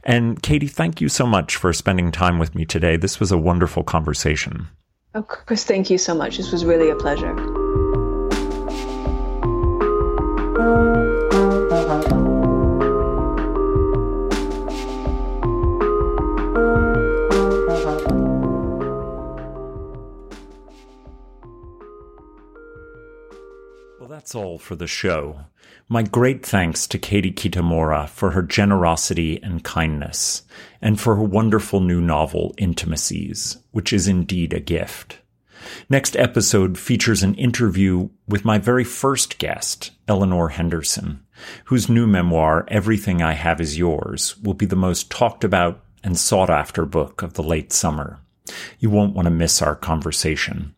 And 0.03 0.41
Katie, 0.41 0.67
thank 0.67 1.01
you 1.01 1.09
so 1.09 1.27
much 1.27 1.57
for 1.57 1.73
spending 1.73 2.11
time 2.11 2.39
with 2.39 2.55
me 2.55 2.65
today. 2.65 2.95
This 2.95 3.19
was 3.19 3.31
a 3.31 3.37
wonderful 3.37 3.83
conversation. 3.83 4.67
Oh, 5.15 5.23
Chris, 5.23 5.63
thank 5.63 5.89
you 5.89 5.97
so 5.97 6.15
much. 6.15 6.37
This 6.37 6.51
was 6.51 6.65
really 6.65 6.89
a 6.89 6.95
pleasure. 6.95 7.35
That's 24.23 24.35
all 24.35 24.57
for 24.57 24.77
the 24.77 24.87
show. 24.87 25.37
My 25.89 26.01
great 26.01 26.45
thanks 26.45 26.87
to 26.87 26.97
Katie 26.97 27.33
Kitamura 27.33 28.07
for 28.07 28.31
her 28.31 28.41
generosity 28.41 29.37
and 29.43 29.65
kindness, 29.65 30.43
and 30.81 30.97
for 30.97 31.17
her 31.17 31.23
wonderful 31.23 31.81
new 31.81 31.99
novel, 31.99 32.55
Intimacies, 32.57 33.57
which 33.71 33.91
is 33.91 34.07
indeed 34.07 34.53
a 34.53 34.61
gift. 34.61 35.19
Next 35.89 36.15
episode 36.15 36.77
features 36.77 37.21
an 37.21 37.35
interview 37.35 38.07
with 38.25 38.45
my 38.45 38.59
very 38.59 38.85
first 38.85 39.39
guest, 39.39 39.91
Eleanor 40.07 40.47
Henderson, 40.47 41.25
whose 41.65 41.89
new 41.89 42.07
memoir, 42.07 42.63
Everything 42.69 43.21
I 43.21 43.33
Have 43.33 43.59
Is 43.59 43.77
Yours, 43.77 44.37
will 44.37 44.53
be 44.53 44.65
the 44.65 44.77
most 44.77 45.11
talked 45.11 45.43
about 45.43 45.83
and 46.01 46.17
sought 46.17 46.49
after 46.49 46.85
book 46.85 47.23
of 47.23 47.33
the 47.33 47.43
late 47.43 47.73
summer. 47.73 48.21
You 48.79 48.89
won't 48.89 49.15
want 49.15 49.25
to 49.25 49.31
miss 49.31 49.61
our 49.61 49.75
conversation. 49.75 50.75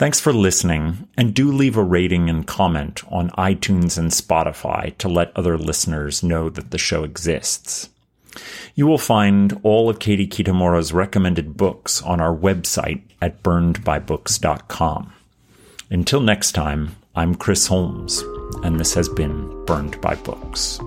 Thanks 0.00 0.18
for 0.18 0.32
listening, 0.32 1.06
and 1.18 1.34
do 1.34 1.52
leave 1.52 1.76
a 1.76 1.84
rating 1.84 2.30
and 2.30 2.46
comment 2.46 3.02
on 3.12 3.28
iTunes 3.32 3.98
and 3.98 4.10
Spotify 4.10 4.96
to 4.96 5.10
let 5.10 5.30
other 5.36 5.58
listeners 5.58 6.22
know 6.22 6.48
that 6.48 6.70
the 6.70 6.78
show 6.78 7.04
exists. 7.04 7.90
You 8.74 8.86
will 8.86 8.96
find 8.96 9.60
all 9.62 9.90
of 9.90 9.98
Katie 9.98 10.26
Kitamura's 10.26 10.94
recommended 10.94 11.58
books 11.58 12.00
on 12.00 12.18
our 12.18 12.34
website 12.34 13.02
at 13.20 13.42
burnedbybooks.com. 13.42 15.12
Until 15.90 16.20
next 16.22 16.52
time, 16.52 16.96
I'm 17.14 17.34
Chris 17.34 17.66
Holmes, 17.66 18.24
and 18.62 18.80
this 18.80 18.94
has 18.94 19.10
been 19.10 19.66
Burned 19.66 20.00
by 20.00 20.14
Books. 20.14 20.80